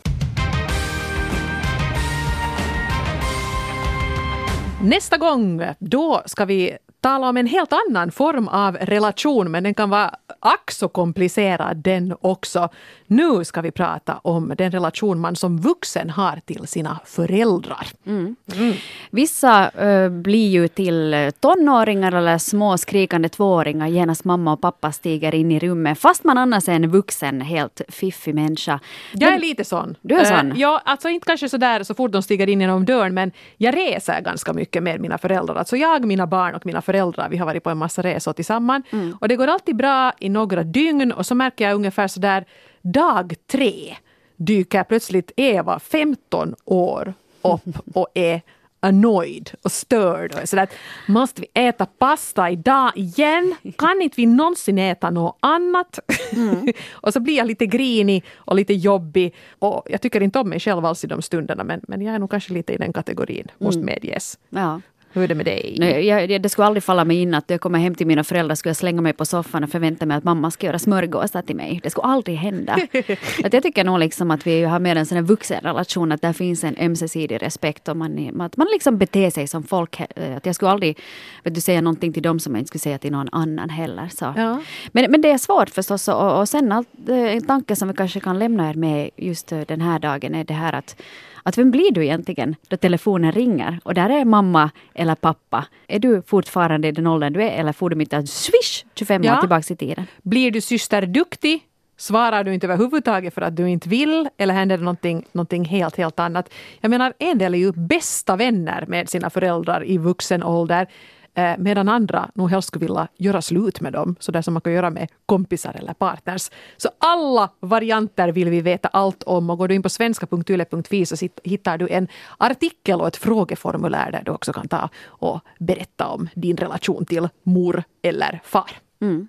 Nästa 4.84 5.17
gång, 5.17 5.62
då 5.79 6.21
ska 6.25 6.45
vi 6.45 6.77
tala 7.02 7.30
om 7.30 7.38
en 7.38 7.48
helt 7.48 7.74
annan 7.74 8.12
form 8.12 8.48
av 8.48 8.78
relation, 8.78 9.52
men 9.52 9.64
den 9.64 9.74
kan 9.74 9.90
vara 9.90 10.16
ack 10.40 10.72
så 10.72 10.88
komplicerad 10.88 11.78
den 11.78 12.16
också. 12.22 12.70
Nu 13.08 13.44
ska 13.44 13.62
vi 13.62 13.72
prata 13.72 14.20
om 14.24 14.54
den 14.58 14.72
relation 14.72 15.20
man 15.20 15.36
som 15.36 15.58
vuxen 15.58 16.10
har 16.10 16.42
till 16.46 16.68
sina 16.68 17.00
föräldrar. 17.06 17.88
Mm. 18.06 18.36
Mm. 18.56 18.74
Vissa 19.12 19.72
uh, 19.86 20.10
blir 20.10 20.50
ju 20.50 20.68
till 20.68 21.32
tonåringar 21.40 22.12
eller 22.12 22.38
små 22.38 22.78
skrikande 22.78 23.30
tvååringar 23.30 23.88
genast 23.88 24.24
mamma 24.26 24.54
och 24.54 24.62
pappa 24.62 24.92
stiger 24.92 25.36
in 25.36 25.52
i 25.52 25.60
rummet, 25.60 26.00
fast 26.00 26.24
man 26.24 26.38
annars 26.38 26.70
är 26.70 26.74
en 26.74 26.90
vuxen, 26.90 27.42
helt 27.42 27.82
fiffig 27.90 28.36
människa. 28.36 28.80
Jag 29.14 29.34
är 29.34 29.40
lite 29.40 29.64
sån. 29.64 29.96
Du 30.02 30.16
är 30.16 30.26
sån? 30.26 30.52
Uh, 30.52 30.60
ja, 30.60 30.82
alltså 30.86 31.10
inte 31.10 31.26
kanske 31.26 31.50
sådär 31.50 31.84
så 31.84 31.94
fort 31.94 32.12
de 32.12 32.22
stiger 32.22 32.50
in 32.50 32.62
genom 32.62 32.86
dörren, 32.86 33.14
men 33.14 33.32
jag 33.58 33.76
reser 33.78 34.22
ganska 34.22 34.54
mycket 34.54 34.84
med 34.84 35.02
mina 35.02 35.18
föräldrar. 35.18 35.56
Alltså 35.56 35.78
jag, 35.78 36.06
mina 36.06 36.28
barn 36.28 36.56
och 36.56 36.66
mina 36.66 36.82
föräldrar, 36.82 36.90
vi 37.30 37.38
har 37.38 37.45
varit 37.45 37.63
på 37.63 37.69
en 37.69 37.77
massa 37.77 38.01
resor 38.01 38.34
tillsammans. 38.34 38.86
Mm. 38.91 39.17
Och 39.21 39.27
det 39.27 39.36
går 39.36 39.47
alltid 39.47 39.75
bra 39.75 40.13
i 40.19 40.30
några 40.30 40.63
dygn 40.63 41.12
och 41.12 41.25
så 41.25 41.36
märker 41.36 41.65
jag 41.65 41.75
ungefär 41.75 42.08
sådär 42.08 42.45
dag 42.82 43.34
tre 43.51 43.95
dyker 44.36 44.84
plötsligt 44.84 45.32
Eva, 45.36 45.80
15 45.80 46.56
år, 46.65 47.13
upp 47.41 47.77
och 47.93 48.08
är 48.13 48.41
annoyed 48.84 49.51
och 49.62 49.71
störd 49.71 50.36
och 50.41 50.49
sådär 50.49 50.67
måste 51.08 51.41
vi 51.41 51.47
äta 51.54 51.86
pasta 51.86 52.49
idag 52.49 52.91
igen? 52.95 53.56
Kan 53.77 54.01
inte 54.01 54.15
vi 54.17 54.25
någonsin 54.25 54.77
äta 54.77 55.10
något 55.10 55.38
annat? 55.39 55.99
Mm. 56.32 56.67
och 56.91 57.13
så 57.13 57.19
blir 57.19 57.38
jag 57.38 57.47
lite 57.47 57.65
grinig 57.65 58.23
och 58.36 58.56
lite 58.56 58.73
jobbig 58.73 59.34
och 59.60 59.84
jag 59.89 60.01
tycker 60.01 60.21
inte 60.21 60.39
om 60.39 60.49
mig 60.49 60.60
själv 60.60 60.86
alls 60.86 61.04
i 61.04 61.08
de 61.08 61.21
stunderna 61.21 61.63
men, 61.63 61.82
men 61.88 62.01
jag 62.01 62.15
är 62.15 62.19
nog 62.19 62.32
kanske 62.32 62.54
lite 62.54 62.73
i 62.73 62.77
den 62.77 62.93
kategorin, 62.93 63.47
måste 63.58 63.82
mm. 63.82 63.86
medges. 63.86 64.39
Ja. 64.49 64.82
Hur 65.13 65.24
är 65.24 65.28
det 65.28 65.36
med 65.36 65.45
dig? 65.45 65.76
Nej, 65.80 66.06
jag, 66.06 66.41
det 66.41 66.50
skulle 66.50 66.65
aldrig 66.65 66.84
falla 66.84 67.06
mig 67.06 67.21
in 67.21 67.34
att 67.34 67.50
jag 67.50 67.62
kommer 67.62 67.80
hem 67.80 67.95
till 67.95 68.08
mina 68.08 68.24
föräldrar 68.24 68.56
skulle 68.56 68.69
jag 68.69 68.78
slänga 68.78 69.02
mig 69.02 69.13
på 69.13 69.26
soffan 69.26 69.63
och 69.63 69.69
förvänta 69.69 70.06
mig 70.06 70.17
att 70.17 70.24
mamma 70.24 70.52
ska 70.52 70.67
göra 70.67 70.80
smörgåsar 70.80 71.41
till 71.41 71.56
mig. 71.56 71.80
Det 71.84 71.89
skulle 71.89 72.08
aldrig 72.08 72.38
hända. 72.38 72.74
att 73.43 73.54
jag 73.54 73.63
tycker 73.63 73.84
nog 73.84 74.00
liksom 74.00 74.32
att 74.32 74.47
vi 74.47 74.63
har 74.63 74.80
mer 74.80 74.95
en 74.95 75.06
sån 75.06 75.15
här 75.15 75.24
vuxenrelation, 75.24 76.12
att 76.12 76.21
där 76.21 76.34
finns 76.34 76.63
en 76.63 76.76
ömsesidig 76.80 77.41
respekt 77.41 77.88
och 77.88 77.97
man, 77.97 78.41
att 78.41 78.58
man 78.58 78.67
liksom 78.74 78.97
beter 78.97 79.30
sig 79.30 79.47
som 79.47 79.63
folk. 79.63 80.00
Eh, 80.00 80.38
att 80.38 80.45
jag 80.45 80.56
skulle 80.56 80.71
aldrig 80.71 81.00
vet 81.43 81.56
du, 81.56 81.62
säga 81.62 81.82
någonting 81.82 82.13
till 82.13 82.24
dem 82.24 82.39
som 82.39 82.56
jag 82.56 82.62
inte 82.62 82.67
skulle 82.67 82.80
säga 82.80 82.97
till 82.97 83.12
någon 83.12 83.30
annan 83.32 83.69
heller. 83.69 84.10
Så. 84.12 84.34
Ja. 84.38 84.62
Men, 84.91 85.12
men 85.12 85.21
det 85.21 85.32
är 85.32 85.38
svårt 85.38 85.69
förstås 85.69 86.08
och, 86.08 86.39
och 86.39 86.50
sen 86.50 86.71
allt, 86.71 86.88
eh, 87.10 87.36
en 87.36 87.45
tanke 87.45 87.76
som 87.76 87.88
vi 87.88 87.93
kanske 87.93 88.19
kan 88.19 88.39
lämna 88.39 88.69
er 88.69 88.74
med 88.74 89.10
just 89.17 89.52
eh, 89.52 89.62
den 89.62 89.82
här 89.82 90.00
dagen 90.00 90.36
är 90.36 90.43
det 90.43 90.54
här 90.54 90.74
att 90.74 91.02
att 91.43 91.58
vem 91.58 91.71
blir 91.71 91.91
du 91.91 92.04
egentligen 92.04 92.56
då 92.67 92.77
telefonen 92.77 93.32
ringer 93.32 93.80
och 93.84 93.93
där 93.93 94.10
är 94.10 94.25
mamma 94.25 94.71
eller 94.93 95.15
pappa. 95.15 95.65
Är 95.88 95.99
du 95.99 96.21
fortfarande 96.21 96.88
i 96.88 96.91
den 96.91 97.08
åldern 97.08 97.34
du 97.34 97.43
är 97.43 97.51
eller 97.51 97.73
får 97.73 97.89
du 97.89 97.95
mitt 97.95 98.13
att 98.13 98.30
swish 98.30 98.86
25 98.95 99.23
ja. 99.23 99.36
år 99.36 99.39
tillbaka 99.39 99.73
i 99.73 99.75
tiden? 99.75 100.06
Blir 100.21 100.51
du 100.51 100.62
syster 100.62 101.06
duktig? 101.06 101.67
Svarar 101.97 102.43
du 102.43 102.54
inte 102.54 102.67
överhuvudtaget 102.67 103.34
för 103.34 103.41
att 103.41 103.56
du 103.56 103.69
inte 103.69 103.89
vill 103.89 104.30
eller 104.38 104.54
händer 104.54 104.77
det 104.77 104.84
någonting, 104.84 105.25
någonting 105.32 105.65
helt, 105.65 105.97
helt 105.97 106.19
annat? 106.19 106.54
Jag 106.80 106.89
menar, 106.89 107.13
en 107.19 107.38
del 107.38 107.54
är 107.54 107.58
ju 107.58 107.71
bästa 107.71 108.36
vänner 108.36 108.86
med 108.88 109.10
sina 109.10 109.30
föräldrar 109.30 109.86
i 109.86 109.97
vuxen 109.97 110.43
ålder. 110.43 110.88
Eh, 111.34 111.58
medan 111.58 111.89
andra 111.89 112.30
nog 112.36 112.50
helst 112.50 112.67
skulle 112.67 112.86
vilja 112.86 113.08
göra 113.17 113.41
slut 113.41 113.82
med 113.82 113.94
dem, 113.94 114.15
så 114.20 114.32
där 114.32 114.41
som 114.41 114.54
man 114.54 114.62
kan 114.62 114.74
göra 114.74 114.89
med 114.89 115.10
kompisar 115.26 115.76
eller 115.80 115.94
partners. 115.94 116.50
Så 116.78 116.89
alla 116.98 117.50
varianter 117.60 118.30
vill 118.30 118.50
vi 118.50 118.62
veta 118.62 118.88
allt 118.88 119.24
om 119.24 119.50
och 119.50 119.58
går 119.58 119.67
du 119.67 119.76
in 119.76 119.84
på 119.84 119.89
svenska.yle.fi 119.89 121.06
så 121.06 121.28
hittar 121.44 121.78
du 121.78 121.88
en 121.89 122.08
artikel 122.38 123.02
och 123.02 123.08
ett 123.08 123.17
frågeformulär 123.17 124.12
där 124.12 124.22
du 124.26 124.32
också 124.32 124.54
kan 124.54 124.67
ta 124.67 124.89
och 125.08 125.39
berätta 125.60 126.08
om 126.08 126.30
din 126.36 126.58
relation 126.58 127.06
till 127.06 127.30
mor 127.44 127.84
eller 128.02 128.41
far. 128.44 128.72
Mm. 129.02 129.28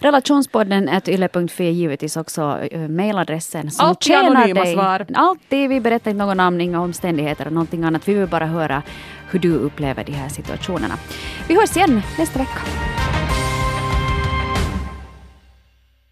Relationspodden 0.00 0.88
är 0.88 1.10
yle.fi 1.10 1.64
givetvis 1.64 2.16
också 2.16 2.58
uh, 2.72 2.88
mejladressen. 2.88 3.70
Alltid 3.78 4.16
anonyma 4.16 4.64
dig. 4.64 4.74
svar. 4.74 5.06
Alltid. 5.14 5.68
Vi 5.68 5.80
berättar 5.80 6.10
inte 6.10 6.24
någon 6.24 6.36
namn, 6.36 6.60
inga 6.60 6.80
omständigheter 6.80 7.46
och 7.46 7.52
någonting 7.52 7.84
annat. 7.84 8.08
Vi 8.08 8.14
vill 8.14 8.28
bara 8.28 8.46
höra 8.46 8.82
hur 9.30 9.38
du 9.38 9.54
upplever 9.54 10.04
de 10.04 10.12
här 10.12 10.28
situationerna. 10.28 10.94
Vi 11.48 11.54
hörs 11.54 11.76
igen 11.76 12.02
nästa 12.18 12.38
vecka. 12.38 12.60